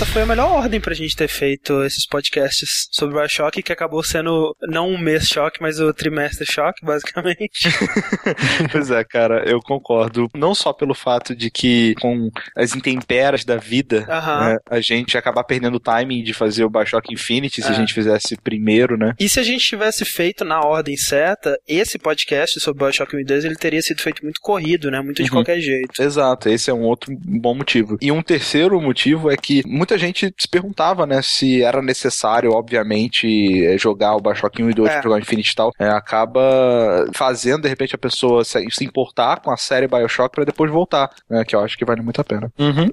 [0.00, 3.70] essa foi a melhor ordem pra gente ter feito esses podcasts sobre o Bioshock, que
[3.70, 7.68] acabou sendo não um mês choque, mas o trimestre choque, basicamente.
[8.72, 10.26] pois é, cara, eu concordo.
[10.34, 15.20] Não só pelo fato de que com as intemperas da vida, né, a gente ia
[15.20, 17.70] acabar perdendo o timing de fazer o Bioshock Infinity se É.
[17.72, 19.12] a gente fizesse primeiro, né?
[19.20, 23.24] E se a gente tivesse feito na ordem certa, esse podcast sobre Bioshock 1 e
[23.24, 25.02] 2, ele teria sido feito muito corrido, né?
[25.02, 25.36] Muito de Uhum.
[25.36, 26.00] qualquer jeito.
[26.02, 27.98] Exato, esse é um outro bom motivo.
[28.00, 33.26] E um terceiro motivo é que muita gente se perguntava, né, se era necessário, obviamente,
[33.64, 34.92] eh, jogar o Bioshock 1 e 2 É.
[34.94, 35.70] pra jogar o Infinity e tal.
[35.78, 40.44] É, acaba fazendo, de repente, a pessoa se, se importar com a série Bioshock pra
[40.44, 42.50] depois voltar, né, que eu acho que vale muito a pena.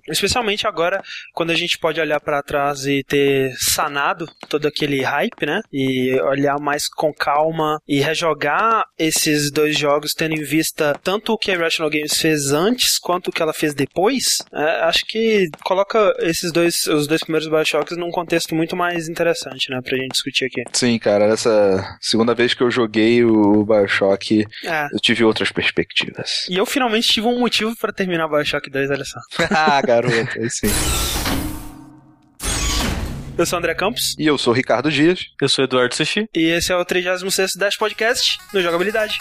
[0.07, 1.01] Especialmente agora,
[1.33, 5.61] quando a gente pode olhar pra trás e ter sanado todo aquele hype, né?
[5.71, 11.37] E olhar mais com calma e rejogar esses dois jogos, tendo em vista tanto o
[11.37, 14.23] que a Irrational Games fez antes quanto o que ela fez depois.
[14.53, 19.69] é, acho que coloca esses dois, os dois primeiros Bioshocks num contexto muito mais interessante,
[19.69, 19.79] né?
[19.81, 20.63] Pra gente discutir aqui.
[20.73, 24.87] Sim, cara, essa segunda vez que eu joguei o Bioshock, É.
[24.93, 26.45] eu tive outras perspectivas.
[26.49, 29.19] E eu finalmente tive um motivo pra terminar Bioshock 2, olha só.
[29.51, 30.67] ah, garoto, aí sim.
[33.37, 34.15] Eu sou o André Campos.
[34.17, 35.19] E eu sou o Ricardo Dias.
[35.39, 36.25] Eu sou Eduardo Sushi.
[36.35, 39.19] E esse é o 36 Dash Podcast no Jogabilidade.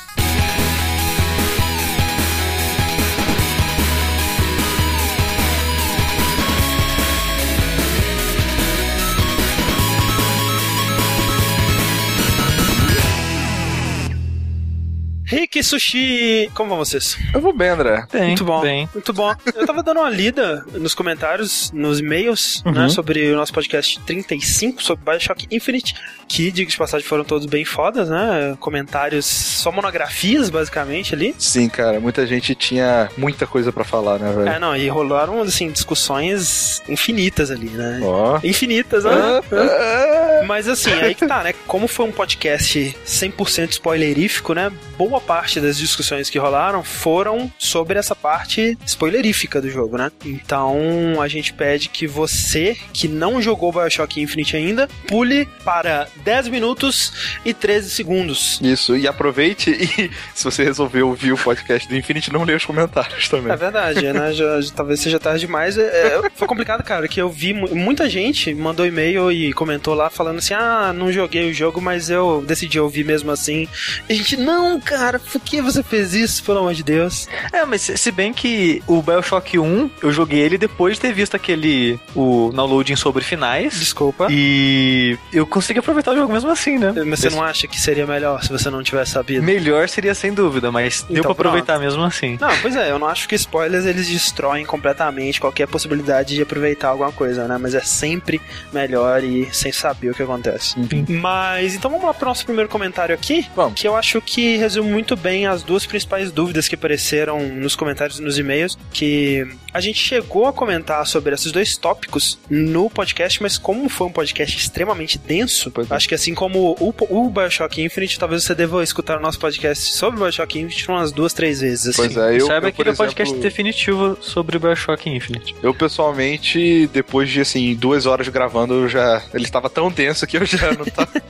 [15.27, 17.19] Rick Sushi, como vão vocês?
[17.35, 18.07] Eu vou bem, André.
[18.13, 18.61] Bem, Muito bom.
[18.61, 18.89] Bem.
[18.95, 19.35] Muito bom.
[19.57, 24.81] Eu tava dando uma lida nos comentários, nos e-mails, né, sobre o nosso podcast 35,
[24.81, 25.97] sobre Bioshock Infinite,
[26.29, 28.57] que, diga de passagem, foram todos bem fodas, né?
[28.61, 31.35] Comentários, só monografias, basicamente, ali.
[31.39, 34.49] Sim, cara, muita gente tinha muita coisa pra falar, né, velho?
[34.49, 37.99] É, não, e rolaram, assim, discussões infinitas ali, né?
[38.03, 38.39] Ó.
[38.45, 39.11] Infinitas, né?
[39.13, 41.53] Ah, ah, Mas assim, aí que tá, né?
[41.67, 44.71] Como foi um podcast 100% spoilerífico, né?
[44.97, 50.11] Boa parte das discussões que rolaram foram sobre essa parte spoilerífica do jogo, né?
[50.25, 56.49] Então a gente pede que você, que não jogou Bioshock Infinite ainda, pule para 10
[56.49, 57.13] minutos
[57.45, 58.59] e 13 segundos.
[58.63, 62.65] Isso, e aproveite e se você resolveu ouvir o podcast do Infinity, não leia os
[62.65, 63.53] comentários também.
[63.53, 64.33] É verdade, né?
[64.33, 65.77] Já- já- talvez seja tarde demais.
[65.79, 69.95] É, é, foi complicado, cara, que eu vi mu- muita gente mandou e-mail e comentou
[69.95, 73.69] lá falando assim: ah, não joguei o jogo, mas eu decidi ouvir mesmo assim.
[74.09, 77.29] E a gente, não, cara, por que você fez isso, pelo amor de Deus?
[77.53, 81.35] É, mas se bem que o Bioshock 1, eu joguei ele depois de ter visto
[81.35, 83.79] aquele, o downloading sobre finais.
[83.79, 84.29] Desculpa.
[84.31, 86.93] E eu consegui aproveitar o jogo mesmo assim, né?
[87.05, 89.43] Mas você não acha que seria melhor se você não tivesse sabido?
[89.43, 92.37] Melhor seria sem dúvida, mas deu Então, pra aproveitar mesmo assim.
[92.41, 96.89] Não, pois é, eu não acho que spoilers eles destroem completamente qualquer possibilidade de aproveitar
[96.89, 97.59] alguma coisa, né?
[97.61, 98.41] Mas é sempre
[98.73, 100.75] melhor e sem saber o que acontece.
[101.09, 103.81] Mas então vamos lá pro nosso primeiro comentário aqui, Vamos.
[103.81, 108.19] que eu acho que resume muito bem as duas principais dúvidas que apareceram nos comentários
[108.19, 113.43] e nos e-mails, que a gente chegou a comentar sobre esses dois tópicos no podcast,
[113.43, 115.95] mas como foi um podcast extremamente denso, Pois é.
[115.95, 119.93] acho que assim como o, o Bioshock Infinite, talvez você deva escutar o nosso podcast
[119.99, 121.89] sobre Bioshock Infinite umas duas, três vezes.
[121.89, 122.15] Assim.
[122.15, 125.55] Pois é, eu, Saiba eu, que ele é o podcast definitivo sobre o Bioshock Infinite.
[125.63, 129.23] eu pessoalmente, depois de assim, duas horas gravando, eu já.
[129.35, 131.11] Ele estava tão denso que eu já não tava.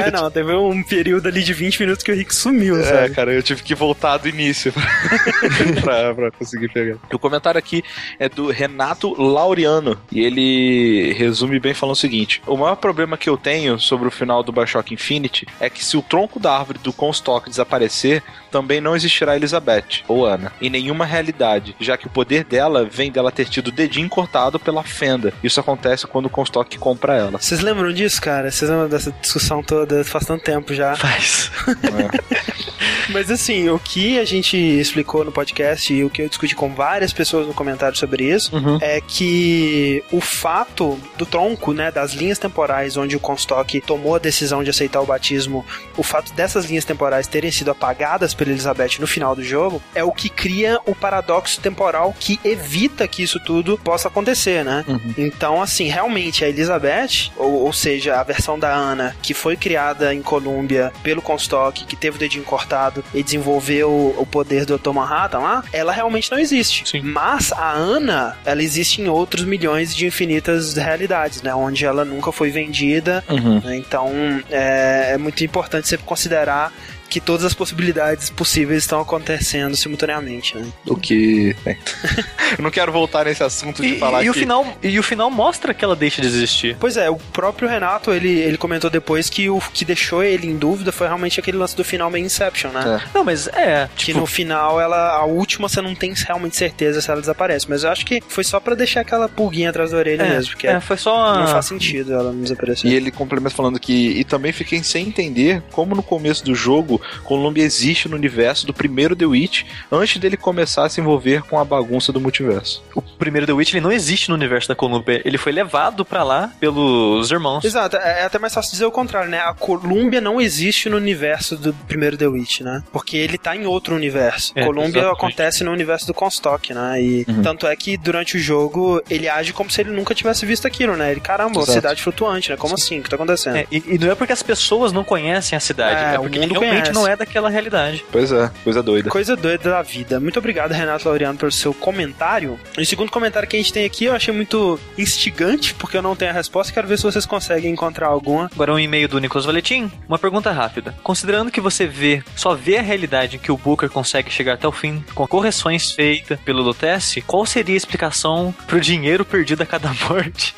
[0.00, 3.09] É, não, teve um período ali de 20 minutos que o Rick sumiu, É, sabe?
[3.10, 4.72] Cara, eu tive que voltar do início
[5.82, 6.96] pra, pra, conseguir pegar.
[7.12, 7.82] O comentário aqui
[8.18, 13.28] é do Renato Laureano e ele resume bem falando o seguinte: O maior problema que
[13.28, 16.78] eu tenho sobre o final do Bioshock Infinity é que se o tronco da árvore
[16.78, 22.10] do Comstock desaparecer, também não existirá Elizabeth ou Ana em nenhuma realidade, já que o
[22.10, 25.32] poder dela vem dela ter tido o dedinho cortado pela fenda.
[25.42, 27.38] Isso acontece quando o Comstock compra ela.
[27.38, 28.50] Vocês lembram disso, cara?
[28.50, 30.04] Vocês lembram dessa discussão toda?
[30.04, 30.96] Faz tanto tempo já.
[30.96, 31.50] Faz.
[33.08, 36.74] Mas assim, o que a gente explicou no podcast e o que eu discuti com
[36.74, 42.38] várias pessoas no comentário sobre isso é que o fato do tronco, né, das linhas
[42.38, 45.64] temporais onde o Comstock tomou a decisão de aceitar o batismo,
[45.96, 50.04] o fato dessas linhas temporais terem sido apagadas pela Elizabeth no final do jogo, é
[50.04, 54.84] o que cria o paradoxo temporal que evita que isso tudo possa acontecer, né?
[55.16, 60.14] Então, assim, realmente a Elizabeth, ou, ou seja, a versão da Ana, que foi criada
[60.14, 64.90] em Colômbia pelo Comstock, que teve o dedinho cortado e desenvolveu o poder do Dr.
[64.90, 66.88] Manhattan lá, ela realmente não existe.
[66.88, 67.00] Sim.
[67.02, 71.54] Mas a Ana, ela existe em outros milhões de infinitas realidades, né?
[71.54, 73.24] Onde ela nunca foi vendida.
[73.28, 73.60] Uhum.
[73.60, 73.76] né?
[73.76, 74.10] Então,
[74.50, 76.72] é, é muito importante você considerar
[77.10, 80.66] que todas as possibilidades possíveis estão acontecendo simultaneamente, né?
[80.86, 81.54] O que.
[82.58, 84.30] Eu não quero voltar nesse assunto de E, falar e que...
[84.30, 86.76] o final, e o final mostra que ela deixa de existir.
[86.80, 90.56] Pois é, o próprio Renato, ele, ele comentou depois que o que deixou ele em
[90.56, 93.00] dúvida foi realmente aquele lance do final meio Inception, né?
[93.14, 93.88] Não, mas é.
[93.96, 97.66] Que Tipo, no final, ela, a última você não tem realmente certeza se ela desaparece.
[97.68, 100.52] Mas eu acho que foi só pra deixar aquela pulguinha atrás da orelha é, mesmo,
[100.52, 101.34] porque é, foi só.
[101.34, 102.90] não uma- faz sentido ela não desaparecer.
[102.90, 103.92] E ele complementa falando que.
[104.18, 108.74] E também fiquei sem entender como no começo do jogo Columbia existe no universo do
[108.74, 112.82] primeiro The Witch antes dele começar a se envolver com a bagunça do multiverso.
[112.94, 115.20] O primeiro The Witch ele não existe no universo da Columbia.
[115.24, 117.64] Ele foi levado pra lá pelos irmãos.
[117.64, 119.38] Exato, é é até mais fácil dizer o contrário, né?
[119.40, 122.82] A Columbia não existe no universo do primeiro The Witch, né?
[122.92, 124.52] Porque ele tá em outro universo.
[124.54, 125.12] É, Columbia exatamente.
[125.16, 127.00] acontece no universo do Comstock, né?
[127.02, 127.42] E Uhum.
[127.42, 130.96] tanto é que durante o jogo ele age como se ele nunca tivesse visto aquilo,
[130.96, 131.10] né?
[131.12, 131.72] Ele, caramba, uma Exato.
[131.72, 132.56] cidade flutuante, né?
[132.56, 132.98] Como assim?
[133.00, 133.56] O que tá acontecendo?
[133.56, 136.22] É, e, e não é porque as pessoas não conhecem a cidade, É, é, o
[136.22, 137.06] porque mundo realmente conhece.
[137.06, 138.04] não é daquela realidade.
[138.10, 139.10] Pois é, coisa doida.
[139.10, 140.20] Coisa doida da vida.
[140.20, 142.58] Muito obrigado, Renato Laureano, pelo seu comentário.
[142.76, 146.02] E o segundo comentário que a gente tem aqui eu achei muito instigante, porque eu
[146.02, 146.72] não tenho a resposta.
[146.72, 148.50] Quero ver se vocês conseguem encontrar alguma.
[148.52, 149.90] Agora um e-mail do Nicolas Valetim.
[150.08, 150.94] Uma pergunta rápida.
[151.02, 154.66] Considerando que você vê, só vê a realidade em que o Booker consegue chegar até
[154.66, 159.66] o fim, com correções feitas pelo Lutece, qual seria a explicação pro dinheiro perdido a
[159.66, 160.54] cada morte?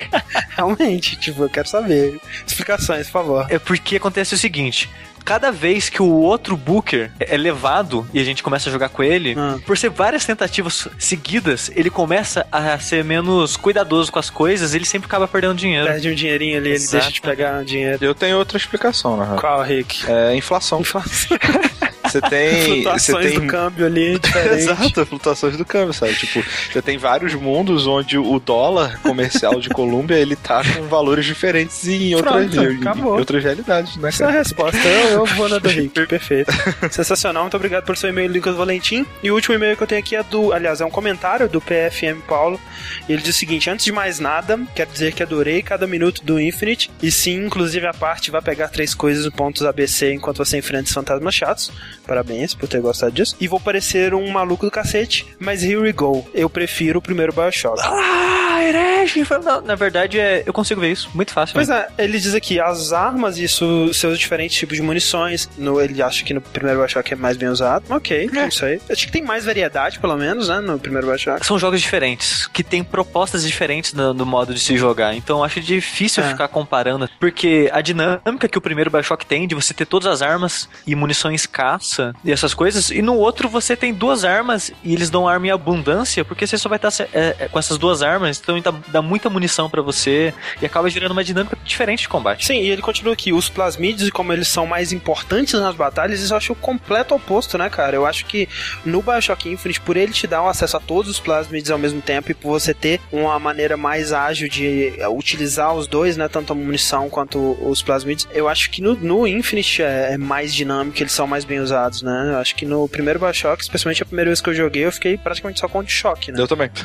[0.57, 2.21] Realmente, tipo, eu quero saber.
[2.47, 3.47] Explicações, por favor.
[3.49, 4.89] É porque acontece o seguinte.
[5.25, 9.03] Cada vez que o outro Booker é levado e a gente começa a jogar com
[9.03, 9.59] ele, Ah.
[9.67, 14.85] por ser várias tentativas seguidas, ele começa a ser menos cuidadoso com as coisas, ele
[14.85, 15.87] sempre acaba perdendo dinheiro.
[15.87, 16.93] Perde um dinheirinho ali, ele Exato.
[16.97, 18.05] deixa de pegar um dinheiro.
[18.05, 19.37] Eu tenho outra explicação, na real.
[19.39, 20.05] Qual, Rick?
[20.11, 20.81] É inflação.
[20.81, 21.37] Inflação.
[22.13, 22.83] Você tem.
[22.93, 24.63] Você tem do câmbio ali, diferente.
[24.63, 26.15] Exato, flutuações do câmbio, sabe?
[26.15, 31.25] Tipo, você tem vários mundos onde o dólar comercial de Colômbia ele tá com valores
[31.25, 34.09] diferentes em outras, Pronto, outras realidades, né?
[34.09, 34.79] Essa é a resposta.
[34.79, 36.07] Eu, eu vou na do Rick.
[36.07, 36.53] Perfeito.
[36.91, 37.45] Sensacional.
[37.45, 39.07] Muito obrigado por seu e-mail, Lucas Valentim.
[39.23, 40.53] E o último e-mail que eu tenho aqui é do.
[40.53, 42.61] Aliás, é um comentário do PFM Paulo.
[43.09, 46.41] Ele diz o seguinte: Antes de mais nada, quero dizer que adorei cada minuto do
[46.41, 46.91] Infinite.
[47.03, 50.93] E sim, inclusive a parte vai pegar três coisas pontos ABC enquanto você enfrenta os
[50.93, 51.71] fantasmas chatos.
[52.07, 53.37] Parabéns por ter gostado disso.
[53.41, 56.27] E vou parecer um maluco do cacete, mas here we go.
[56.35, 57.81] Eu prefiro o primeiro Bioshock.
[57.83, 59.25] Ah, herege!
[59.45, 61.11] Na, na verdade, é, eu consigo ver isso.
[61.15, 61.55] Muito fácil.
[61.55, 65.81] Pois é, ele diz aqui, as armas e su- seus diferentes tipos de munições, no,
[65.81, 67.85] ele acha que no primeiro Bioshock é mais bem usado.
[67.91, 68.81] Ok, não sei.
[68.91, 71.45] Acho que tem mais variedade, pelo menos, né, no primeiro Bioshock.
[71.47, 75.15] São jogos diferentes, que têm propostas diferentes no, no modo de se jogar.
[75.15, 76.29] Então eu acho difícil É.
[76.29, 77.09] ficar comparando.
[77.19, 80.95] Porque a dinâmica que o primeiro Bioshock tem de você ter todas as armas e
[80.95, 81.47] munições
[81.93, 85.49] caça e essas coisas, e no outro você tem duas armas e eles dão arma
[85.49, 88.73] em abundância, porque você só vai estar é, é, com essas duas armas, então dá,
[88.89, 92.47] dá muita munição pra você e acaba gerando uma dinâmica diferente de combate.
[92.47, 96.33] Sim, e ele continua aqui, os plasmídeos, como eles são mais importantes nas batalhas, isso
[96.33, 97.97] eu acho o completo oposto, né, cara?
[97.97, 98.49] Eu acho que
[98.85, 102.01] no Bioshock Infinite, por ele te dar o acesso a todos os plasmídeos ao mesmo
[102.01, 106.29] tempo e por você ter uma maneira mais ágil de eh, utilizar os dois, né,
[106.29, 110.55] tanto a munição quanto os plasmídeos, eu acho que no, no Infinite é, é mais
[110.55, 112.31] dinâmico, eles são mais bem usados, né?
[112.33, 115.17] Eu acho que no primeiro Bioshock, especialmente a primeira vez que eu joguei, eu fiquei
[115.17, 116.41] praticamente só com o de choque, né?
[116.41, 116.71] Eu também.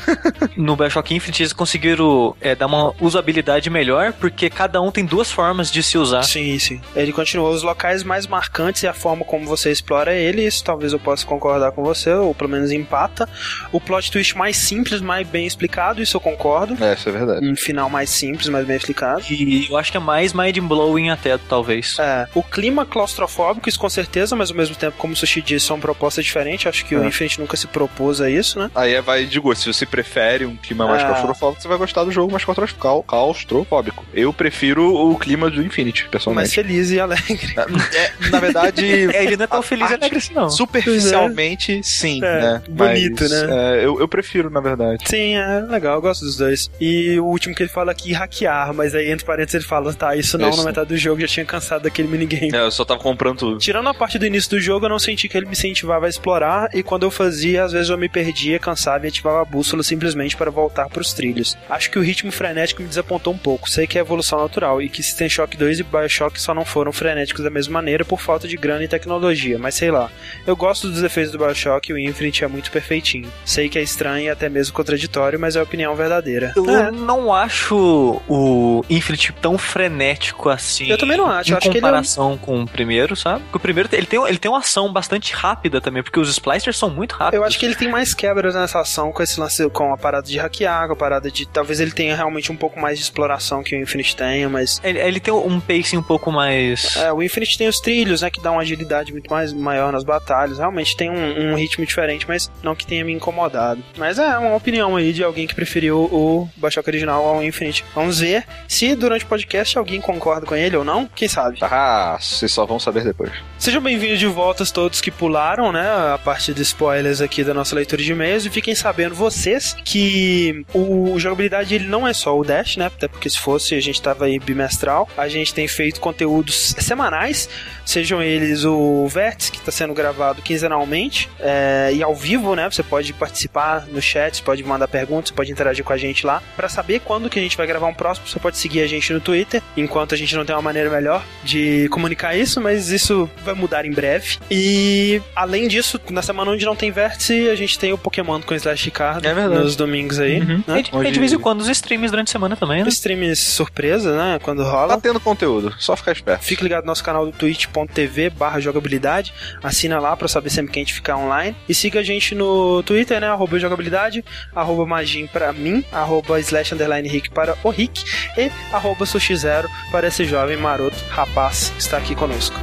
[0.56, 5.32] No Bioshock Infinite eles conseguiram é, dar uma usabilidade melhor, porque cada um tem duas
[5.32, 6.24] formas de se usar.
[6.24, 6.82] Sim, sim.
[6.96, 10.94] Ele continua os locais mais marcantes e a forma como você explora ele, isso talvez
[10.94, 13.30] eu possa concordar com você, ou pelo menos empata.
[13.72, 16.84] O plot twist mais simples, mais bem explicado, isso eu concordo.
[16.84, 17.48] É, isso é verdade.
[17.48, 19.24] Um final mais simples, mais bem explicado.
[19.30, 21.98] E eu acho que é mais mind-blowing até, talvez.
[22.00, 25.66] É, o clima claustrofóbico, isso com certeza, mas ao mesmo tempo, como o Sushi disse,
[25.66, 26.68] são propostas diferentes.
[26.68, 27.08] Acho que o É.
[27.08, 28.70] Infinite nunca se propôs a isso, né?
[28.76, 29.62] Aí é, vai de gosto.
[29.64, 31.08] Se você prefere um clima mais Ah.
[31.08, 34.06] claustrofóbico, você vai gostar do jogo mais claustrofó- claustrofóbico.
[34.14, 36.50] Eu prefiro o clima do Infinity, Mais pessoalmente.
[36.56, 37.54] feliz e alegre.
[37.94, 40.50] É, na verdade, É, ele não é tão A feliz e alegre assim, não.
[40.50, 42.62] superficialmente, sim, É, né?
[42.70, 43.48] bonito, Mas, né?
[43.82, 45.04] é, eu, eu prefiro, na verdade.
[45.06, 46.70] Sim, é legal, eu gosto dos dois.
[46.80, 50.16] E o último que ele fala aqui, hackear, mas aí entre parênteses ele fala, tá,
[50.16, 50.60] isso não, Isso.
[50.60, 52.52] na metade do jogo já tinha cansado daquele minigame.
[52.54, 53.58] É, eu só tava comprando tudo.
[53.60, 56.10] Tirando a parte do início do jogo, eu não senti que ele me incentivava a
[56.10, 59.84] explorar, e quando eu fazia, às vezes eu me perdia, cansava e ativava a bússola
[59.84, 61.58] simplesmente para voltar pros trilhos.
[61.70, 63.70] Acho que o ritmo frenético me desapontou um pouco.
[63.70, 66.92] Sei que é evolução natural, e que System Shock 2 e Bioshock só não foram
[66.92, 70.10] frenéticos da mesma maneira por falta de grana e tecnologia, mas sei lá.
[70.46, 73.32] Eu gosto dos efeitos do Bioshock e o Infinite é muito perfeitinho.
[73.46, 76.54] Sei que é estranho e até mesmo contraditório, mas é a opinião verdadeira.
[76.56, 76.92] Eu É.
[76.92, 80.90] não acho o Infinite tão frenético assim.
[80.90, 83.42] Eu também não acho, Em eu acho que ele é comparação com o primeiro, sabe?
[83.44, 86.78] Porque o primeiro ele tem, ele tem uma ação bastante rápida também, porque os splicers
[86.78, 87.40] são muito rápidos.
[87.40, 90.28] Eu acho que ele tem mais quebras nessa ação com esse lance, com a parada
[90.28, 91.32] de hackear, com a parada.
[91.32, 94.80] De, talvez ele tenha realmente um pouco mais de exploração que o Infinite tenha, mas.
[94.84, 96.98] Ele, ele tem um pacing um pouco mais.
[96.98, 98.30] É, o Infinite tem os trilhos, né?
[98.30, 100.58] Que dão uma agilidade muito mais maior nas batalhas.
[100.58, 103.82] Realmente tem um, um ritmo diferente, mas não que tenha me incomodado.
[103.98, 107.86] Mas é uma opinião aí de alguém que preferiu o Bioshock original ao Infinite.
[107.96, 111.08] Vamos ver se durante o podcast alguém concorda com ele ou não.
[111.16, 111.60] Quem sabe?
[111.62, 113.32] Ah, vocês só vão saber depois.
[113.60, 115.82] Sejam bem-vindos de volta todos que pularam, né?
[116.14, 118.46] A parte de spoilers aqui da nossa leitura de e-mails.
[118.46, 122.86] E fiquem sabendo vocês que o jogabilidade ele não é só o Dash, né?
[122.86, 125.10] Até porque se fosse a gente tava aí bimestral.
[125.18, 127.50] A gente tem feito conteúdos semanais,
[127.84, 132.70] sejam eles o Vértice, que está sendo gravado quinzenalmente é, e ao vivo, né?
[132.70, 136.44] Você pode participar no chat, pode mandar perguntas, pode interagir com a gente lá.
[136.56, 139.12] Para saber quando que a gente vai gravar um próximo, você pode seguir a gente
[139.12, 143.28] no Twitter, enquanto a gente não tem uma maneira melhor de comunicar isso, mas isso
[143.48, 144.38] vai mudar em breve.
[144.52, 148.54] E além disso, na semana onde não tem vértice, a gente tem o Pokémon com
[148.54, 149.64] Slash Card É verdade.
[149.64, 150.40] nos domingos aí.
[150.40, 150.64] Uhum.
[150.68, 150.84] Né?
[150.94, 152.90] E, e de vez em quando os streams durante a semana também, né?
[152.90, 154.40] Streams surpresa, né?
[154.44, 154.96] Quando rola.
[154.96, 156.44] Tá tendo conteúdo, só ficar esperto.
[156.44, 159.34] Fique ligado no nosso canal do twitch.tv barra jogabilidade.
[159.64, 161.56] Assina lá pra saber sempre que a gente ficar online.
[161.68, 163.28] E siga a gente no Twitter, né?
[163.28, 164.24] Arroba jogabilidade,
[164.56, 168.04] arroba magin pra mim, arroba slash underline rick para o Rick
[168.38, 172.56] e arroba sushi zero para esse jovem maroto rapaz que está aqui conosco.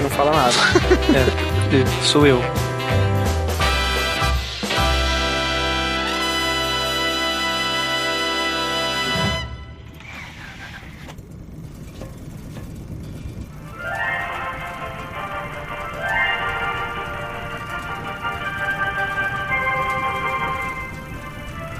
[0.00, 0.52] Não fala nada.
[1.72, 2.38] É, sou eu.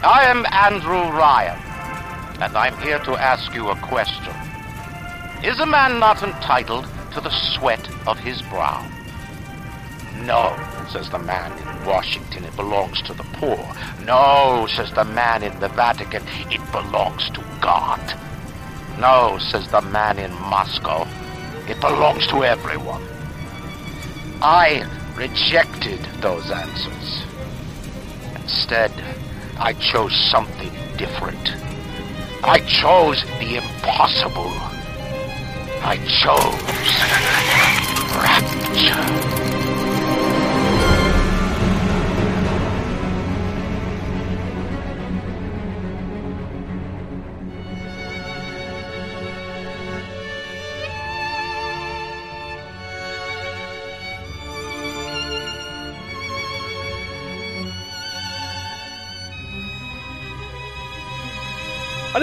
[0.05, 1.59] I am Andrew Ryan,
[2.41, 4.33] and I'm here to ask you a question.
[5.43, 8.87] Is a man not entitled to the sweat of his brow?
[10.17, 10.57] No,
[10.91, 13.59] says the man in Washington, it belongs to the poor.
[14.05, 18.01] No, says the man in the Vatican, it belongs to God.
[18.99, 21.07] No, says the man in Moscow,
[21.69, 23.03] it belongs to everyone.
[24.43, 24.85] I
[25.17, 27.25] rejected those answers.
[28.37, 28.93] Instead,
[29.59, 31.53] I chose something different.
[32.45, 34.72] I chose the impossible.
[35.85, 36.63] I chose
[38.15, 39.42] rapture.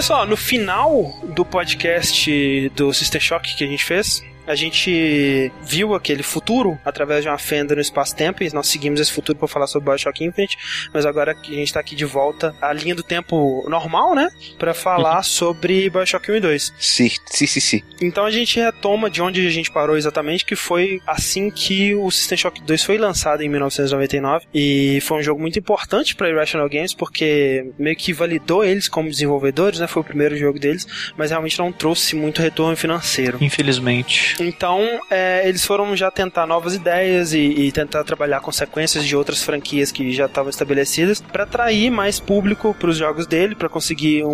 [0.10, 5.94] Só, no final do podcast do System Shock que a gente fez, a gente viu
[5.94, 9.68] aquele futuro através de uma fenda no espaço-tempo e nós seguimos esse futuro para falar
[9.68, 10.58] sobre Bioshock Infinite,
[10.92, 14.28] mas agora que a gente tá aqui de volta à linha do tempo normal, né?
[14.58, 16.74] Para falar sobre Bioshock 1 e 2.
[16.80, 17.84] Sim, sim, sim, sim.
[18.02, 22.10] Então a gente retoma de onde a gente parou exatamente, que foi assim que o
[22.10, 26.68] System Shock 2 foi lançado em 1999 e foi um jogo muito importante para Irrational
[26.68, 29.86] Games porque meio que validou eles como desenvolvedores, né?
[29.86, 33.38] Foi o primeiro jogo deles, mas realmente não trouxe muito retorno financeiro.
[33.40, 34.39] Infelizmente.
[34.40, 39.44] Então, é, eles foram já tentar novas ideias e, e tentar trabalhar consequências de outras
[39.44, 44.24] franquias que já estavam estabelecidas para atrair mais público para os jogos dele, para conseguir
[44.24, 44.30] um-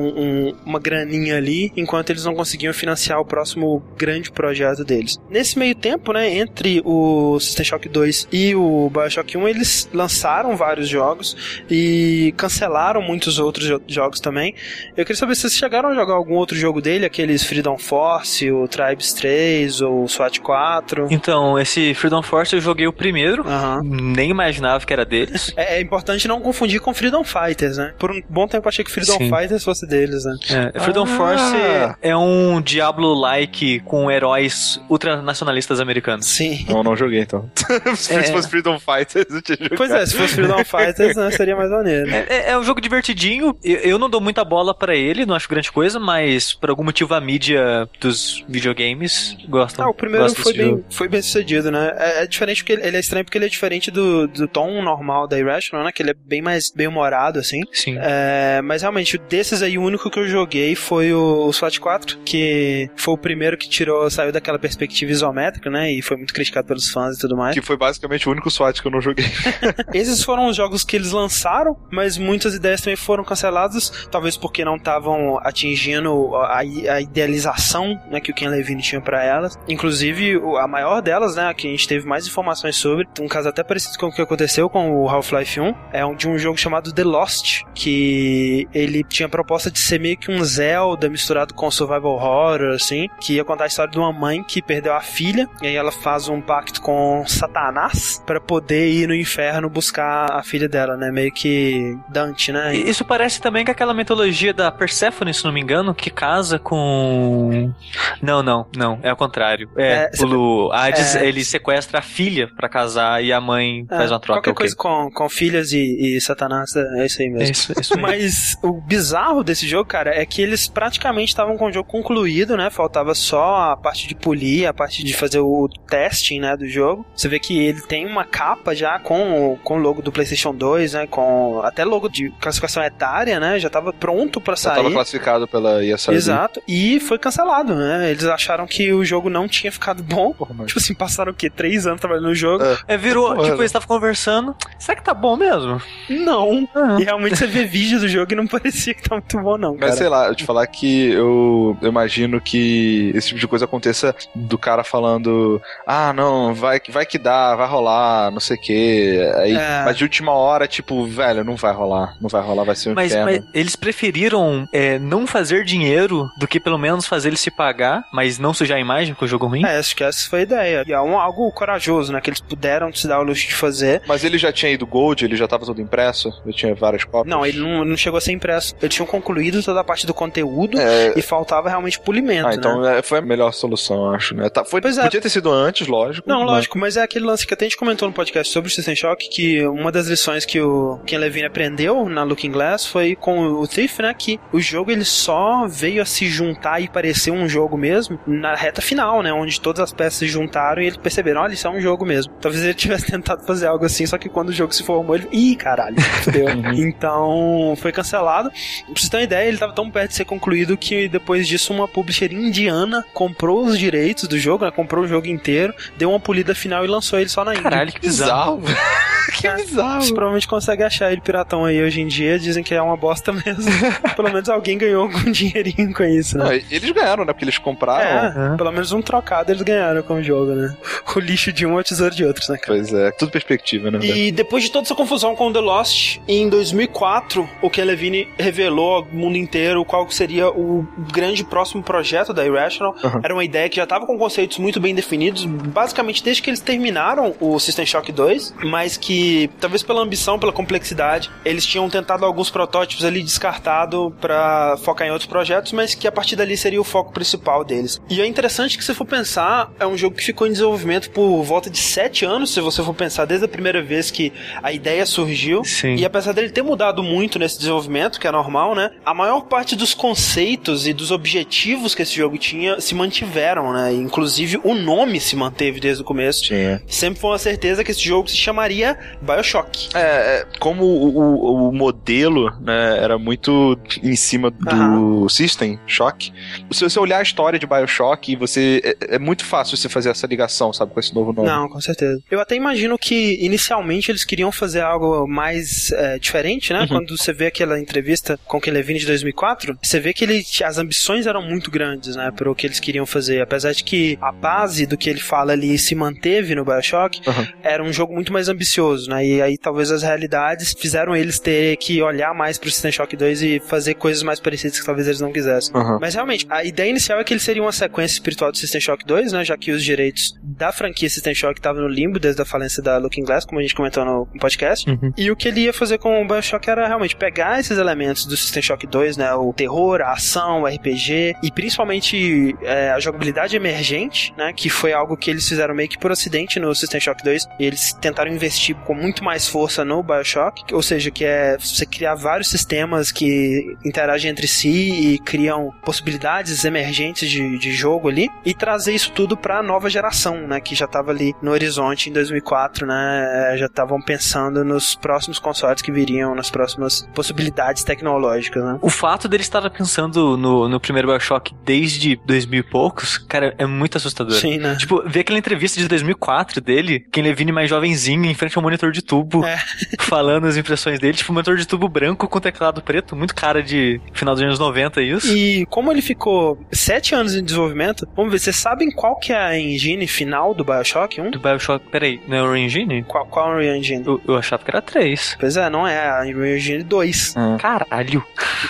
[0.49, 5.17] um- uma graninha ali, enquanto eles não conseguiam financiar o próximo grande projeto deles.
[5.29, 10.55] Nesse meio tempo, né, entre o System Shock 2 e o Bioshock 1, eles lançaram
[10.55, 11.35] vários jogos
[11.69, 14.53] e cancelaram muitos outros jo- jogos também.
[14.95, 18.51] Eu queria saber se vocês chegaram a jogar algum outro jogo dele, aqueles Freedom Force,
[18.51, 21.07] o Tribes 3 ou o SWAT 4.
[21.09, 23.43] Então, esse Freedom Force eu joguei o primeiro.
[23.83, 25.53] Nem imaginava que era deles.
[25.55, 27.93] É, é importante não confundir com Freedom Fighters, né?
[27.99, 29.29] Por um bom tempo eu achei que Freedom Sim.
[29.29, 30.71] Fighters fosse deles, né?
[30.73, 31.07] É, Freedom Ah.
[31.07, 31.55] Force
[32.01, 36.25] é um Diablo-like com heróis ultranacionalistas americanos.
[36.27, 36.65] Sim.
[36.69, 37.49] Não, não joguei então.
[37.95, 38.23] se É.
[38.23, 39.77] fosse Freedom Fighters, eu tinha jogado.
[39.77, 42.09] Pois é, se fosse Freedom Fighters, né, seria mais maneiro.
[42.09, 43.55] É, é- é um jogo divertidinho.
[43.63, 46.83] Eu, eu não dou muita bola pra ele, não acho grande coisa, mas por algum
[46.83, 49.83] motivo a mídia dos videogames gosta.
[49.85, 50.85] Ah, o primeiro foi bem, jogo.
[50.89, 51.93] foi bem sucedido, né?
[51.97, 55.27] É, é diferente porque ele, é estranho porque ele é diferente do, do tom normal
[55.27, 55.91] da Irrational, né?
[55.91, 57.61] Que ele é bem mais bem humorado, assim.
[57.71, 57.97] Sim.
[57.99, 62.19] É, mas realmente, desses aí, o único que eu joguei foi o, o SWAT 4,
[62.25, 65.91] que foi o primeiro que tirou, saiu daquela perspectiva isométrica, né?
[65.91, 67.53] E foi muito criticado pelos fãs e tudo mais.
[67.53, 69.25] Que foi basicamente o único SWAT que eu não joguei.
[69.93, 74.65] Esses foram os jogos que eles lançaram, mas muitas ideias também foram canceladas, talvez porque
[74.65, 79.57] não estavam atingindo a, a idealização né, que o Ken Levine tinha pra elas.
[79.67, 83.63] Inclusive, a maior delas, né, que a gente teve mais informações sobre, um caso até
[83.63, 87.03] parecido com o que aconteceu com o Half-Life 1, é de um jogo chamado The
[87.03, 92.13] Lost, que ele tinha a proposta de ser meio que um Zelda misturado com survival
[92.13, 95.67] horror, assim, que ia contar a história de uma mãe que perdeu a filha, e
[95.67, 100.67] aí ela faz um pacto com Satanás para poder ir no inferno buscar a filha
[100.69, 102.75] dela, né, meio que Dante, né?
[102.75, 107.73] Isso parece também com aquela mitologia da Persephone, se não me engano, que casa com...
[108.21, 109.54] Não, não, não, é ao contrário.
[109.77, 111.27] É, é o Hades, é...
[111.27, 114.39] ele sequestra a filha para casar e a mãe é, faz uma troca.
[114.39, 114.63] Qualquer okay.
[114.63, 117.47] coisa com, com filhas e, e Satanás, é isso aí mesmo.
[117.47, 121.57] É isso, é isso Mas o bizarro desse jogo, cara, é que eles praticamente estavam
[121.57, 122.69] com o jogo concluído, né?
[122.69, 127.05] Faltava só a parte de polir, a parte de fazer o testing, né, do jogo.
[127.15, 130.93] Você vê que ele tem uma capa já com, com o logo do PlayStation 2,
[130.93, 131.07] né?
[131.07, 133.59] Com até logo de classificação etária, né?
[133.59, 134.75] Já tava pronto para sair.
[134.75, 136.15] Já tava classificado pela ESRB.
[136.15, 136.61] Exato.
[136.67, 138.11] E foi cancelado, né?
[138.11, 140.33] Eles acharam que o jogo não tinha ficado bom.
[140.33, 141.49] Porra, tipo assim, passaram o quê?
[141.49, 142.63] Três anos trabalhando no jogo.
[142.63, 144.55] É, é virou, Porra, tipo, eles estavam conversando.
[144.79, 145.81] Será que tá bom mesmo?
[146.09, 146.67] Não.
[146.75, 146.97] Ah.
[146.99, 149.71] E realmente você vê vídeos do jogo e não parecia que tá muito bom, não.
[149.73, 149.95] Mas cara.
[149.95, 154.15] sei lá, eu te falar que eu, eu imagino que esse tipo de coisa aconteça
[154.33, 159.33] do cara falando: ah, não, vai, vai que dá, vai rolar, não sei o quê.
[159.37, 159.83] Aí, é.
[159.85, 162.93] Mas de última hora, tipo, velho, não vai rolar, não vai rolar, vai ser um
[162.93, 163.31] mas, inferno.
[163.31, 168.05] Mas eles preferiram é, não fazer dinheiro do que pelo menos fazer ele se pagar,
[168.13, 169.65] mas não sujar a imagem com o jogo ruim?
[169.65, 170.83] É, acho que essa foi a ideia.
[170.87, 172.21] E é um, algo corajoso, né?
[172.21, 174.01] Que eles puderam se dar o luxo de fazer.
[174.07, 176.31] Mas ele já tinha ido Gold, ele já tava todo impresso?
[176.45, 177.27] Ele tinha várias cópias?
[177.27, 178.75] Não, ele não, não chegou a ser impresso.
[178.81, 181.13] Eles tinham concluído toda a parte do conteúdo é...
[181.15, 182.47] e faltava realmente polimento.
[182.47, 182.99] Ah, então né?
[182.99, 184.49] É, foi a melhor solução, acho, né?
[184.49, 185.03] Tá, foi, pois é.
[185.03, 186.27] Podia ter sido antes, lógico.
[186.27, 186.47] Não, mas...
[186.47, 188.95] lógico, mas é aquele lance que até a gente comentou no podcast sobre o System
[188.95, 193.45] Shock, que uma das lições que o Ken Levine aprendeu na Looking Glass foi com
[193.45, 194.13] o Thief, né?
[194.13, 198.55] Que o jogo ele só veio a se juntar e parecer um jogo mesmo na
[198.55, 199.24] reta final, né?
[199.31, 202.33] Onde todas as peças se juntaram e eles perceberam, olha, isso é um jogo mesmo.
[202.41, 205.27] Talvez ele tivesse tentado fazer algo assim, só que quando o jogo se formou, ele.
[205.31, 206.45] Ih, caralho, fudeu.
[206.45, 206.73] Uhum.
[206.73, 208.49] então, foi cancelado.
[208.49, 211.73] Pra vocês terem uma ideia, ele tava tão perto de ser concluído que depois disso
[211.73, 214.71] uma publisher indiana comprou os direitos do jogo, né?
[214.71, 217.63] Comprou o jogo inteiro, deu uma polida final e lançou ele só na Índia.
[217.63, 218.61] Caralho, que bizarro.
[219.33, 220.01] que bizarro.
[220.01, 223.31] Você provavelmente consegue achar ele piratão aí hoje em dia, dizem que é uma bosta
[223.31, 223.71] mesmo.
[224.15, 226.43] Pelo menos alguém ganhou algum dinheirinho com isso, né?
[226.45, 227.33] Não, eles ganharam, né?
[227.33, 228.53] Porque eles compraram.
[228.53, 230.75] É, pelo menos um trocado eles ganharam com o jogo, né?
[231.15, 232.77] O lixo de um é o tesouro de outros, né, cara?
[232.77, 233.99] Pois é, tudo perspectiva, né?
[234.01, 238.95] E depois de toda essa confusão com The Lost, em 2004, o Ken Levine revelou
[238.95, 242.95] ao mundo inteiro qual seria o grande próximo projeto da Irrational.
[243.03, 243.21] Uhum.
[243.23, 246.59] Era uma ideia que já estava com conceitos muito bem definidos, basicamente desde que eles
[246.59, 252.25] terminaram o System Shock 2, mas que talvez pela ambição, pela complexidade, eles tinham tentado
[252.25, 256.81] alguns protótipos ali descartado para focar em outros projetos, mas que a partir dali seria
[256.81, 258.01] o foco principal deles.
[258.09, 261.43] E é interessante que se for pensar, é um jogo que ficou em desenvolvimento por
[261.43, 265.05] volta de sete anos, se você for pensar desde a primeira vez que a ideia
[265.05, 265.63] surgiu.
[265.63, 265.95] Sim.
[265.95, 268.91] E apesar dele ter mudado muito nesse desenvolvimento, que é normal, né?
[269.05, 273.93] A maior parte dos conceitos e dos objetivos que esse jogo tinha se mantiveram, né?
[273.93, 276.45] Inclusive o nome se manteve desde o começo.
[276.45, 276.79] Sim.
[276.87, 279.89] Sempre foi uma certeza que esse jogo se chamaria Bioshock.
[279.93, 286.31] É, é como o, o, o, modelo né, era muito em cima do System Shock,
[286.71, 290.27] se você olhar a história de Bioshock, você é, é, muito fácil você fazer essa
[290.27, 291.47] ligação, sabe, com esse novo nome.
[291.47, 292.21] Não, com certeza.
[292.29, 296.81] Eu até imagino que inicialmente eles queriam fazer algo mais é, diferente, né?
[296.81, 296.87] Uhum.
[296.87, 300.77] Quando você vê aquela entrevista com o Levine de 2004, você vê que ele, as
[300.77, 302.31] ambições eram muito grandes, né?
[302.35, 303.41] Para o que eles queriam fazer.
[303.41, 307.47] Apesar de que a base do que ele fala ali se manteve no Bioshock, uhum.
[307.63, 309.25] era um jogo muito mais ambicioso, né?
[309.25, 313.41] E aí talvez as realidades fizeram eles ter que olhar mais pro System Shock 2
[313.41, 315.75] e fazer coisas mais parecidas que talvez eles não quisessem.
[315.75, 315.99] Uhum.
[315.99, 319.05] Mas realmente, a ideia inicial é que ele seria uma sequência espiritual do System Shock
[319.05, 319.43] 2, né?
[319.43, 322.97] Já que os direitos da franquia System Shock estavam no limbo desde a falência da
[322.97, 324.89] Looking Glass, como a gente comentou no podcast.
[324.89, 325.11] Uhum.
[325.17, 328.35] E o que ele ia fazer com o Bioshock era realmente pegar esses elementos do
[328.35, 329.33] System Shock 2, né?
[329.33, 334.53] O terror, a ação, o RPG e principalmente é, a jogabilidade emergente, né?
[334.53, 337.47] Que foi algo que eles fizeram meio que por acidente no System Shock 2.
[337.59, 342.15] eles tentaram investir com muito mais força no Bioshock, ou seja, que é você criar
[342.15, 348.53] vários sistemas que interagem entre si e criam possibilidades emergentes de, de jogo ali e
[348.65, 350.59] trazer isso tudo para a nova geração, né?
[350.59, 353.53] Que já estava ali no horizonte em 2004, né?
[353.53, 358.79] É, já estavam pensando nos próximos consoles que viriam, nas próximas possibilidades tecnológicas, né?
[358.81, 363.65] O fato dele estar pensando no, no primeiro Bioshock desde 2000 e poucos, cara, é
[363.65, 364.33] muito assustador.
[364.33, 364.75] Sim, né?
[364.75, 368.85] Tipo, ver aquela entrevista de 2004 dele, Ken Levine mais jovenzinho, em frente ao monitor
[368.85, 369.57] monitor de tubo É.
[369.99, 373.99] falando as impressões dele, tipo monitor de tubo branco com teclado preto, muito cara de
[374.13, 375.35] final dos anos 90 isso.
[375.35, 379.37] E como ele ficou sete anos em desenvolvimento, vamos ver, vocês sabem qual que é
[379.37, 381.31] a engine final do Bioshock 1?
[381.31, 383.03] Do Bioshock, peraí, não é o Engine?
[383.03, 384.03] Qual, qual é a Unreal Engine?
[384.05, 385.37] Eu, eu achava que era 3.
[385.39, 387.35] Pois é, não é, a Unreal Engine 2.
[387.59, 388.23] Caralho.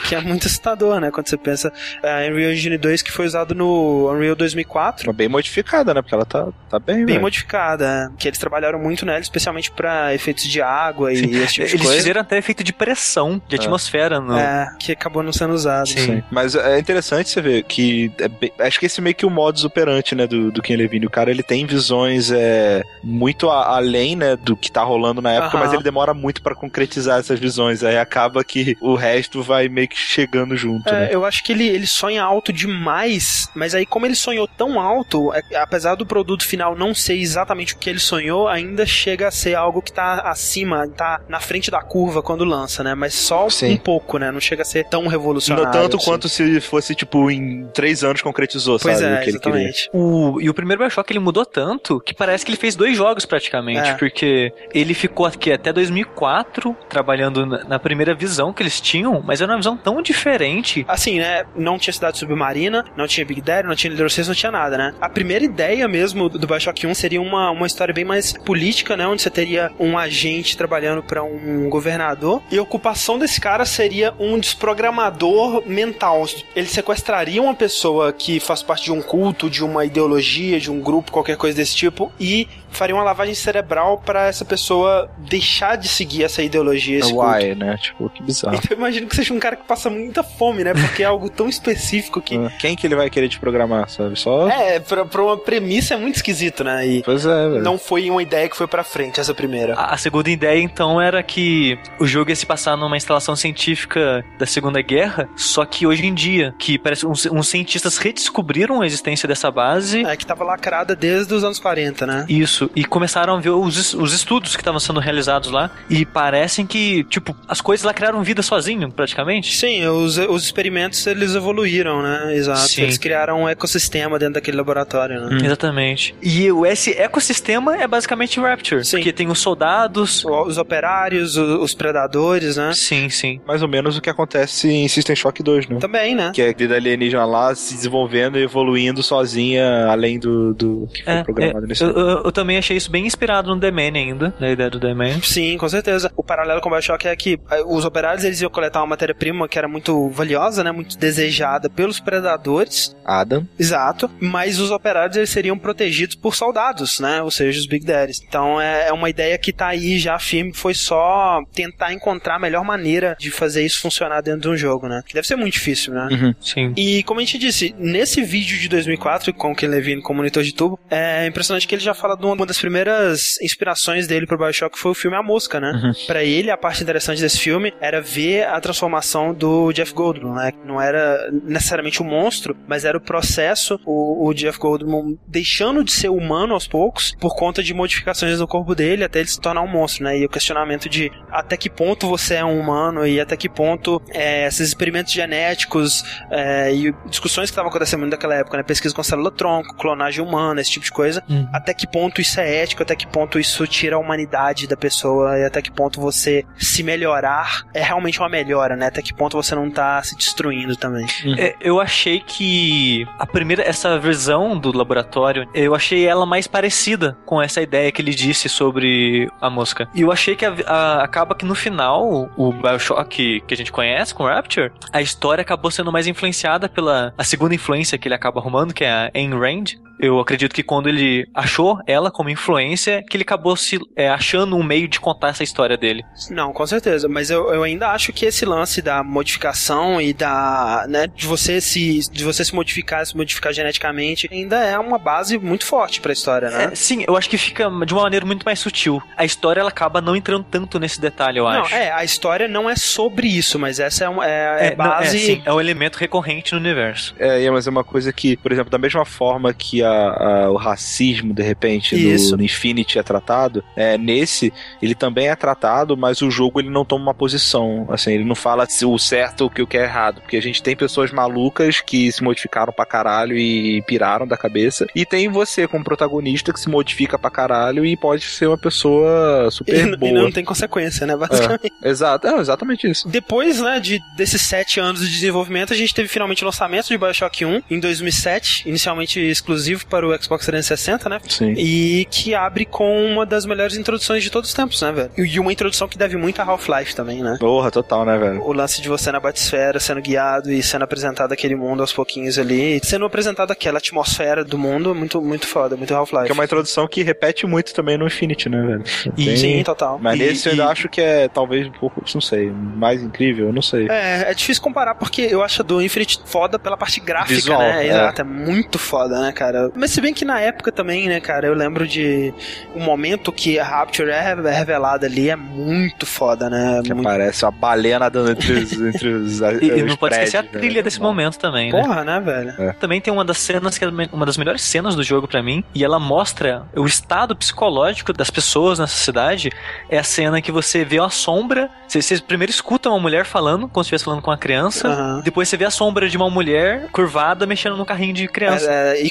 [0.07, 1.11] Que é muito assustador, né?
[1.11, 1.71] Quando você pensa
[2.03, 5.05] a Unreal Engine 2 que foi usado no Unreal 2004.
[5.07, 6.01] Mas bem modificada, né?
[6.01, 7.21] Porque ela tá, tá bem, Bem velho.
[7.21, 11.73] modificada, que eles trabalharam muito nela, especialmente pra efeitos de água e esse tipo de
[11.75, 11.97] Eles coisa.
[11.97, 14.35] fizeram até efeito de pressão, de atmosfera no.
[14.37, 15.87] É, que acabou não sendo usado.
[15.89, 16.05] Sim.
[16.05, 16.23] Sim.
[16.31, 19.63] Mas é interessante você ver que é bem- acho que esse meio que o modus
[19.75, 21.05] operandi, né, do, do Ken Levine.
[21.05, 25.33] O cara ele tem visões é, muito a- além, né, do que tá rolando na
[25.33, 25.65] época, Aham.
[25.65, 27.83] mas ele demora muito pra concretizar essas visões.
[27.83, 31.09] Aí acaba que o resto vai meio que chegando junto, É, né?
[31.11, 35.33] eu acho que ele, ele sonha alto demais, mas aí como ele sonhou tão alto,
[35.33, 39.31] é- apesar do produto final não ser exatamente o que ele sonhou, ainda chega a
[39.31, 42.95] ser algo que tá acima, tá na frente da curva quando lança, né?
[42.95, 43.73] Mas só Sim.
[43.73, 44.31] um pouco, né?
[44.31, 45.65] Não chega a ser tão revolucionário.
[45.65, 46.05] Não tanto assim.
[46.05, 49.11] quanto se fosse, tipo, em três anos concretizou, Pois sabe?
[49.11, 49.64] o é, que ele queria.
[49.65, 49.89] Exatamente.
[49.93, 53.25] O, e o primeiro Bioshock ele mudou tanto que parece que ele fez dois jogos
[53.25, 53.93] praticamente, É.
[53.93, 59.51] porque ele ficou aqui até 2004 trabalhando na, primeira visão que eles tinham, mas era
[59.51, 60.85] uma visão tão diferente.
[60.87, 61.43] Assim, né?
[61.55, 64.77] Não tinha cidade submarina, não tinha Big Daddy, não tinha Little Caesar, não tinha nada,
[64.77, 64.93] né?
[64.99, 69.05] A primeira ideia mesmo do Bioshock 1 seria uma, uma história bem mais política, né?
[69.07, 74.13] Onde você teria um agente trabalhando pra um governador e a ocupação desse cara seria
[74.19, 76.25] um desprogramador mental.
[76.55, 80.81] Ele sequestraria uma pessoa que faz parte de um culto, de uma ideologia, de um
[80.81, 85.87] grupo, qualquer coisa desse tipo e faria uma lavagem cerebral pra essa pessoa deixar de
[85.87, 87.29] seguir essa ideologia, esse culto.
[87.29, 87.77] Why, né?
[87.81, 88.55] Tipo, que bizarro.
[88.55, 90.73] Então eu imagino que seja um cara que passa muita fome, né?
[90.73, 92.35] Porque é algo tão específico que.
[92.59, 94.17] Quem que ele vai querer te programar, sabe?
[94.17, 94.49] Só.
[94.49, 96.85] É, pra, pra uma premissa é muito esquisito, né?
[96.87, 97.61] E Pois é, velho.
[97.63, 99.75] não foi uma ideia que foi pra frente, essa primeira.
[99.75, 104.23] A, a segunda ideia então era que o jogo ia se passar numa instalação científica
[104.37, 108.85] da Segunda Guerra, só que hoje em dia, que parece uns, uns cientistas redescobriram a
[108.85, 110.05] existência dessa base.
[110.05, 112.25] É, que tava lacrada desde os anos 40, né?
[112.29, 116.65] Isso, e começaram a ver os, os estudos que estavam sendo realizados lá, e parecem
[116.65, 119.55] que, tipo, as coisas lá criaram vida sozinho, praticamente.
[119.55, 122.35] Sim, os, os experimentos eles evoluíram, né?
[122.35, 122.59] Exato.
[122.61, 122.83] Sim.
[122.83, 125.37] Eles criaram um ecossistema dentro daquele laboratório, né?
[125.45, 126.15] Exatamente.
[126.21, 128.97] E o, esse ecossistema é basicamente Rapture, Sim.
[128.97, 130.23] porque tem os soldados.
[130.25, 132.71] Os operários, o- os predadores, né?
[132.73, 133.39] Sim, sim.
[133.47, 135.77] Mais ou menos o que acontece em System Shock 2, né?
[135.79, 136.31] Também, né?
[136.33, 141.03] Que é a vida alienígena lá se desenvolvendo e evoluindo sozinha, além do, do que
[141.03, 143.71] foi É, programado é, nesse eu, eu- eu também achei isso bem inspirado no The
[143.71, 145.21] Man ainda, na ideia do The Man.
[145.21, 146.11] Sim, com certeza.
[146.15, 149.47] O paralelo com o Bioshock é que eh, os operários eles iam coletar uma matéria-prima
[149.47, 150.71] que era muito valiosa, né?
[150.71, 152.95] Muito desejada pelos predadores.
[153.05, 153.47] Adam.
[153.57, 154.09] Exato.
[154.19, 157.21] Mas os operários eles seriam protegidos por soldados, né?
[157.21, 158.21] Ou seja, os Big Daddies.
[158.27, 160.53] Então é, é uma ideia que tá aí já firme.
[160.53, 164.87] Foi só tentar encontrar a melhor maneira de fazer isso funcionar dentro de um jogo,
[164.87, 165.01] né?
[165.05, 166.35] Que deve ser muito difícil, né?
[166.41, 166.73] Sim.
[166.75, 170.43] E como a gente disse, nesse vídeo de 2004, com o Ken Levine como monitor
[170.43, 174.25] de tubo, é impressionante que ele já fala de uma uma das primeiras inspirações dele
[174.25, 175.93] pro Bioshock foi o filme A Mosca, né?
[176.07, 180.51] Pra ele, a parte interessante desse filme era ver a transformação do Jeff Goldblum, né?
[180.65, 185.91] Não era necessariamente o monstro, mas era o processo, o, o Jeff Goldblum deixando de
[185.91, 189.61] ser humano aos poucos por conta de modificações no corpo dele até ele se tornar
[189.61, 190.19] um monstro, né?
[190.19, 194.01] E o questionamento de até que ponto você é um humano e até que ponto
[194.09, 198.63] é, esses experimentos genéticos é, e discussões que estavam acontecendo muito naquela época, né?
[198.63, 201.23] Pesquisa com célula-tronco, clonagem humana, esse tipo de coisa.
[201.29, 201.47] Uhum.
[201.53, 205.37] Até que ponto isso é ético, até que ponto isso tira a humanidade da pessoa
[205.39, 208.87] e até que ponto você se melhorar é realmente uma melhora, né?
[208.87, 211.05] Até que ponto você não tá se destruindo também.
[211.37, 217.17] É, eu achei que a primeira, essa versão do laboratório, eu achei ela mais parecida
[217.25, 219.87] com essa ideia que ele disse sobre a mosca.
[219.93, 223.71] E eu achei que a- a- acaba que no final, o Bioshock que a gente
[223.71, 228.15] conhece com Rapture, a história acabou sendo mais influenciada pela a segunda influência que ele
[228.15, 229.65] acaba arrumando, que é a Ayn Rand.
[229.99, 234.55] Eu acredito que quando ele achou ela como influência, que ele acabou se é, achando
[234.55, 236.03] um meio de contar essa história dele.
[236.29, 240.85] Não, com certeza, mas eu, eu ainda acho que esse lance da modificação e da,
[240.87, 245.37] né, de você se de você se modificar, se modificar geneticamente, ainda é uma base
[245.37, 246.69] muito forte pra história, né?
[246.71, 249.01] É, sim, eu acho que fica de uma maneira muito mais sutil.
[249.17, 251.73] A história ela acaba não entrando tanto nesse detalhe, eu Não, acho.
[251.73, 255.19] é, a história não é sobre isso, mas essa é, uma, é, é não, base.
[255.19, 257.15] sim, é um elemento recorrente no universo.
[257.19, 260.51] É, é, mas é uma coisa que, por exemplo, da mesma forma que a, a-
[260.51, 265.95] o racismo, de repente, no, no, Infinity é tratado, é, nesse ele também é tratado,
[265.97, 269.41] mas o jogo ele não toma uma posição, assim, ele não fala se o certo
[269.41, 272.85] ou o que é errado, porque a gente tem pessoas malucas que se modificaram pra
[272.85, 277.85] caralho e piraram da cabeça, e tem você como protagonista que se modifica pra caralho
[277.85, 280.11] e pode ser uma pessoa super e, boa.
[280.11, 281.73] E não tem consequência, né, basicamente.
[281.81, 283.07] É, exato, é, exatamente isso.
[283.07, 286.97] Depois, né, de, desses sete anos de desenvolvimento, a gente teve finalmente o lançamento de
[286.97, 291.19] Bioshock 1 em 2007, inicialmente exclusivo para o Xbox 360, né?
[291.27, 291.53] Sim.
[291.57, 295.11] E que abre com uma das melhores introduções de todos os tempos, né, velho?
[295.17, 297.37] E uma introdução que deve muito a Half-Life também, né?
[297.39, 298.41] Porra, total, né, velho?
[298.43, 302.37] O lance de você na batisfera, sendo guiado e sendo apresentado aquele mundo aos pouquinhos
[302.37, 306.25] ali, sendo apresentado aquela atmosfera do mundo, muito, muito foda, muito Half-Life.
[306.25, 308.83] Que é uma introdução que repete muito também no Infinity, né, velho?
[309.17, 309.99] E, Sim, total.
[310.01, 313.51] Mas e, nesse eu ainda acho que é talvez um pouco, não sei, mais incrível,
[313.51, 313.87] não sei.
[313.89, 317.87] É, é difícil comparar porque eu acho do Infinity foda pela parte gráfica, Visual, né?
[317.87, 317.89] é.
[317.89, 319.64] Exato, é muito foda, né, cara?
[319.75, 322.33] Mas se bem que na época também, né, cara, eu lembro de
[322.73, 326.81] o momento que a Rapture é revelada ali é muito foda, né?
[326.83, 327.05] Que muito...
[327.05, 330.43] Parece uma baleia nadando entre os, entre os E, e os não pode esquecer a
[330.43, 330.83] prédios, trilha né?
[330.83, 331.81] desse momento também, né?
[331.81, 332.53] Porra, né, velho?
[332.57, 332.73] É.
[332.73, 335.63] Também tem uma das cenas que é uma das melhores cenas do jogo pra mim,
[335.73, 339.49] e ela mostra o estado psicológico das pessoas nessa cidade.
[339.89, 343.67] É a cena que você vê a sombra, você, você primeiro escuta uma mulher falando,
[343.67, 345.21] como se estivesse falando com uma criança, Aham.
[345.23, 348.69] depois você vê a sombra de uma mulher curvada mexendo no carrinho de criança.
[348.71, 349.05] É, é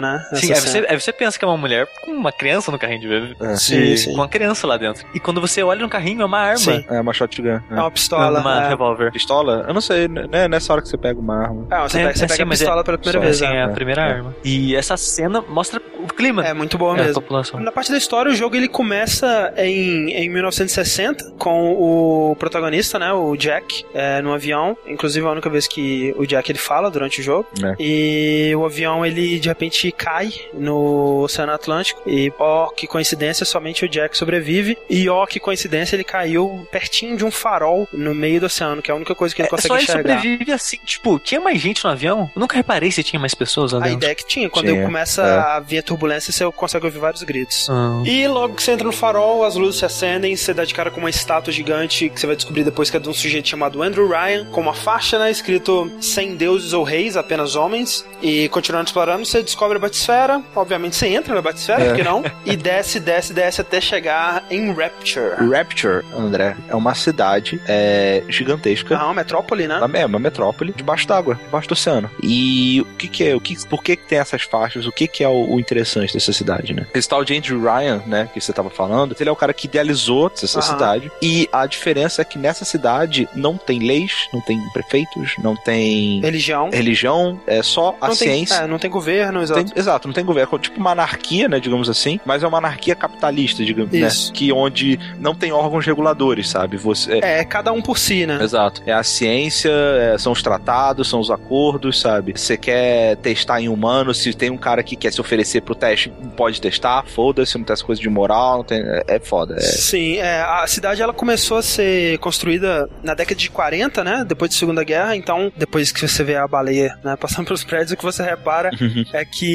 [0.00, 0.24] né?
[0.34, 0.86] Sim, aí você, cena.
[0.90, 3.36] aí você pensa que é uma mulher com uma criança no carrinho de bebê.
[3.40, 3.56] É.
[3.56, 4.10] Sim, sim.
[4.10, 5.06] Com uma criança lá dentro.
[5.14, 6.58] E quando você olha no carrinho, é uma arma.
[6.58, 6.84] Sim.
[6.88, 7.48] É uma shotgun.
[7.48, 7.74] É É.
[7.74, 8.40] uma pistola.
[8.40, 8.68] uma é.
[8.68, 9.12] revólver.
[9.12, 9.64] Pistola?
[9.68, 10.48] Eu não sei, né?
[10.48, 11.66] Nessa hora que você pega uma arma.
[11.70, 13.36] É, você É, pega, você é, pega sim, a pistola é- pela primeira vez.
[13.36, 13.56] Sim, né?
[13.56, 14.12] é a É, primeira é.
[14.12, 14.36] arma.
[14.44, 16.44] E essa cena mostra o clima.
[16.46, 17.20] É muito boa É, a mesmo.
[17.22, 17.60] população.
[17.60, 23.12] Na parte da história, o jogo ele começa em, em 1960 com o protagonista, né,
[23.12, 24.76] o Jack, é, no avião.
[24.86, 27.46] Inclusive, é a única vez que o Jack ele fala durante o jogo.
[27.62, 27.74] É.
[27.78, 32.02] E o avião ele de repente cai no Oceano Atlântico.
[32.06, 34.76] E ó, que coincidência, somente o Jack sobrevive.
[34.88, 38.90] E ó, que coincidência, ele caiu pertinho de um farol no meio do oceano, que
[38.90, 40.16] é a única coisa que ele É, consegue só ele enxergar.
[40.16, 42.30] sobrevive assim, tipo, tinha mais gente no avião?
[42.34, 43.98] Eu nunca reparei se tinha mais pessoas lá A dentro.
[43.98, 45.38] ideia é que tinha, quando Tinha, começa é.
[45.56, 47.68] a vir a turbulência, você consegue ouvir vários gritos.
[47.70, 48.02] Ah.
[48.04, 50.90] E logo que você entra no farol, as luzes se acendem, você dá de cara
[50.90, 53.82] com uma estátua gigante que você vai descobrir depois que é de um sujeito chamado
[53.82, 58.04] Andrew Ryan, com uma faixa, né, escrito sem deuses ou reis, apenas homens.
[58.22, 60.42] E continuando explorando, você descobre a batisfera.
[60.54, 61.86] Obviamente você entra na batisfera, É.
[61.88, 62.22] por que não?
[62.44, 65.34] E desce, desce, desce até chegar em Rapture.
[65.50, 68.96] Rapture, André, é uma cidade é, gigantesca.
[68.96, 69.80] Ah, uma metrópole, né?
[69.94, 72.10] É uma metrópole debaixo d'água, debaixo do oceano.
[72.22, 74.86] E o que que é, o que, por que que tem essas faixas?
[74.86, 76.86] O que que é o, o interessante dessa cidade, né?
[76.94, 79.66] Esse tal de Andrew Ryan, né, que você tava falando, ele é o cara que
[79.66, 80.62] idealizou essa Aham.
[80.68, 81.12] cidade.
[81.22, 86.20] E a diferença é que nessa cidade não tem leis, não tem prefeitos, não tem
[86.20, 86.70] Religião.
[86.70, 88.54] religião, é só a não tem, ciência.
[88.56, 89.63] é, não tem governo, exato.
[89.64, 90.54] Tem- exato, não tem governo.
[90.54, 94.06] É tipo uma anarquia, né, digamos assim, mas é uma anarquia capitalista, digamos, né?
[94.06, 94.32] Isso.
[94.32, 96.76] Que onde não tem órgãos reguladores, sabe?
[96.76, 98.38] Você, é, É, cada um por si, né?
[98.42, 98.82] Exato.
[98.86, 102.32] É a ciência, é, são os tratados, são os acordos, sabe?
[102.36, 106.12] Você quer testar em humano, se tem um cara que quer se oferecer pro teste,
[106.36, 109.56] pode testar, foda-se, não tem essa coisa de moral, não tem, é, é foda.
[109.56, 114.24] É, Sim, é, a cidade ela começou a ser construída na década de 40, né?
[114.26, 115.16] Depois da Segunda Guerra.
[115.16, 118.70] Então, depois que você vê a baleia né, passando pelos prédios, o que você repara
[119.12, 119.53] é que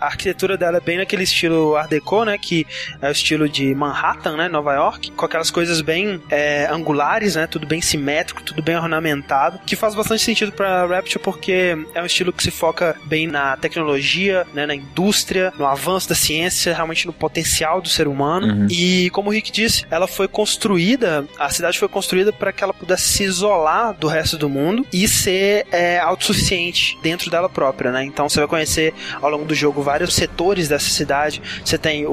[0.00, 2.36] a arquitetura dela é bem naquele estilo Art Deco, né?
[2.38, 2.66] Que
[3.00, 4.48] é o estilo de Manhattan, né?
[4.48, 7.46] Nova York, com aquelas coisas bem é, angulares, né?
[7.46, 12.06] Tudo bem simétrico, tudo bem ornamentado, que faz bastante sentido para Rapture porque é um
[12.06, 14.66] estilo que se foca bem na tecnologia, né?
[14.66, 18.46] Na indústria, no avanço da ciência, realmente no potencial do ser humano.
[18.46, 18.66] Uhum.
[18.70, 22.74] E como o Rick disse, ela foi construída, a cidade foi construída para que ela
[22.74, 28.04] pudesse se isolar do resto do mundo e ser é, autossuficiente dentro dela própria, né?
[28.04, 31.42] Então você vai conhecer ao longo do jogo vários setores dessa cidade.
[31.64, 32.12] Você tem o,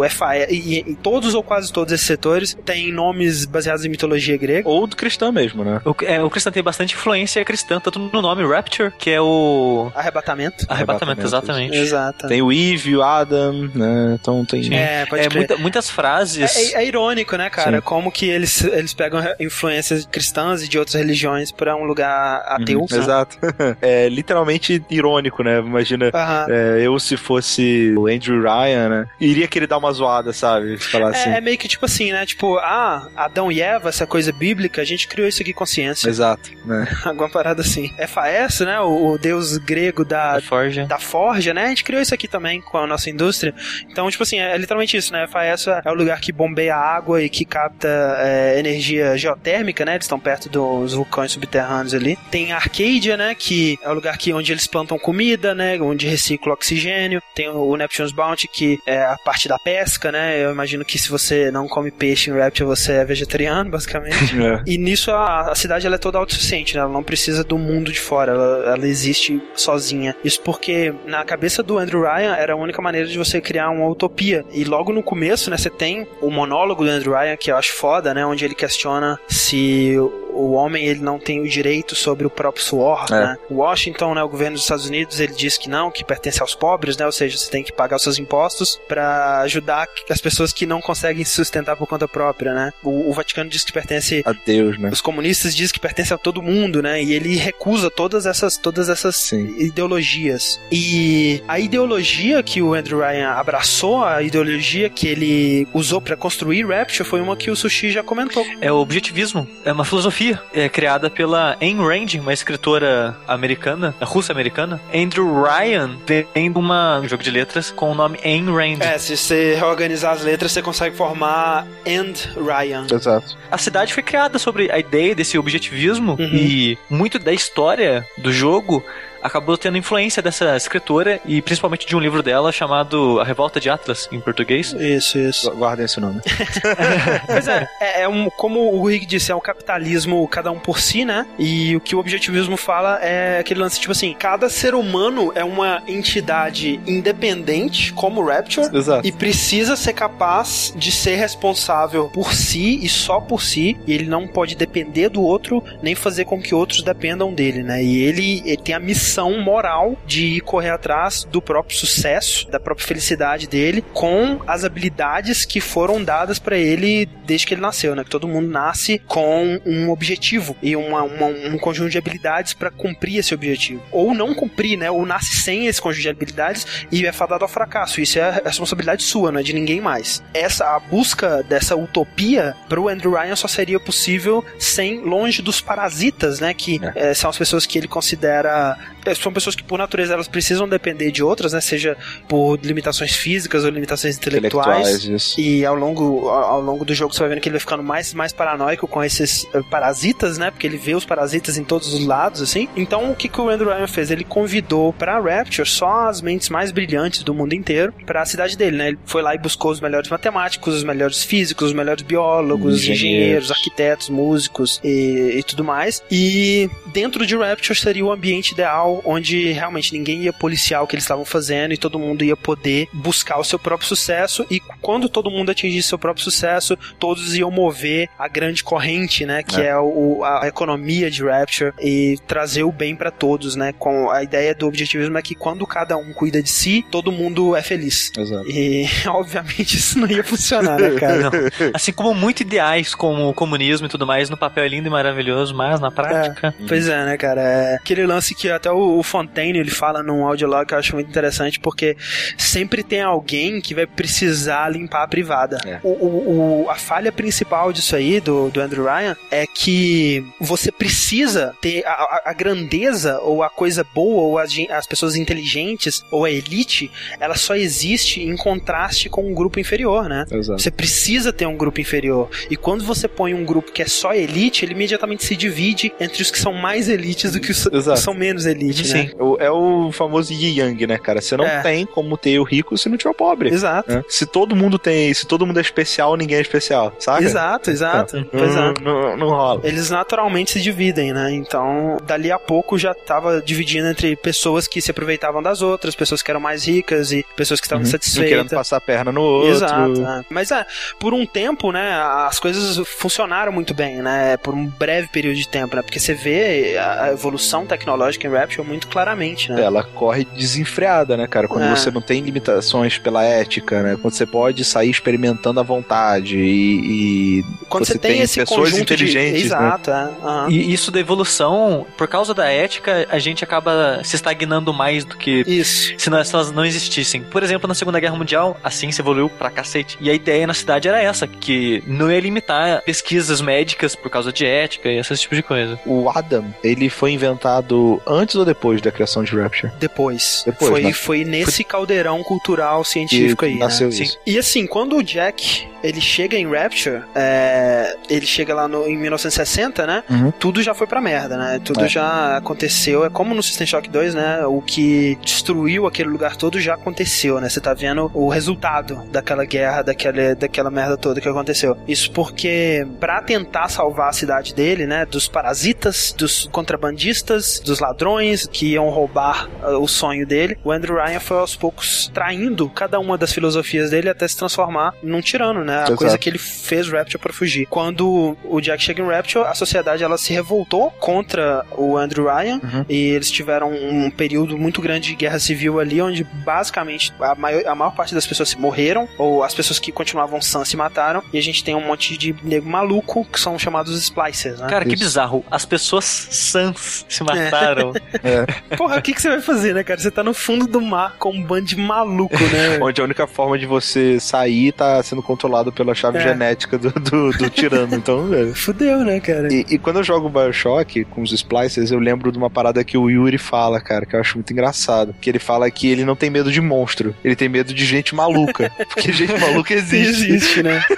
[0.08, 4.68] FAE, e, e todos ou quase todos esses setores têm nomes baseados em mitologia grega.
[4.68, 5.80] Ou do cristão mesmo, né?
[5.84, 9.90] O, é, o cristão tem bastante influência cristã, tanto no nome Rapture, que é o
[9.94, 10.66] Arrebatamento.
[10.68, 11.76] arrebatamento, Arrebatamento, exatamente.
[11.76, 12.28] Exato.
[12.28, 14.16] Tem o Eve, o Adam, né?
[14.20, 14.72] Então tem.
[14.74, 16.56] É, pode É, muita- muitas frases.
[16.56, 17.76] É, é- é irônico, né, cara?
[17.78, 17.82] Sim.
[17.82, 22.80] Como que eles, eles pegam influências cristãs e de outras religiões pra um lugar ateu.
[22.80, 22.86] Uhum?
[22.90, 23.36] Exato.
[23.80, 25.58] é literalmente irônico, né?
[25.60, 26.10] Imagina.
[26.16, 26.46] Aham.
[26.48, 29.08] é, eu, se fosse o Andrew Ryan, né?
[29.20, 30.78] Iria querer dar uma zoada, sabe?
[30.78, 31.30] Falar assim.
[31.30, 32.24] É, é meio que tipo assim, né?
[32.26, 36.08] Tipo, ah, Adão e Eva, essa coisa bíblica, a gente criou isso aqui com ciência.
[36.08, 36.86] Exato, né?
[37.04, 37.90] Alguma parada assim.
[38.08, 38.80] FAS, né?
[38.80, 40.86] O, o deus grego da, da Forja.
[40.86, 41.64] da forja, né?
[41.66, 43.54] A gente criou isso aqui também com a nossa indústria.
[43.90, 45.26] Então, tipo assim, é literalmente isso, né?
[45.26, 49.94] FAS é o lugar que bombeia água e que capta é, energia geotérmica, né?
[49.94, 52.18] Eles estão perto dos vulcões subterrâneos ali.
[52.30, 53.34] Tem a Arcadia, né?
[53.34, 55.78] Que é o lugar que, onde eles plantam comida, né?
[55.80, 57.22] Onde recicla oxigênio.
[57.34, 60.42] Tem o Neptune's Bounty, que é a parte da pesca, né?
[60.42, 64.36] Eu imagino que se você não come peixe em Rapture, você é vegetariano, basicamente.
[64.46, 64.62] É.
[64.66, 66.82] E nisso a, a cidade ela é toda autossuficiente, né?
[66.82, 70.14] Ela não precisa do mundo de fora, ela, ela existe sozinha.
[70.22, 73.88] Isso porque na cabeça do Andrew Ryan era a única maneira de você criar uma
[73.88, 74.44] utopia.
[74.52, 77.72] E logo no começo, né, você tem o monólogo do Andrew Ryan, que eu acho
[77.72, 78.24] foda, né?
[78.26, 79.96] Onde ele questiona se
[80.36, 83.14] o homem ele não tem o direito sobre o próprio suor, é.
[83.14, 83.36] né?
[83.50, 86.96] Washington, né, o governo dos Estados Unidos, ele diz que não, que pertence aos pobres,
[86.96, 87.06] né?
[87.06, 90.80] Ou seja, você tem que pagar os seus impostos para ajudar as pessoas que não
[90.80, 92.72] conseguem se sustentar por conta própria, né?
[92.82, 94.90] O, o, Vaticano diz que pertence a Deus, né?
[94.92, 97.02] Os comunistas dizem que pertence a todo mundo, né?
[97.02, 99.54] E ele recusa todas essas todas essas Sim.
[99.58, 100.60] ideologias.
[100.70, 106.66] E a ideologia que o Andrew Ryan abraçou, a ideologia que ele usou para construir
[106.66, 108.44] Rapture foi uma que o Sushi já comentou.
[108.60, 114.80] É o objetivismo, é uma filosofia é criada pela Ayn Rand, uma escritora americana, russa-americana.
[114.94, 118.80] Andrew Ryan de uma, um jogo de letras com o nome Ayn Rand.
[118.80, 122.86] É, se você reorganizar as letras, você consegue formar And Ryan.
[122.90, 123.36] Exato.
[123.50, 126.34] A cidade foi criada sobre a ideia desse objetivismo uhum.
[126.34, 128.82] e muito da história do jogo
[129.26, 133.68] acabou tendo influência dessa escritora e principalmente de um livro dela chamado A Revolta de
[133.68, 134.72] Atlas, em português.
[134.72, 135.50] Isso, isso.
[135.52, 136.20] Guardem esse nome.
[137.26, 140.78] pois é, é, é, um, como o Rick disse, é um capitalismo cada um por
[140.80, 141.26] si, né?
[141.38, 145.44] E o que o objetivismo fala é aquele lance, tipo assim, cada ser humano é
[145.44, 149.06] uma entidade independente, como o Rapture, Exato.
[149.06, 154.06] e precisa ser capaz de ser responsável por si e só por si, e ele
[154.06, 157.82] não pode depender do outro, nem fazer com que outros dependam dele, né?
[157.82, 162.60] E ele, ele tem a missão missão moral de correr atrás do próprio sucesso, da
[162.60, 167.94] própria felicidade dele, com as habilidades que foram dadas para ele desde que ele nasceu,
[167.94, 168.04] né?
[168.04, 172.70] Que todo mundo nasce com um objetivo e uma, uma, um conjunto de habilidades para
[172.70, 173.82] cumprir esse objetivo.
[173.90, 174.90] Ou não cumprir, né?
[174.90, 178.00] Ou nasce sem esse conjunto de habilidades e é fadado ao fracasso.
[178.00, 180.22] Isso é a responsabilidade sua, não é de ninguém mais.
[180.34, 185.60] Essa a busca dessa utopia para o Andrew Ryan só seria possível sem longe dos
[185.60, 186.52] parasitas, né?
[186.52, 187.10] Que é.
[187.10, 188.76] É, são as pessoas que ele considera
[189.14, 191.60] são pessoas que por natureza elas precisam depender de outras, né?
[191.60, 191.96] Seja
[192.28, 195.04] por limitações físicas ou limitações intelectuais.
[195.04, 197.82] intelectuais e ao longo, ao longo do jogo você vai vendo que ele vai ficando
[197.82, 200.50] mais mais paranoico com esses uh, parasitas, né?
[200.50, 202.68] Porque ele vê os parasitas em todos os lados, assim.
[202.76, 204.10] Então o que, que o Andrew Ryan fez?
[204.10, 208.56] Ele convidou para Rapture só as mentes mais brilhantes do mundo inteiro para a cidade
[208.56, 208.88] dele, né?
[208.88, 213.02] Ele foi lá e buscou os melhores matemáticos, os melhores físicos, os melhores biólogos, engenheiros,
[213.02, 216.02] engenheiros arquitetos, músicos e, e tudo mais.
[216.10, 220.94] E dentro de Rapture seria o ambiente ideal onde realmente ninguém ia policiar o que
[220.94, 225.08] eles estavam fazendo e todo mundo ia poder buscar o seu próprio sucesso e quando
[225.08, 229.66] todo mundo atingisse seu próprio sucesso, todos iam mover a grande corrente, né, que é,
[229.66, 234.22] é o, a economia de Rapture e trazer o bem para todos, né, com a
[234.22, 238.12] ideia do objetivismo é que quando cada um cuida de si, todo mundo é feliz.
[238.16, 238.48] Exato.
[238.48, 241.16] E obviamente isso não ia funcionar, né, cara?
[241.16, 241.30] Não.
[241.74, 244.90] Assim como muito ideais como o comunismo e tudo mais, no papel é lindo e
[244.90, 246.48] maravilhoso, mas na prática.
[246.48, 247.40] É, pois é, né, cara?
[247.40, 250.94] É aquele lance que até o o, Fontaine ele fala num audiolog que eu acho
[250.94, 251.96] muito interessante porque
[252.36, 255.58] sempre tem alguém que vai precisar limpar a privada.
[255.64, 255.80] É.
[255.82, 260.70] O, o, o, a falha principal disso aí, do, do Andrew Ryan, é que você
[260.70, 266.24] precisa ter a, a grandeza ou a coisa boa ou as, as pessoas inteligentes ou
[266.24, 270.26] a elite, ela só existe em contraste com um grupo inferior, né?
[270.30, 270.60] Exato.
[270.60, 272.28] Você precisa ter um grupo inferior.
[272.50, 276.22] E quando você põe um grupo que é só elite, ele imediatamente se divide entre
[276.22, 278.65] os que são mais elites do que os que são menos elites.
[278.72, 279.04] Sim.
[279.04, 279.10] Né?
[279.38, 281.20] É o famoso Yi Yang, né, cara?
[281.20, 281.60] Você não é.
[281.60, 283.50] tem como ter o rico se não tiver o pobre.
[283.50, 283.90] Exato.
[283.90, 284.04] Né?
[284.08, 287.24] Se todo mundo tem, se todo mundo é especial, ninguém é especial, sabe?
[287.24, 288.16] Exato, exato.
[288.18, 288.82] Então, exato.
[288.82, 289.60] Não, não, não, rola.
[289.64, 291.32] Eles naturalmente se dividem, né?
[291.32, 296.22] Então, dali a pouco já tava dividindo entre pessoas que se aproveitavam das outras, pessoas
[296.22, 297.90] que eram mais ricas e pessoas que estavam uhum.
[297.90, 298.30] satisfeitas.
[298.30, 299.50] querendo passar a perna no outro.
[299.50, 300.06] Exato.
[300.06, 300.24] É.
[300.30, 300.66] Mas é,
[300.98, 301.92] por um tempo, né,
[302.26, 304.36] as coisas funcionaram muito bem, né?
[304.36, 305.82] Por um breve período de tempo, né?
[305.82, 309.62] Porque você vê a evolução tecnológica em Rapture muito claramente né?
[309.62, 311.48] Ela corre desenfreada, né, cara?
[311.48, 311.70] Quando é.
[311.70, 313.98] você não tem limitações pela ética, né?
[314.00, 317.40] Quando você pode sair experimentando à vontade e.
[317.40, 319.42] e Quando você, você tem, tem, esse pessoas inteligentes.
[319.42, 319.48] De...
[319.48, 319.56] Né?
[319.56, 320.14] Exato, né?
[320.22, 320.26] é.
[320.26, 320.50] Uhum.
[320.50, 325.16] E isso da evolução, por causa da ética, a gente acaba se estagnando mais do
[325.16, 325.94] que isso.
[325.98, 327.22] se, não, se elas não existissem.
[327.22, 329.96] Por exemplo, na Segunda Guerra Mundial, a ciência evoluiu pra cacete.
[330.00, 334.32] E a ideia na cidade era essa, que não ia limitar pesquisas médicas por causa
[334.32, 335.78] de ética e esse tipo de coisa.
[335.84, 339.72] O Adam, ele foi inventado antes ou depois da criação de Rapture?
[339.78, 340.42] Depois.
[340.46, 340.92] Depois foi, né?
[340.92, 343.58] foi nesse caldeirão cultural científico e aí.
[343.58, 343.94] Nasceu né?
[343.96, 344.18] isso.
[344.24, 348.96] E assim, quando o Jack ele chega em Rapture, é, ele chega lá no, em
[348.96, 350.02] 1960, né?
[350.10, 350.30] Uhum.
[350.32, 351.60] Tudo já foi pra merda, né?
[351.64, 351.88] Tudo É.
[351.88, 353.04] já aconteceu.
[353.04, 354.44] É como no System Shock 2, né?
[354.46, 357.48] O que destruiu aquele lugar todo já aconteceu, né?
[357.48, 361.76] Você tá vendo o resultado daquela guerra, daquela, daquela merda toda que aconteceu.
[361.86, 365.06] Isso porque, pra tentar salvar a cidade dele, né?
[365.06, 370.96] Dos parasitas, dos contrabandistas, dos ladrões que iam roubar uh, o sonho dele, o Andrew
[370.96, 375.64] Ryan foi aos poucos traindo cada uma das filosofias dele até se transformar num tirano,
[375.64, 375.75] né?
[375.80, 375.96] A Exato.
[375.96, 377.66] coisa que ele fez Rapture pra fugir.
[377.66, 382.60] Quando o Jack chega em Rapture, a sociedade ela se revoltou contra o Andrew Ryan
[382.62, 382.84] Uhum.
[382.88, 387.66] e eles tiveram um período muito grande de guerra civil ali, onde basicamente a maior,
[387.66, 391.22] a maior parte das pessoas se morreram, ou as pessoas que continuavam sãs se mataram,
[391.32, 394.66] e a gente tem um monte de nego maluco que são chamados splicers, né?
[394.68, 395.04] Cara, que Isso.
[395.04, 395.44] bizarro.
[395.50, 397.92] As pessoas sãs se mataram.
[398.76, 400.00] Porra, o que, que você vai fazer, né, cara?
[400.00, 402.78] Você tá no fundo do mar com um bando de maluco, né?
[402.82, 406.22] Onde a única forma de você sair tá sendo controlado pela chave É.
[406.22, 407.94] genética do, do, do tirano.
[408.06, 408.54] Então, velho.
[408.54, 409.52] Fudeu, né, cara?
[409.52, 412.96] E, e quando eu jogo Bioshock com os splicers, eu lembro de uma parada que
[412.98, 415.14] o Yuri fala, cara, que eu acho muito engraçado.
[415.20, 418.14] Que ele fala que ele não tem medo de monstro, ele tem medo de gente
[418.14, 418.70] maluca.
[418.88, 420.30] Porque gente maluca existe.
[420.30, 420.82] Existe, né?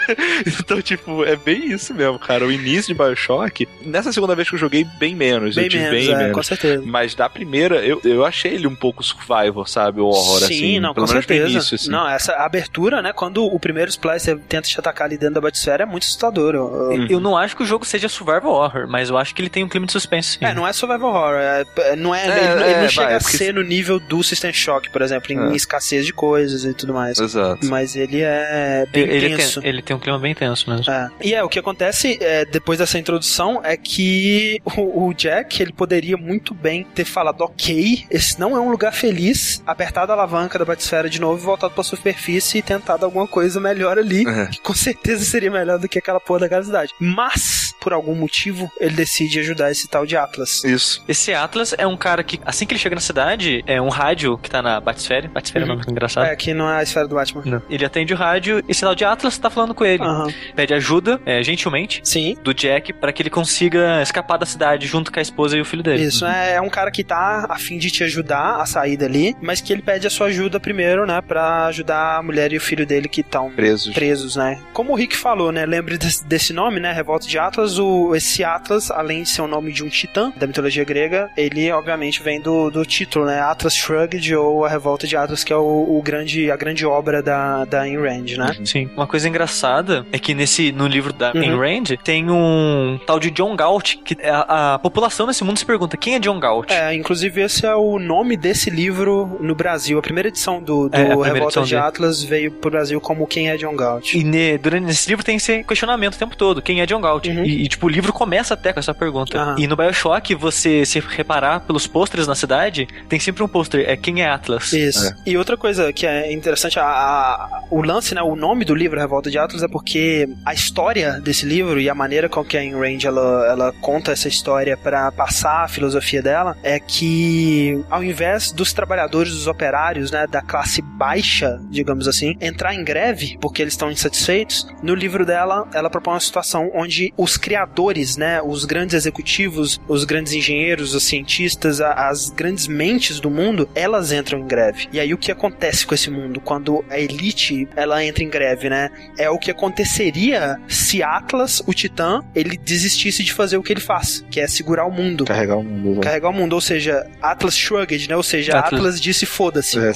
[0.60, 2.46] Então, tipo, é bem isso mesmo, cara.
[2.46, 5.54] O início de Bioshock, nessa segunda vez que eu joguei, bem menos.
[5.54, 6.32] Bem eu tive menos, bem é, menos.
[6.34, 6.82] com certeza.
[6.84, 10.00] Mas da primeira, eu, eu achei ele um pouco survival, sabe?
[10.00, 10.80] O horror, Sim, assim.
[10.80, 11.48] não, pelo com certeza.
[11.50, 11.90] início, assim.
[11.90, 13.12] Não, essa abertura, né?
[13.12, 16.54] Quando o primeiro Splicer tenta te atacar ali dentro da batisfera é muito assustador.
[16.54, 19.42] Eu- eu- Eu não acho que o jogo seja survival horror, mas eu acho que
[19.42, 20.38] ele tem um clima de suspense.
[20.38, 20.44] sim.
[20.44, 21.34] É, não é survival horror.
[21.38, 23.62] é- é- não é, É, ele, ele é, não chega vai, a porque ser no
[23.62, 25.56] nível do System Shock, por exemplo, em É.
[25.56, 27.18] escassez de coisas e tudo mais.
[27.18, 27.66] Exato.
[27.66, 29.60] Mas ele é bem ele, tenso.
[29.60, 30.90] tem, ele tem um clima bem tenso mesmo.
[30.92, 31.08] É.
[31.22, 35.72] E é, o que acontece é, depois dessa introdução é que o, o Jack, ele
[35.72, 40.58] poderia muito bem ter falado, ok, esse não é um lugar feliz, apertado a alavanca
[40.58, 44.46] da batisfera de novo, voltado pra superfície e tentado alguma coisa melhor ali, É.
[44.52, 46.94] que com certeza seria melhor do que aquela porra daquela cidade.
[46.98, 50.64] Mas, por algum motivo, ele decide ajudar esse tal de Atlas.
[50.64, 51.02] Isso.
[51.08, 54.36] Esse Atlas é um cara que, assim que ele chega na cidade, é um rádio
[54.38, 55.28] que tá na Batisfera.
[55.28, 55.76] Batisfera é um Uhum.
[55.78, 56.26] nome engraçado.
[56.26, 57.42] É, que não é a esfera do Batman.
[57.44, 57.62] Não.
[57.68, 60.02] Ele atende o rádio e esse tal de Atlas tá falando com ele.
[60.02, 60.28] Aham.
[60.54, 62.36] Pede ajuda, é, gentilmente, Sim.
[62.42, 65.64] do Jack pra que ele consiga escapar da cidade junto com a esposa e o
[65.64, 66.04] filho dele.
[66.04, 69.36] Isso, é, é um cara que tá a fim de te ajudar a sair dali,
[69.40, 72.60] mas que ele pede a sua ajuda primeiro, né, pra ajudar a mulher e o
[72.60, 73.92] filho dele que estão Presos.
[73.94, 74.60] presos, né?
[74.72, 78.44] Como o Rick falou, né, lembre desse, desse nome, né, Revolta de Atlas, o, esse
[78.44, 82.40] Atlas, além de ser o nome de um titã da mitologia grega, ele obviamente vem
[82.40, 86.00] do, do título, né, Atlas Shrugged ou a Revolta de Atlas, que é o, o
[86.02, 88.56] grande, a grande obra da, da Ayn Rand, né?
[88.64, 88.88] Sim.
[88.96, 91.40] Uma coisa engraçada é que nesse no livro da Uhum.
[91.42, 95.64] Ayn Rand tem um tal de John Galt que a, a população nesse mundo se
[95.66, 96.70] pergunta quem é John Galt.
[96.70, 99.98] É, inclusive esse é o nome desse livro no Brasil.
[99.98, 101.82] A primeira edição do, do É, Revolta de dele.
[101.82, 104.14] Atlas veio pro Brasil como Quem é John Galt.
[104.14, 107.26] E ne- durante esse livro tem esse questionamento o tempo todo: quem é John Galt?
[107.26, 107.44] Uhum.
[107.44, 109.36] E, e, tipo, o livro começa até com essa pergunta.
[109.38, 109.56] Aham.
[109.58, 113.96] E no Bioshock, você se reparar pelos pôsteres na cidade, tem sempre um pôster: é
[113.96, 114.72] quem é Atlas.
[114.72, 115.14] Isso.
[115.26, 118.98] E outra coisa que é interessante, a, a- o lance, né, o nome do livro
[118.98, 122.60] Revolta de Atlas é porque a história desse livro e a maneira com que a
[122.60, 128.02] Ayn Rand ela, ela conta essa história para passar a filosofia dela é que ao
[128.02, 133.62] invés dos trabalhadores, dos operários, né, da classe baixa, digamos assim, entrar em greve porque
[133.62, 138.66] eles estão insatisfeitos, no livro dela ela propõe uma situação onde os criadores, né, os
[138.66, 144.38] grandes executivos, os grandes engenheiros, os cientistas, a- as grandes mentes do mundo, elas entram
[144.40, 144.86] em greve.
[144.92, 148.68] E aí o que acontece com esse mundo quando a elite ela entra em greve,
[148.68, 148.90] né?
[149.18, 153.80] É o que aconteceria se Atlas, o Titã, ele desistisse de fazer o que ele
[153.80, 155.24] faz, que é segurar o mundo.
[155.24, 155.94] Carregar o mundo.
[155.96, 156.00] né?
[156.02, 158.16] Carregar o mundo, ou seja, Atlas Shrugged, né?
[158.16, 158.74] Ou seja, Atlas.
[158.80, 159.78] Atlas, disse foda-se.
[159.78, 159.90] É,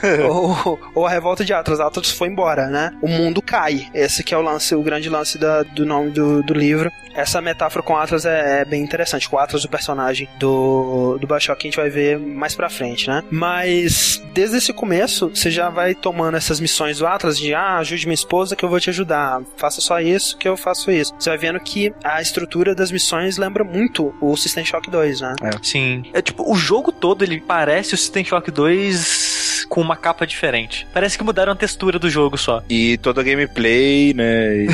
[0.24, 1.80] ou, ou a revolta de Atlas.
[1.80, 2.92] Atlas foi embora, né?
[3.02, 3.88] O mundo cai.
[3.92, 6.90] Esse que é o lance, o grande lance da- do nome do, do livro.
[7.14, 9.28] Essa metáfora com Atlas é, é bem interessante.
[9.28, 12.68] Com o Atlas, o personagem do, do Bioshock, que a gente vai ver mais pra
[12.68, 13.22] frente, né?
[13.30, 18.06] Mas desde esse começo, você já vai tomando essas missões do Atlas de ah, ajude
[18.06, 19.40] minha esposa que eu vou te ajudar.
[19.56, 21.14] Faça só isso que eu faço isso.
[21.16, 25.34] Você vai vendo que a estrutura das missões lembra muito o System Shock 2, né?
[25.62, 26.02] Sim.
[26.12, 29.33] É tipo, o jogo todo ele parece o System Shock 2
[29.64, 30.86] com uma capa diferente.
[30.92, 32.62] Parece que mudaram a textura do jogo só.
[32.68, 34.64] E toda a gameplay, né?
[34.64, 34.66] e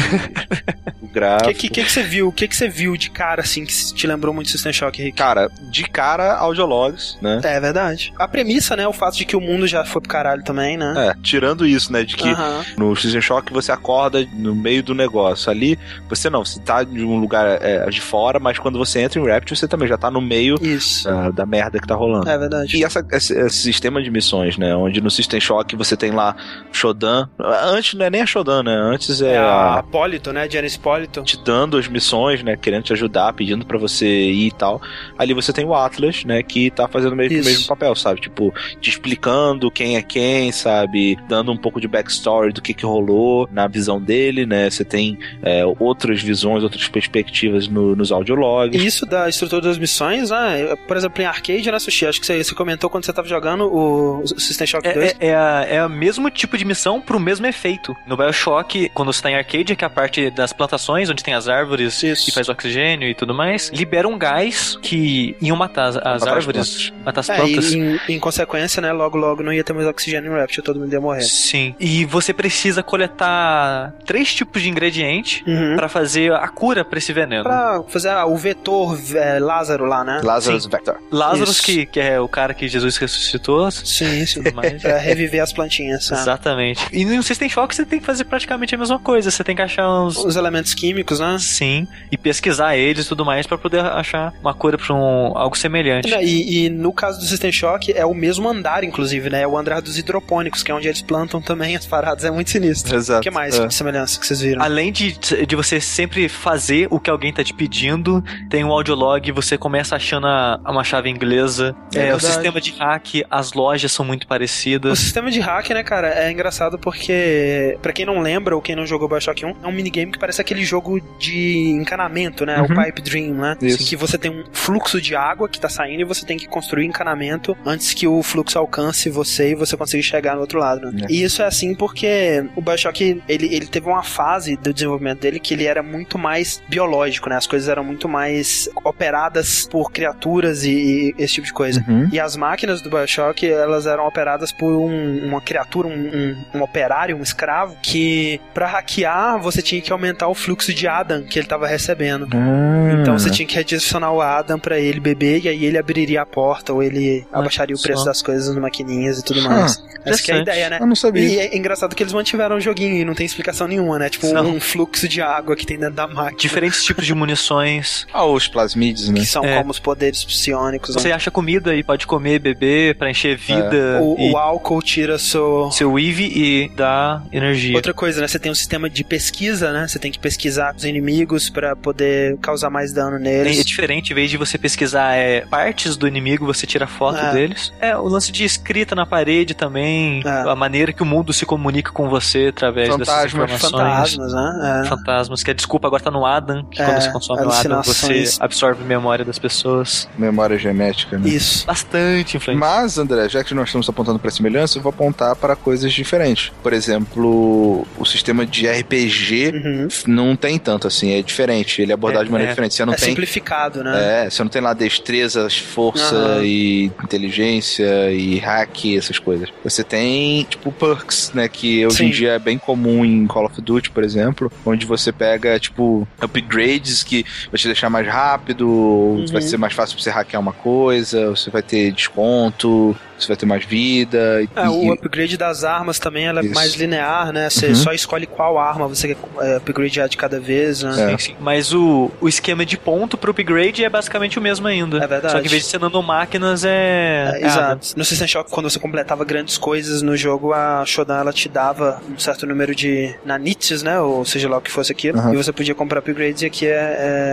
[1.12, 1.51] gráfico.
[1.51, 2.28] O que, que, que, você viu?
[2.28, 5.16] O que, que você viu de cara, assim, que te lembrou muito System Shock, Rick?
[5.16, 7.41] Cara, de cara, audiologs, né?
[7.43, 8.12] É verdade.
[8.18, 8.86] A premissa, né?
[8.86, 10.95] O fato de que o mundo já foi pro caralho também, né?
[10.97, 12.05] É, tirando isso, né?
[12.05, 12.28] De que
[12.76, 15.51] no System Shock você acorda no meio do negócio.
[15.51, 15.78] Ali,
[16.09, 19.28] você não, você tá de um lugar é, de fora, mas quando você entra em
[19.28, 22.28] Rapture, você também já tá no meio uh, da merda que tá rolando.
[22.28, 22.76] É verdade.
[22.76, 24.74] E essa, esse, esse, sistema de missões, né?
[24.80, 26.36] Onde no System Shock você tem lá
[26.72, 27.28] Shodan.
[27.38, 28.74] Antes não é nem a Shodan, né?
[28.74, 29.74] Antes é, é a.
[29.74, 30.48] Apólito, né?
[30.48, 31.22] Janice Polito.
[31.22, 32.56] Te dando as missões, né?
[32.56, 34.80] Querendo te ajudar, pedindo para você ir e tal.
[35.18, 36.42] Ali você tem o Atlas, né?
[36.42, 38.20] Que tá fazendo meio que o mesmo papel, sabe?
[38.20, 41.18] Tipo, te explicando quem é quem, sabe?
[41.28, 44.68] Dando um pouco de backstory do que que rolou na visão dele, né?
[44.70, 48.80] Você tem é, outras visões, outras perspectivas no, nos audiologs.
[48.80, 50.76] E isso da estrutura das missões, né?
[50.86, 52.06] Por exemplo, em arcade, né, Sushi?
[52.06, 55.16] Acho que você, você comentou quando você tava jogando o System Shock é, 2.
[55.20, 57.96] É, é, a, é o mesmo tipo de missão pro mesmo efeito.
[58.06, 61.34] No Bioshock, quando você tá em arcade, que é a parte das plantações, onde tem
[61.34, 62.28] as árvores isso.
[62.28, 66.92] e faz oxigênio e tudo mais, libera um gás que iam matar as, as árvores,
[67.04, 67.72] matar as é, plantas.
[67.72, 70.78] E, em, em, consequência, né, logo logo não ia ter mais oxigênio em Rapture, todo
[70.78, 71.22] mundo ia morrer.
[71.22, 71.74] Sim.
[71.78, 75.76] E você precisa coletar três tipos de ingrediente uhum.
[75.76, 77.42] para fazer a cura pra esse veneno.
[77.42, 80.20] Pra fazer o vetor é, Lázaro lá, né?
[80.22, 80.96] Lázaro Vector.
[81.10, 83.70] Lázaro, que, que é o cara que Jesus ressuscitou.
[83.70, 84.42] Sim, sim.
[84.61, 84.82] Mais.
[84.82, 86.11] pra reviver as plantinhas.
[86.11, 86.84] Exatamente.
[86.92, 89.30] E no System Shock você tem que fazer praticamente a mesma coisa.
[89.30, 90.16] Você tem que achar uns...
[90.16, 91.36] Os elementos químicos, né?
[91.38, 91.86] Sim.
[92.11, 96.12] E pesquisar eles e tudo mais para poder achar uma cura pra um, algo semelhante.
[96.14, 99.42] E, e, no caso do System Shock, é o mesmo andar, inclusive, né?
[99.42, 102.24] É o andar dos hidropônicos, que é onde eles plantam também as paradas.
[102.24, 102.96] É muito sinistro.
[102.96, 103.20] Exato.
[103.20, 103.66] O que mais é.
[103.66, 104.62] de semelhança que vocês viram?
[104.62, 109.30] Além de, de você sempre fazer o que alguém tá te pedindo, tem um audiolog,
[109.32, 111.74] você começa achando a, uma chave inglesa.
[111.94, 114.49] É, é o sistema de hack, as lojas são muito parecidas.
[114.92, 118.76] O sistema de hack, né, cara, é engraçado porque, para quem não lembra ou quem
[118.76, 122.59] não jogou Bioshock 1, é um minigame que parece aquele jogo de encanamento, né?
[122.61, 122.64] Uhum.
[122.64, 123.57] O Pipe Dream, né?
[123.61, 123.82] Isso.
[123.82, 126.46] Em que você tem um fluxo de água que tá saindo e você tem que
[126.46, 130.90] construir encanamento antes que o fluxo alcance você e você consiga chegar no outro lado,
[130.90, 131.07] né?
[131.09, 131.12] É.
[131.12, 135.38] E isso é assim porque o Bioshock, ele, ele teve uma fase do desenvolvimento dele
[135.38, 137.36] que ele era muito mais biológico, né?
[137.36, 141.84] As coisas eram muito mais operadas por criaturas e, e esse tipo de coisa.
[141.86, 142.09] Uhum.
[142.12, 146.62] E as máquinas do Bioshock, elas eram operadas por um, uma criatura, um, um, um,
[146.62, 151.38] operário, um escravo, que para hackear você tinha que aumentar o fluxo de Adam que
[151.38, 152.28] ele tava recebendo.
[152.32, 153.01] Ah.
[153.01, 156.26] Então você tinha que adicionar o Adam para ele beber e aí ele abriria a
[156.26, 158.07] porta ou ele Ah, abaixaria o preço só.
[158.07, 159.82] das coisas nas maquininhas e tudo mais.
[160.05, 160.78] Essa que é a ideia, né?
[160.80, 161.22] Eu não sabia.
[161.22, 164.09] E é engraçado que eles mantiveram o joguinho e não tem explicação nenhuma, né?
[164.09, 164.47] Tipo, Não.
[164.57, 166.38] um fluxo de água que tem dentro da máquina.
[166.38, 168.07] Diferentes tipos de munições.
[168.12, 169.20] Ah, os plasmides, né?
[169.20, 169.59] Que são É.
[169.59, 170.95] como os poderes psionicos.
[170.95, 171.14] Você né?
[171.14, 173.99] acha comida e pode comer, beber pra encher vida.
[174.03, 177.74] O, e o álcool tira seu, seu IV e dá energia.
[177.76, 178.28] Outra coisa, né?
[178.28, 179.86] Você tem um sistema de pesquisa, né?
[179.88, 183.64] Você tem que pesquisar os inimigos pra poder causar mais dano É neles.
[183.64, 187.32] diferente, em vez de você pesquisar é, partes do inimigo, você tira foto É.
[187.32, 187.72] deles.
[187.80, 190.50] É, o lance de escrita na parede também, É.
[190.50, 193.32] a maneira que o mundo se comunica com você através dessas Fantasmas.
[193.50, 193.70] informações.
[193.72, 194.82] Fantasmas, né?
[194.84, 194.88] É.
[194.88, 197.82] Fantasmas, que a desculpa agora tá no Adam, que É, quando você consome o Adam,
[197.82, 200.08] você absorve memória das pessoas.
[200.16, 201.28] Memória genética, né?
[201.28, 201.66] Isso.
[201.66, 202.58] Bastante influente.
[202.60, 206.52] Mas, André, já que nós estamos apontando para semelhança, eu vou apontar para coisas diferentes.
[206.62, 209.88] Por exemplo, o sistema de RPG Uhum.
[210.06, 211.80] não tem tanto assim, é diferente.
[211.82, 212.52] Ele é abordado É, de maneira é.
[212.52, 212.74] diferente.
[212.74, 213.08] Você não é tem.
[213.10, 214.24] simplificado, né?
[214.26, 216.44] É, você não tem lá destreza, força Aham.
[216.44, 219.48] e inteligência e hack, essas coisas.
[219.64, 221.48] Você tem, tipo, perks, né?
[221.48, 222.12] Que hoje em Sim.
[222.18, 227.02] dia é bem comum em Call of Duty, por exemplo, onde você pega, tipo, upgrades
[227.02, 229.26] que vai te deixar mais rápido, Uhum.
[229.32, 233.36] vai ser mais fácil pra você hackear uma coisa, você vai ter desconto, você vai
[233.36, 234.42] ter mais vida.
[234.56, 236.54] É, e- o upgrade das armas também ela é Isso.
[236.54, 237.48] mais linear, né?
[237.50, 237.74] Você Uhum.
[237.74, 240.90] só escolhe qual arma você quer é, upgradear de cada vez, né?
[240.90, 241.10] É.
[241.10, 241.36] Sim, sim.
[241.40, 244.98] Mas o, o esquema de ponto pro upgrade é basicamente o mesmo ainda.
[244.98, 245.32] É verdade.
[245.32, 247.38] Só que em vez de ser nanomáquinas é.
[247.40, 247.88] É, exato.
[247.96, 252.00] No System Shock, quando você completava grandes coisas no jogo, a Shodan ela te dava
[252.10, 254.00] um certo número de nanites, né?
[254.00, 255.18] Ou seja lá o que fosse aquilo.
[255.18, 255.34] Aham.
[255.34, 256.42] E você podia comprar upgrades.
[256.42, 256.70] E aqui é,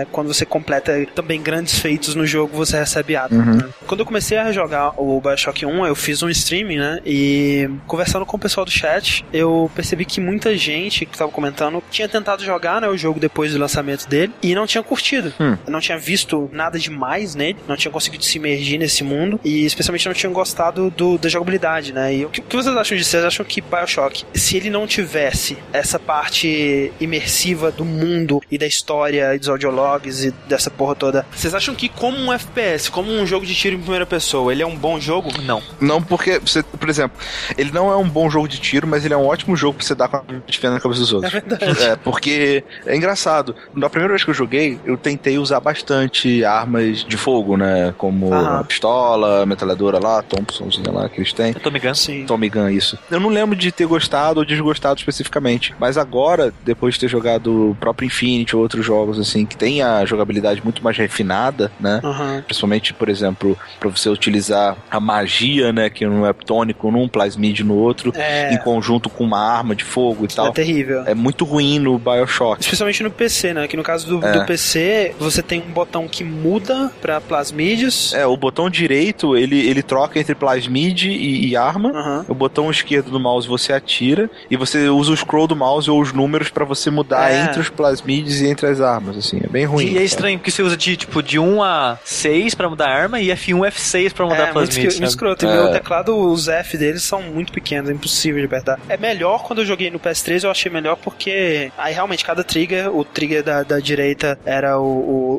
[0.02, 3.38] é quando você completa também grandes feitos no jogo, você recebe Adam.
[3.38, 3.56] Uhum.
[3.56, 3.68] né?
[3.86, 7.00] Quando eu comecei a jogar o Bioshock 1, eu fiz um streaming, né?
[7.04, 11.82] E conversando com o pessoal do chat, eu percebi que muita gente que tava comentando
[11.90, 15.32] tinha tentado jogar né, o jogo depois do lançamento dele e não tinha curtido.
[15.40, 15.56] Hum.
[15.66, 20.06] Não tinha visto nada demais nele, não tinha conseguido se imergir nesse mundo e especialmente
[20.06, 22.14] não tinham gostado do, da jogabilidade, né?
[22.14, 23.10] E o que, o que vocês acham disso?
[23.10, 28.66] Vocês acham que Bioshock, se ele não tivesse essa parte imersiva do mundo e da
[28.66, 33.10] história e dos audiologs e dessa porra toda, vocês acham que como um FPS, como
[33.12, 35.30] um jogo de tiro em primeira pessoa, ele é um bom jogo?
[35.42, 35.62] Não.
[35.80, 37.16] Não, porque, você, por exemplo,
[37.56, 39.86] ele não é um bom jogo de tiro, mas ele é um ótimo jogo pra
[39.86, 41.34] você dar com a defesa na cabeça dos outros.
[41.34, 41.82] É verdade.
[41.82, 43.54] É, porque é engraçado.
[43.74, 47.94] Na primeira vez que eu joguei, eu tentei usar bastante armas de fogo, né?
[47.96, 48.60] Como Aham.
[48.60, 51.52] a pistola, metralhadora lá, Thompsonzinha lá que eles têm.
[51.52, 52.02] Tô me ganso.
[52.02, 52.24] Sim.
[52.26, 52.98] Tommy Gun, isso.
[53.10, 55.74] Eu não lembro de ter gostado ou desgostado especificamente.
[55.78, 59.82] Mas agora, depois de ter jogado o próprio Infinity ou outros jogos, assim, que tem
[59.82, 62.00] a jogabilidade muito mais refinada, né?
[62.04, 62.42] Aham.
[62.46, 65.90] Principalmente, por exemplo, pra você utilizar a magia, né?
[65.90, 68.52] Que um é tônico num, plasmid no outro, É.
[68.54, 70.52] em conjunto com uma arma de fogo e É tal.
[70.52, 71.02] terrível.
[71.06, 72.60] É muito ruim no Bioshock.
[72.62, 73.66] Especialmente no PC, né?
[73.68, 74.32] Que no caso do, É.
[74.32, 78.12] do PC, você tem um botão que muda pra plasmídeos.
[78.14, 81.90] É, o botão direito, ele, ele troca entre plasmid e, e arma.
[81.90, 82.24] Aham.
[82.28, 86.00] O botão esquerdo do mouse você atira e você usa o scroll do mouse ou
[86.00, 87.44] os números pra você mudar É.
[87.44, 89.86] entre os plasmids e entre as armas, assim, é bem ruim.
[89.92, 92.94] E é estranho, porque você usa de, tipo, de 1 a 6 pra mudar a
[92.94, 94.70] arma e F1 F6 pra mudar É, a muito,
[95.04, 95.52] escro- E É.
[95.52, 98.78] meu teclado, os F deles são muito pequenos, é impossível de apertar.
[98.88, 102.94] É melhor quando eu joguei no PS3, eu achei melhor porque aí realmente cada trigger,
[102.94, 104.82] o trigger da, da direita era o,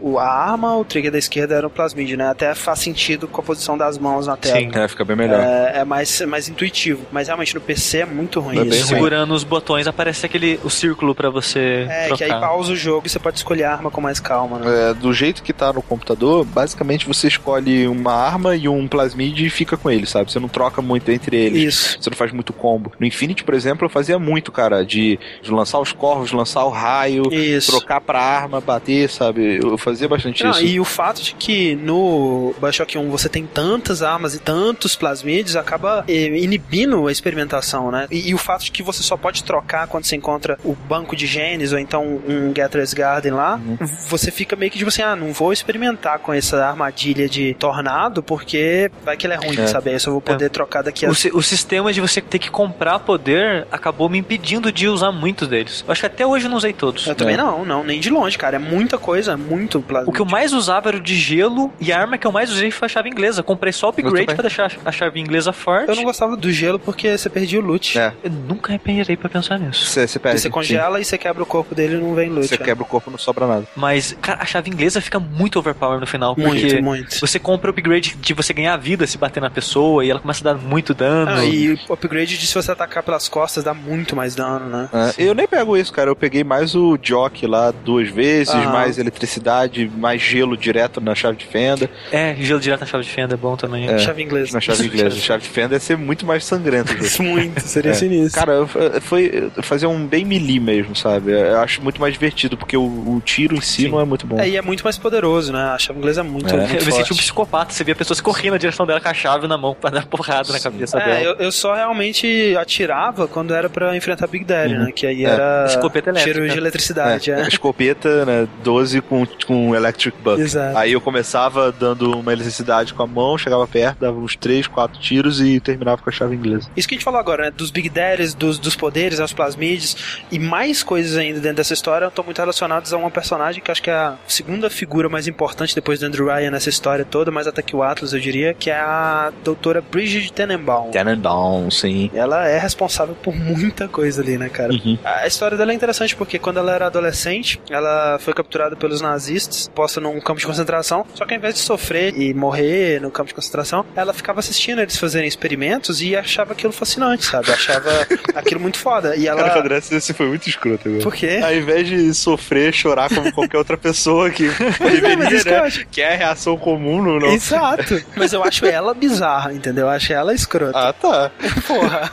[0.04, 2.30] o- o- a arma, o trigger da esquerda era o plasmid, né?
[2.30, 4.58] Até faz sentido com a posição das mãos na tela.
[4.60, 4.70] Sim.
[4.74, 5.39] É, fica bem melhor.
[5.39, 7.06] É, é mais, é mais intuitivo.
[7.12, 8.88] Mas realmente no PC é muito ruim É isso.
[8.88, 8.95] ruim.
[8.95, 12.18] Segurando os botões aparece aquele o círculo pra você É, trocar.
[12.18, 14.91] que aí pausa o jogo e você pode escolher a arma com mais calma, né?
[14.91, 19.45] É, do jeito que tá no computador, basicamente você escolhe uma arma e um plasmid
[19.45, 20.32] e fica com ele, sabe?
[20.32, 21.64] Você não troca muito entre eles.
[21.76, 21.98] Isso.
[22.02, 22.92] Você não faz muito combo.
[23.00, 26.70] No Infinity, por exemplo, eu fazia muito, cara, de, de lançar os corvos, lançar o
[26.70, 27.72] raio, Isso.
[27.72, 29.60] trocar pra arma, bater, sabe?
[29.64, 30.64] Eu fazia bastante Não, isso.
[30.66, 35.56] e o fato de que no Bioshock 1 você tem tantas armas e tantos plasmides
[35.56, 38.08] acaba eh, inibindo a experimentação, né?
[38.12, 41.16] E, e o fato de que você só pode trocar quando você encontra o banco
[41.16, 43.78] de genes ou então um Gatherer's Garden lá, Uhum.
[44.08, 48.22] você fica meio que tipo assim, ah, não vou experimentar com essa armadilha de tornado
[48.24, 49.68] porque vai que ele é ruim, É.
[49.68, 49.79] sabe?
[49.88, 51.10] Aí eu só vou poder trocar daqui a...
[51.10, 55.12] O, si- o sistema de você ter que comprar poder acabou me impedindo de usar
[55.12, 55.84] muitos deles.
[55.88, 57.08] Eu acho que até hoje eu não usei todos.
[57.08, 57.38] Eu também É.
[57.38, 58.56] não, não, nem de longe, cara.
[58.58, 60.10] É muita coisa, é muito plasmid.
[60.10, 62.50] O que eu mais usava era o de gelo e a arma que eu mais
[62.52, 63.42] usei foi a chave inglesa.
[63.44, 65.90] Comprei só o upgrade pra deixar a chave inglesa forte.
[65.90, 67.98] Eu não gostava do gelo porque você perdia o loot.
[67.98, 68.14] É.
[68.24, 69.86] Eu nunca reparei pra pensar nisso.
[69.86, 70.40] Você, você perde.
[70.42, 72.36] Você congela e você quebra o corpo dele e não vem sim.
[72.36, 72.48] loot.
[72.48, 72.66] Você né?
[72.66, 73.66] quebra o corpo, não sobra nada.
[73.76, 76.36] Mas, cara, a chave inglesa fica muito overpower no final.
[76.38, 77.20] Muito, muito.
[77.20, 79.69] você compra o upgrade de você ganhar vida se bater na pessoa
[80.04, 81.32] e ela começa a dar muito dano.
[81.32, 84.90] Ah, e o upgrade de se você atacar pelas costas dá muito mais dano, né?
[85.18, 86.10] É, eu nem pego isso, cara.
[86.10, 88.72] Eu peguei mais o Jock lá duas vezes, Aham.
[88.72, 91.90] mais eletricidade, mais gelo direto na chave de fenda.
[92.12, 93.88] É, gelo direto na chave de fenda é bom também.
[93.88, 93.98] É.
[94.00, 94.54] Chave inglesa.
[94.54, 95.16] Na chave inglesa.
[95.16, 96.94] A chave de fenda ia ser muito mais sangrento.
[97.22, 97.94] muito, seria É.
[97.94, 98.40] sinistro.
[98.40, 98.68] Cara, eu-
[99.02, 101.32] foi fazer um bem melee mesmo, sabe?
[101.32, 103.90] Eu acho muito mais divertido, porque o, o tiro em si Sim.
[103.90, 104.40] não é muito bom.
[104.40, 105.62] É, e é muito mais poderoso, né?
[105.74, 106.58] A chave inglesa é muito, É.
[106.58, 107.74] muito Eu me senti um psicopata.
[107.74, 110.51] Você via pessoas correndo na direção dela com a chave na mão pra dar porrada
[110.53, 111.20] na cabeça É, dela.
[111.22, 114.86] eu, eu só realmente atirava quando era pra enfrentar Big Daddy, Uhum.
[114.86, 114.91] né?
[114.91, 115.30] Que aí É.
[115.30, 116.34] era Escopeta elétrica.
[116.39, 117.41] tiro de eletricidade, é.
[117.47, 118.47] Escopeta, né?
[118.64, 120.39] 12 com, com Electric Buck.
[120.41, 120.78] Exato.
[120.78, 124.99] Aí eu começava dando uma eletricidade com a mão, chegava perto, dava uns 3, 4
[124.99, 126.70] tiros e terminava com a chave inglesa.
[126.76, 127.51] Isso que a gente falou agora, né?
[127.51, 129.95] Dos Big Daddies, dos, dos poderes, aos plasmides
[130.32, 133.82] e mais coisas ainda dentro dessa história estão muito relacionadas a uma personagem que acho
[133.82, 137.47] que é a segunda figura mais importante depois do Andrew Ryan nessa história toda, mais
[137.47, 140.91] até que o Atlas, eu diria, que é a doutora Bridget Tenenbaum.
[140.91, 142.10] Tenenbaum, sim.
[142.14, 144.72] Ela é responsável por muita coisa ali, né, cara?
[144.74, 144.97] Uhum.
[145.04, 149.70] A história dela é interessante porque quando ela era adolescente, ela foi capturada pelos nazistas,
[149.74, 151.06] posta num campo de concentração.
[151.14, 154.82] Só que ao invés de sofrer e morrer no campo de concentração, ela ficava assistindo
[154.82, 157.52] eles fazerem experimentos e achava aquilo fascinante, sabe?
[157.52, 157.89] Achava
[158.36, 159.16] aquilo muito foda.
[159.16, 159.43] E ela.
[159.43, 161.04] Cara, o André, esse foi muito escroto agora.
[161.04, 161.39] Por quê?
[161.43, 165.60] Ao invés de sofrer, chorar como qualquer outra pessoa que deveria, isso que eu né?
[165.60, 165.88] acho.
[165.88, 167.20] Que é a reação comum no.
[167.20, 167.28] no...
[167.28, 168.02] Exato.
[168.16, 169.86] Mas eu acho ela bizarra, entendeu?
[169.86, 170.78] Eu acho ela escrota.
[170.78, 171.32] Ah, tá.
[171.68, 172.12] Porra.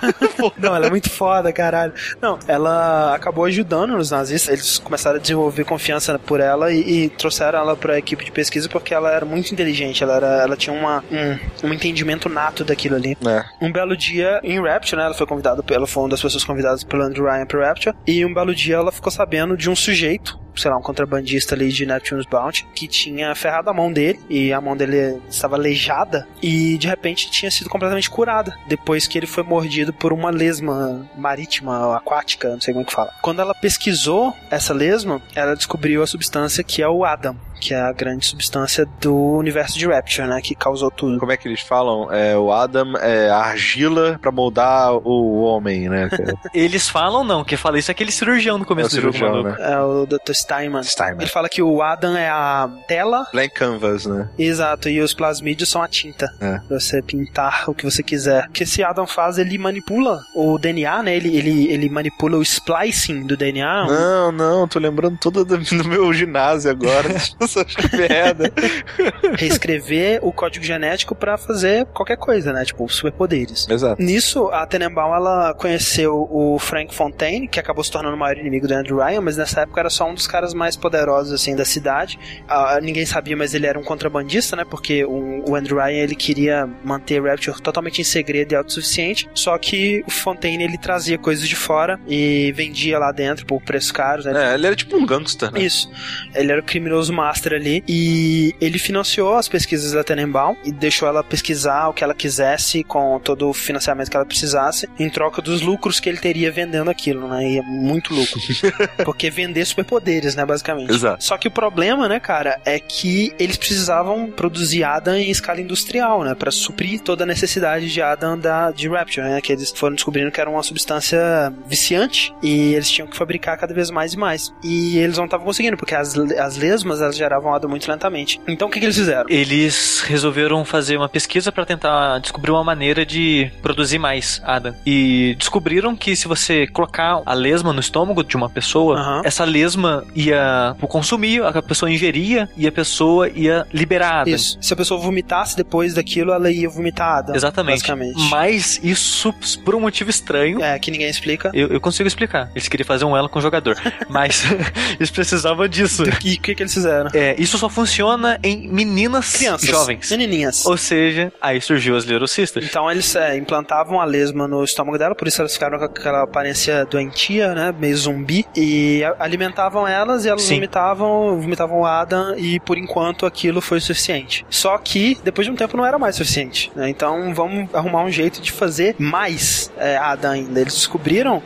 [0.56, 1.92] Não, ela é muito foda, caralho.
[2.20, 4.52] Não, ela acabou ajudando os nazistas.
[4.52, 8.68] Eles começaram a desenvolver confiança por ela e, e trouxeram ela pra equipe de pesquisa
[8.68, 10.02] porque ela era muito inteligente.
[10.02, 13.16] Ela, era, ela tinha uma, um, um entendimento nato daquilo ali.
[13.26, 13.44] É.
[13.60, 15.06] Um belo dia em Rapture, né?
[15.06, 17.96] Ela foi convidada, ela foi uma das pessoas convidadas pelo Andrew Ryan pro Rapture.
[18.06, 21.68] E um belo dia ela ficou sabendo de um sujeito, sei lá, um contrabandista ali
[21.68, 26.26] de Neptune's Bounty, que tinha ferrado a mão dele e a mão dele estava aleijada
[26.42, 31.08] e de repente tinha sido completamente curada depois que ele foi mordido por uma lesma
[31.16, 33.12] marítima, aquática, não sei como é que fala.
[33.22, 37.36] Quando ela pesquisou essa lesma, ela descobriu a substância que é o Adam.
[37.60, 40.40] Que é a grande substância do universo de Rapture, né?
[40.40, 41.18] Que causou tudo.
[41.18, 42.12] Como é que eles falam?
[42.12, 46.08] É, o Adam é a argila pra moldar o homem, né?
[46.54, 49.14] Eles falam não, quem fala isso é aquele cirurgião no É começo o do jogo,
[49.16, 49.60] cirurgião, maluco.
[49.60, 49.72] né?
[49.72, 50.32] É o Dr.
[50.32, 50.82] Steinman.
[50.82, 51.22] Steinman.
[51.22, 53.26] Ele fala que o Adam é a tela.
[53.32, 54.28] Blank Canvas, né?
[54.38, 56.32] Exato, e os plasmídeos são a tinta.
[56.40, 56.58] É.
[56.66, 58.46] Pra você pintar o que você quiser.
[58.48, 61.16] O que esse Adam faz, ele manipula o DNA, né?
[61.16, 63.86] Ele, ele, ele manipula o splicing do DNA.
[63.86, 67.08] Não, não, tô lembrando tudo do, do meu ginásio agora.
[67.46, 68.52] Que merda.
[69.38, 72.64] reescrever o código genético pra fazer qualquer coisa, né?
[72.64, 73.66] Tipo, superpoderes.
[73.68, 74.00] Exato.
[74.02, 78.66] Nisso, a Tenenbaum, ela conheceu o Frank Fontaine, que acabou se tornando o maior inimigo
[78.66, 81.64] do Andrew Ryan, mas nessa época era só um dos caras mais poderosos, assim, da
[81.64, 82.18] cidade.
[82.48, 84.64] Ah, ninguém sabia, mas ele era um contrabandista, né?
[84.64, 89.56] Porque o, o Andrew Ryan, ele queria manter Rapture totalmente em segredo e autossuficiente, só
[89.58, 94.24] que o Fontaine, ele trazia coisas de fora e vendia lá dentro por preços caros,
[94.24, 94.50] né?
[94.50, 95.60] É, ele era tipo um gangster, né?
[95.60, 95.90] Isso.
[96.34, 101.06] Ele era o criminoso master ali e ele financiou as pesquisas da Tenenbaum e deixou
[101.08, 105.42] ela pesquisar o que ela quisesse com todo o financiamento que ela precisasse em troca
[105.42, 107.48] dos lucros que ele teria vendendo aquilo, né?
[107.48, 108.40] E é muito lucro.
[109.04, 110.92] Porque vender superpoderes, né, basicamente.
[110.92, 111.22] Exato.
[111.22, 116.24] Só que o problema, né, cara, é que eles precisavam produzir Adam em escala industrial,
[116.24, 119.94] né, para suprir toda a necessidade de Adam da de Rapture, né, que eles foram
[119.94, 124.18] descobrindo que era uma substância viciante e eles tinham que fabricar cada vez mais e
[124.18, 124.52] mais.
[124.62, 128.40] E eles não estavam conseguindo, porque as, as lesmas elas geravam Adam muito lentamente.
[128.46, 129.24] Então o que, que eles fizeram?
[129.28, 134.74] Eles resolveram fazer uma pesquisa para tentar descobrir uma maneira de produzir mais Adam.
[134.86, 139.22] E descobriram que se você colocar a lesma no estômago de uma pessoa, Aham.
[139.24, 144.26] essa lesma ia consumir, a pessoa ingeria e a pessoa ia liberar.
[144.28, 144.56] Isso.
[144.60, 147.34] Se a pessoa vomitasse depois daquilo, ela ia vomitar Adam.
[147.34, 147.76] Exatamente.
[147.76, 148.30] Basicamente.
[148.30, 151.50] Mas isso, por um motivo estranho, É, que ninguém explica.
[151.52, 152.50] eu, eu consigo explicar.
[152.54, 153.76] Eles queriam fazer um elo com o jogador.
[154.08, 154.44] Mas
[154.98, 156.04] eles precisavam disso.
[156.04, 157.10] E o que, que eles fizeram?
[157.16, 159.68] É, isso só funciona em meninas Crianças.
[159.68, 160.10] jovens.
[160.10, 160.66] Menininhas.
[160.66, 162.66] Ou seja, aí surgiu as Little Sisters.
[162.66, 166.22] Então eles é, implantavam a lesma no estômago dela, por isso elas ficaram com aquela
[166.22, 167.74] aparência doentia, né?
[167.78, 168.44] Meio zumbi.
[168.54, 170.56] E alimentavam elas e elas Sim.
[170.56, 174.44] vomitavam, vomitavam o Adam e por enquanto aquilo foi o suficiente.
[174.50, 176.70] Só que depois de um tempo não era mais suficiente.
[176.74, 176.88] né?
[176.88, 180.60] Então vamos arrumar um jeito de fazer mais é, Adam ainda.
[180.60, 181.42] Eles descobriram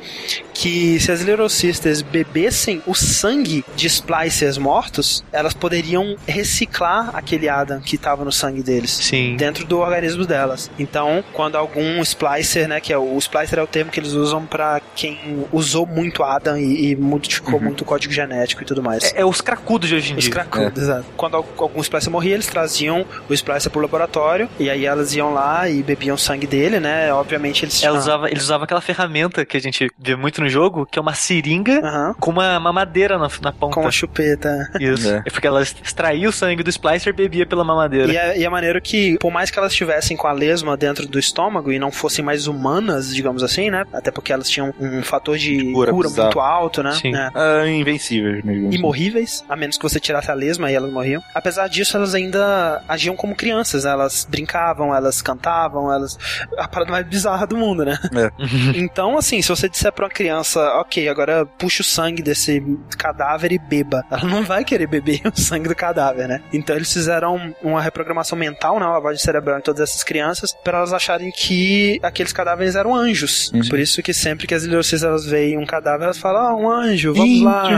[0.61, 7.49] que se as Little Sisters bebessem o sangue de splicers mortos, elas poderiam reciclar aquele
[7.49, 9.37] Adam que estava no sangue deles Sim.
[9.37, 10.71] dentro do organismo delas.
[10.79, 14.13] Então, quando algum splicer, né, que é o, o splicer é o termo que eles
[14.13, 18.83] usam pra quem usou muito Adam e, e modificou muito o código genético e tudo
[18.83, 19.15] mais.
[19.15, 20.33] É, é os cracudos de hoje em Os dia.
[20.35, 21.07] cracudos, exato.
[21.17, 25.33] Quando al- algum splicer morria, eles traziam o splicer pro laboratório e aí elas iam
[25.33, 27.11] lá e bebiam sangue dele, né?
[27.15, 30.87] Obviamente eles Ela usava, eles usavam aquela ferramenta que a gente vê muito no jogo,
[30.87, 32.15] que é uma seringa Aham.
[32.19, 33.75] com uma mamadeira na, na ponta.
[33.75, 34.69] com a chupeta.
[34.81, 35.09] Isso.
[35.09, 35.23] É.
[35.27, 35.31] É.
[35.31, 38.13] porque ela extraía o sangue do Splicer e bebia pela mamadeira.
[38.13, 41.07] E é, e é maneiro que, por mais que elas estivessem com a lesma dentro
[41.07, 43.85] do estômago e não fossem mais humanas, digamos assim, né?
[43.93, 46.27] Até porque elas tinham um fator de Cura cura, bizarro.
[46.27, 46.93] muito alto, né?
[46.93, 47.15] Sim.
[47.15, 47.31] É.
[47.35, 48.73] Ah, invencíveis mesmo.
[48.73, 51.23] imorríveis, a menos que você tirasse a lesma e elas morriam.
[51.35, 53.91] Apesar disso, elas ainda agiam como crianças, né?
[53.91, 56.19] elas brincavam, elas cantavam, elas.
[56.57, 57.99] A parada mais bizarra do mundo, né?
[58.75, 60.40] então, assim, se você disser pra uma criança,
[60.81, 62.63] ok, agora puxa o sangue desse
[62.97, 66.43] cadáver e beba, ela não vai querer beber o sangue do cadáver, né?
[66.53, 68.87] Então, eles fizeram uma reprogramação mental, né?
[68.87, 73.51] Uma lavagem cerebral em todas essas crianças, para elas acharem que aqueles cadáveres eram anjos.
[73.69, 76.71] Por isso que sempre que as Sisters elas veem um cadáver, elas falam, ah, um
[76.71, 77.69] anjo, vamos lá.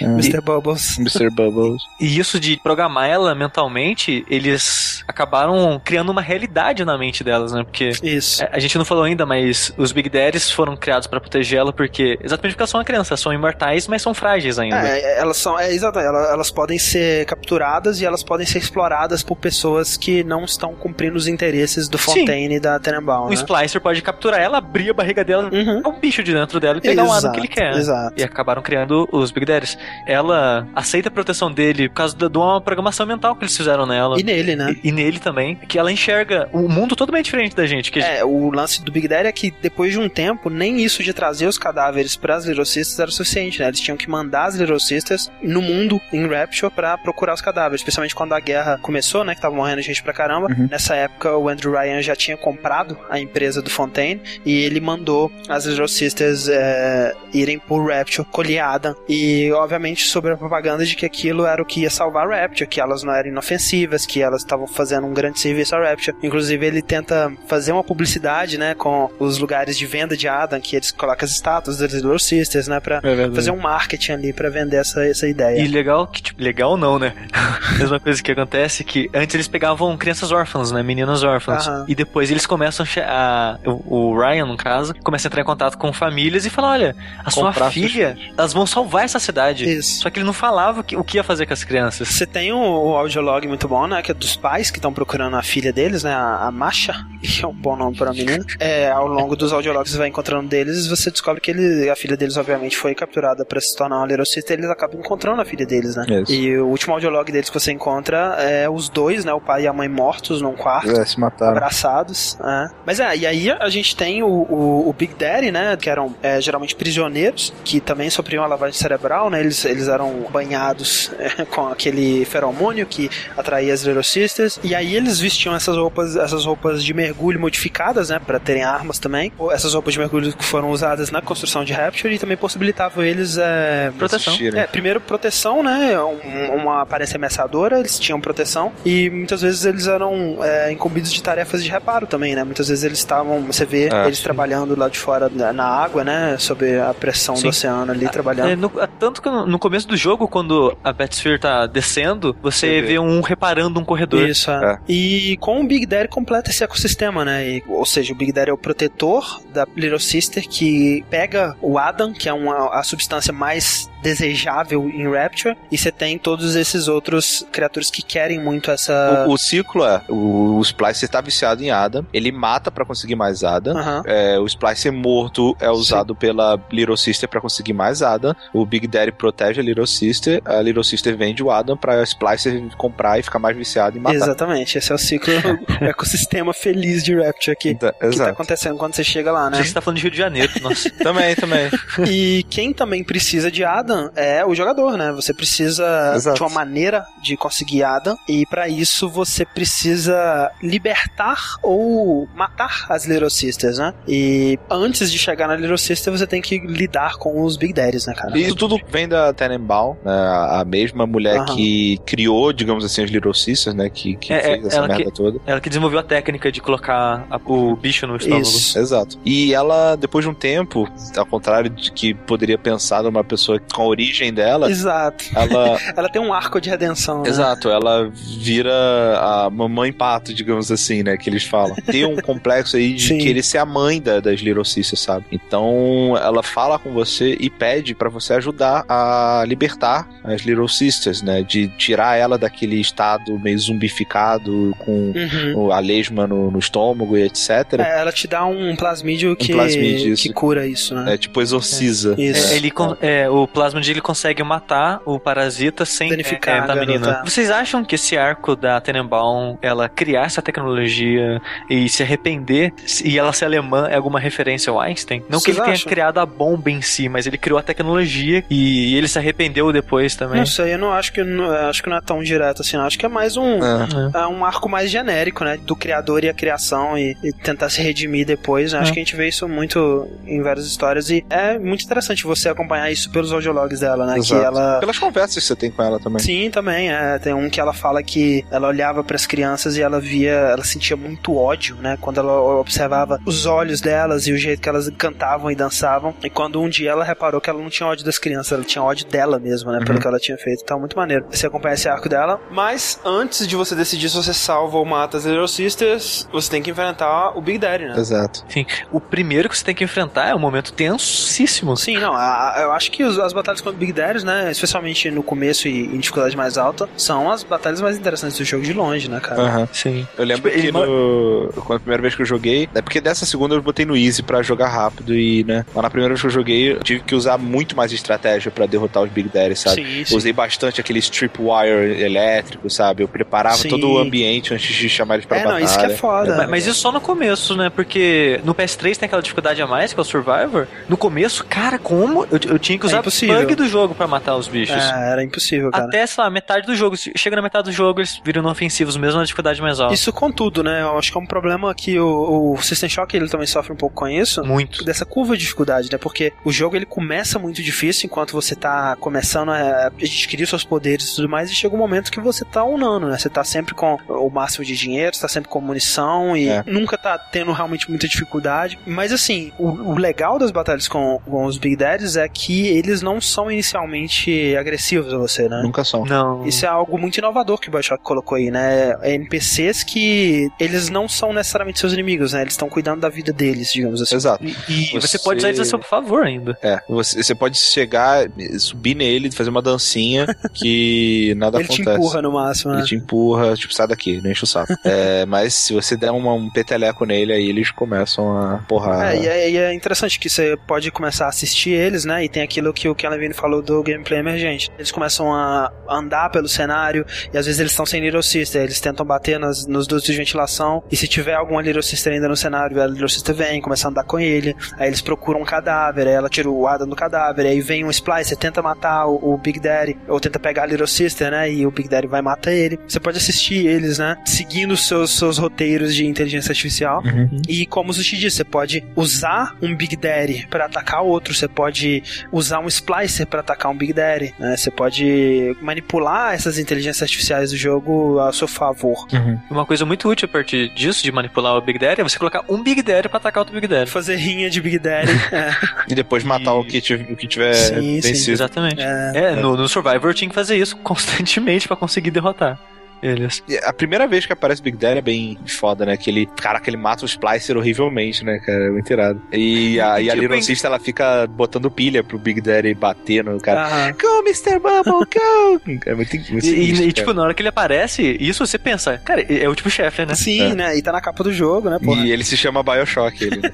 [0.00, 0.40] Mr.
[0.40, 0.98] Bubbles.
[0.98, 1.30] Mr.
[1.30, 1.82] Bubbles.
[2.00, 7.64] E isso de programar ela mentalmente, eles acabaram criando uma realidade na mente delas, né?
[7.64, 8.42] Porque Isso.
[8.42, 11.72] é, a gente não falou ainda, mas os Big Daddies foram criados pra proteger ela
[11.76, 14.76] porque exatamente porque elas são uma criança, elas são imortais, mas são frágeis ainda.
[14.86, 19.22] É, elas são, é, exato, elas, elas podem ser capturadas e elas podem ser exploradas
[19.22, 22.20] por pessoas que não estão cumprindo os interesses do Sim.
[22.20, 23.34] Fontaine e da Tenenbaum, Um né?
[23.34, 25.82] Splicer pode capturar ela, abrir a barriga dela, Uhum.
[25.86, 27.74] um bicho de dentro dela e pegar o Adam que ele quer.
[27.76, 28.14] Exato.
[28.16, 29.76] E acabaram criando os Big Daddies.
[30.06, 34.18] Ela aceita a proteção dele por causa de uma programação mental que eles fizeram nela.
[34.18, 34.74] E nele, né?
[34.82, 37.90] E, e nele também, que ela enxerga o mundo totalmente diferente da gente.
[37.92, 41.02] Que É, o lance do Big Daddy é que depois de um tempo, nem isso
[41.02, 43.68] de trazer os cadáveres para as Sisters era suficiente, né?
[43.68, 47.80] Eles tinham que mandar as Sisters no mundo, em Rapture, pra procurar os cadáveres.
[47.80, 49.34] Especialmente quando a guerra começou, né?
[49.34, 50.48] Que tava morrendo gente pra caramba.
[50.70, 55.32] Nessa época, o Andrew Ryan já tinha comprado a empresa do Fontaine e ele mandou
[55.48, 58.94] as Sisters é, irem por Rapture, colher Adam.
[59.08, 62.68] E, obviamente, sobre a propaganda de que aquilo era o que ia salvar a Rapture,
[62.68, 66.16] que elas não eram inofensivas, que elas estavam fazendo um grande serviço a Rapture.
[66.22, 70.76] Inclusive, ele tenta fazer uma publicidade, né, com os lugares de venda de Adam, que
[70.76, 72.80] eles colocam as estátuas das Little Sisters, né?
[72.80, 75.60] Pra É fazer um marketing ali pra vender essa, essa ideia.
[75.60, 77.14] E legal que, tipo, legal não, né?
[77.78, 80.82] Mesma coisa que acontece que antes eles pegavam crianças órfãs, né?
[80.82, 81.66] Meninas órfãs.
[81.66, 81.84] Aham.
[81.88, 85.76] E depois eles começam a, o, o Ryan, no caso, começa a entrar em contato
[85.76, 89.68] com famílias e fala: olha, a sua Comprar filha, elas vão salvar essa cidade.
[89.68, 90.00] Isso.
[90.00, 92.08] Só que ele não falava o que, o que ia fazer com as crianças.
[92.08, 94.02] Você tem o, o audiolog muito bom, né?
[94.02, 96.14] Que é dos pais que estão procurando a filha deles, né?
[96.14, 98.44] A, a Masha, que é um bom nome para a menina.
[98.58, 102.16] É, ao longo dos audiologs você vai encontrando deles, você descobre que ele, a filha
[102.16, 105.64] deles, obviamente, foi capturada para se tornar uma Little Sister, eles acabam encontrando a filha
[105.64, 106.04] deles, né?
[106.22, 106.32] Isso.
[106.32, 109.32] E o último audiolog deles que você encontra é os dois, né?
[109.32, 110.90] O pai e a mãe mortos num quarto.
[110.90, 111.52] É, se mataram.
[111.52, 112.68] Abraçados, né?
[112.84, 115.76] Mas é, e aí a gente tem o, o, o Big Daddy, né?
[115.76, 119.38] Que eram é, geralmente prisioneiros, que também sofriam a lavagem cerebral, né?
[119.38, 124.58] Eles, eles eram banhados é, com aquele feromônio que atraía as Little Sisters.
[124.64, 128.18] E aí eles vestiam essas roupas, essas roupas de mergulho modificadas, né?
[128.18, 129.32] Pra terem armas também.
[129.52, 133.36] Essas roupas de mergulho que foram usadas na construção de Rapture e também possibilitavam eles
[133.36, 134.34] é, Proteção.
[134.54, 135.98] É, primeiro proteção, né?
[136.00, 141.22] Um- uma aparência ameaçadora, eles tinham proteção e muitas vezes eles eram é, incumbidos de
[141.22, 142.42] tarefas de reparo também, né?
[142.42, 144.24] Muitas vezes eles estavam, você vê É, eles sim.
[144.24, 146.36] trabalhando lá de fora na, água, né?
[146.38, 147.42] Sob a pressão Sim.
[147.42, 148.48] do oceano ali, trabalhando.
[148.50, 152.80] É, no- tanto que no, começo do jogo, quando a Batsphere tá descendo, você Você
[152.80, 152.86] vê.
[152.86, 154.26] vê um reparando um corredor.
[154.26, 154.72] Isso, é.
[154.72, 154.78] É.
[154.88, 157.46] E com o Big Daddy completa esse ecossistema, né?
[157.46, 161.25] E- ou seja, o Big Daddy é o protetor da Little Sister que pega
[161.60, 166.54] o Adam, que é uma, a substância mais desejável em Rapture, e você tem todos
[166.54, 169.24] esses outros criaturas que querem muito essa.
[169.26, 173.16] O, o ciclo é: o, o Splicer tá viciado em Adam, ele mata pra conseguir
[173.16, 173.76] mais Adam.
[173.76, 174.02] Aham.
[174.06, 178.34] É, o Splicer morto é usado pela Little Sister pra conseguir mais Adam.
[178.52, 180.40] O Big Daddy protege a Little Sister.
[180.44, 184.16] A Little Sister vende o Adam pra Splicer comprar e ficar mais viciado e matar.
[184.16, 185.32] Exatamente, esse é o ciclo,
[185.80, 187.70] o ecossistema feliz de Rapture aqui.
[187.70, 188.30] Então, Que tá exato.
[188.30, 189.62] acontecendo quando você chega lá, né?
[189.62, 190.52] Você tá falando de Rio de Janeiro.
[190.62, 190.90] Nossa.
[190.90, 191.70] também, também.
[192.08, 195.12] E quem também precisa de Adam é o jogador, né?
[195.12, 196.36] Você precisa Exato.
[196.36, 203.06] de uma maneira de conseguir Adam, e para isso você precisa libertar ou matar as
[203.06, 203.92] Little Sisters, né?
[204.06, 208.06] E antes de chegar na Little Sister, você tem que lidar com os Big Daddies,
[208.06, 208.36] né, cara?
[208.36, 211.54] E Isso tudo vem da Tenenbaum, né, a mesma mulher Aham.
[211.56, 213.90] que criou, digamos assim, as Little Sisters, né?
[213.90, 215.40] Que, que É, fez é, essa ela merda que- toda.
[215.46, 218.42] Ela que desenvolveu a técnica de colocar a- o bicho no estômago.
[218.42, 218.78] Isso.
[218.78, 219.18] Exato.
[219.24, 223.82] E ela, depois de um tempo, ao contrário de que poderia pensar numa pessoa com
[223.82, 225.24] a origem dela, Exato.
[225.34, 225.78] ela.
[225.96, 227.22] Ela tem um arco de redenção.
[227.22, 227.28] né?
[227.28, 228.72] Exato, ela vira
[229.18, 231.16] a mamãe pato, digamos assim, né?
[231.16, 231.74] Que eles falam.
[231.86, 233.18] Tem um complexo aí de Sim.
[233.18, 235.24] querer ser a mãe da, das Little Sisters, sabe?
[235.30, 241.22] Então ela fala com você e pede pra você ajudar a libertar as Little Sisters,
[241.22, 241.42] né?
[241.42, 245.72] De tirar ela daquele estado meio zumbificado, com Uhum.
[245.72, 247.50] a lesma no, no estômago e etc.
[247.78, 251.14] É, ela te dá um plasmídio que, plasmídio, que cura isso, né?
[251.14, 252.14] É, tipo exorciza.
[252.18, 252.52] Isso.
[252.52, 256.66] É, ele con- é, o plasmid ele consegue matar o parasita sem Danificar é, a
[256.66, 257.06] da menina.
[257.06, 257.30] garota.
[257.30, 262.72] Vocês acham que esse arco da Tenenbaum, ela criar essa tecnologia e se arrepender
[263.04, 265.22] e ela ser alemã é alguma referência ao Einstein?
[265.28, 265.88] Não que Vocês ele tenha acham?
[265.88, 270.14] criado a bomba em si, mas ele criou a tecnologia e ele se arrependeu depois
[270.14, 270.38] também.
[270.38, 272.98] Não sei, eu não acho que não, acho que não é tão direto assim, acho
[272.98, 274.20] que é mais um É.
[274.22, 277.82] é um arco mais genérico, né, do criador e a criação e, e tentar se
[277.82, 278.72] redimir depois.
[278.72, 278.78] né?
[278.80, 278.94] Acho É.
[278.94, 282.90] que a gente vê isso muito em várias histórias e é muito interessante você acompanhar
[282.90, 284.42] isso pelos audiologs dela, né, que Exato.
[284.44, 286.18] ela Pelas conversas que você tem com ela também.
[286.20, 286.90] Sim, também.
[286.90, 290.30] É, tem um que ela fala que ela olhava para as crianças e ela via,
[290.32, 291.96] ela sentia muito ódio, né?
[292.00, 296.14] Quando ela observava os olhos delas e o jeito que elas cantavam e dançavam.
[296.22, 298.82] E quando um dia ela reparou que ela não tinha ódio das crianças, ela tinha
[298.82, 299.84] ódio dela mesma, né?
[299.84, 300.62] Pelo que ela tinha feito.
[300.62, 301.26] Então, muito maneiro.
[301.30, 302.40] Você acompanha esse arco dela.
[302.50, 306.62] Mas antes de você decidir se você salva ou mata as Little Sisters, você tem
[306.62, 307.94] que enfrentar o Big Daddy, né?
[307.98, 308.44] Exato.
[308.48, 311.76] Sim, o primeiro que você tem que enfrentar é um momento tensíssimo.
[311.76, 314.50] Sim, não, a- a- eu acho que os- as batalhas contra o Big Daddies, né,
[314.50, 318.62] especialmente no começo e em dificuldade mais alta, são as batalhas mais interessantes do jogo
[318.64, 319.40] de longe, né, cara?
[319.42, 319.68] Aham.
[319.72, 320.06] Sim.
[320.18, 321.50] Eu lembro Tipo, que no...
[321.64, 324.22] quando a primeira vez que eu joguei, é porque dessa segunda eu botei no easy
[324.22, 327.14] pra jogar rápido e, né, mas na primeira vez que eu joguei, eu tive que
[327.14, 329.84] usar muito mais estratégia pra derrotar os Big Daddy, sabe?
[329.84, 330.16] Sim, sim.
[330.16, 333.02] Usei bastante aquele stripwire elétrico, sabe?
[333.02, 333.68] Eu preparava Sim.
[333.68, 335.64] todo o ambiente antes de chamar eles pra É, não, batalha.
[335.64, 336.36] isso que é foda.
[336.36, 337.70] Mas, mas isso só no começo, né?
[337.70, 340.66] Porque no PS3 tem aquela dificuldade a mais, que é o Survivor.
[340.88, 342.24] No começo, cara, como?
[342.30, 343.35] Eu, eu tinha que É usar impossível.
[343.40, 344.76] Bug do jogo pra matar os bichos.
[344.76, 345.84] É, era impossível, cara.
[345.84, 346.96] Até, sei lá, metade do jogo.
[347.16, 349.94] Chega na metade do jogo, eles viram inofensivos mesmo na dificuldade mais alta.
[349.94, 350.82] Isso com tudo, né?
[350.82, 353.76] Eu acho que é um problema que o, o System Shock ele também sofre um
[353.76, 354.44] pouco com isso.
[354.44, 354.84] Muito.
[354.84, 355.98] Dessa curva de dificuldade, né?
[355.98, 361.12] Porque o jogo ele começa muito difícil enquanto você tá começando a adquirir seus poderes
[361.12, 363.18] e tudo mais, e chega um momento que você tá unando, né?
[363.18, 366.62] Você tá sempre com o máximo de dinheiro, você tá sempre com munição e É.
[366.66, 368.78] nunca tá tendo realmente muita dificuldade.
[368.86, 373.02] Mas assim, o, o legal das batalhas com, com os Big Daddies é que eles
[373.02, 375.60] não são inicialmente agressivos a você, né?
[375.62, 376.04] Nunca são.
[376.04, 376.46] Não.
[376.46, 378.94] Isso é algo muito inovador que o Bioshock colocou aí, né?
[379.02, 382.42] É NPCs que eles não são necessariamente seus inimigos, né?
[382.42, 384.14] Eles estão cuidando da vida deles, digamos assim.
[384.16, 384.44] Exato.
[384.68, 385.16] E você...
[385.16, 386.56] Você- pode usar eles a seu favor ainda.
[386.62, 391.98] É, você, você pode chegar, subir nele, fazer uma dancinha que nada Ele te acontece.
[391.98, 392.78] empurra no máximo, né?
[392.78, 394.72] Ele te empurra, tipo, sai daqui, não enche o saco.
[394.84, 399.14] É, mas se você der uma- um peteleco nele, aí eles começam a porrar.
[399.14, 402.24] É, e é, e é interessante que você pode começar a assistir eles, né?
[402.24, 404.70] E tem aquilo que o Ken Levine falou do gameplay emergente.
[404.78, 408.62] Eles começam a andar pelo cenário e às vezes eles estão sem Little Sister.
[408.62, 410.82] Eles tentam bater nas, nos dutos de ventilação.
[410.90, 413.90] E se tiver alguma Little Sister ainda no cenário, a Little Sister vem, começa a
[413.90, 414.54] andar com ele.
[414.78, 417.46] Aí eles procuram um cadáver, aí ela tira o Adam do cadáver.
[417.46, 420.86] Aí vem um Splicer, tenta matar o, o Big Daddy, ou tenta pegar a Little
[420.86, 421.50] Sister, né?
[421.50, 422.78] E o Big Daddy vai matar ele.
[422.86, 424.16] Você pode assistir eles, né?
[424.24, 427.02] Seguindo os seus, seus roteiros de inteligência artificial.
[427.48, 431.48] E como o Sushi disse, você pode usar um Big Daddy pra atacar outro, você
[431.48, 432.02] pode
[432.32, 434.56] usar um Splicer pra atacar um Big Daddy, né?
[434.56, 439.06] Você pode manipular essas inteligências artificiais do jogo a seu favor.
[439.50, 442.44] Uma coisa muito útil a partir disso, de manipular o Big Daddy, é você colocar
[442.48, 443.90] um Big Daddy pra atacar outro Big Daddy.
[443.90, 445.12] Fazer rinha de Big Daddy.
[445.32, 445.50] é,
[445.88, 448.32] E depois matar o, que tiver, o que tiver Sim, sim, vencido.
[448.32, 448.80] Exatamente.
[448.80, 449.12] é.
[449.14, 452.58] É, no, no Survivor eu tinha que fazer isso constantemente pra conseguir derrotar
[453.02, 453.42] eles.
[453.48, 455.96] E A primeira vez que aparece o Big Daddy é bem foda, né?
[455.96, 458.66] Que ele, caraca, ele mata o Splicer horrivelmente, né, cara?
[458.66, 459.20] É muito irado.
[459.32, 463.24] E a, e a Tipo, Little Sister, ela fica botando pilha pro Big Daddy bater
[463.24, 463.66] no cara.
[463.66, 463.92] Aham.
[463.92, 464.58] Go, Mr.
[464.58, 465.80] Bubble, go!
[465.86, 466.92] É muito, muito E, e- sinistro, e, cara.
[466.92, 470.14] tipo, na hora que ele aparece, isso você pensa, cara, é o tipo chefe, né?
[470.14, 470.54] Sim, É.
[470.54, 470.76] né?
[470.78, 472.02] E tá na capa do jogo, né, porra?
[472.04, 473.36] E ele se chama Bioshock, ele.
[473.40, 473.50] né?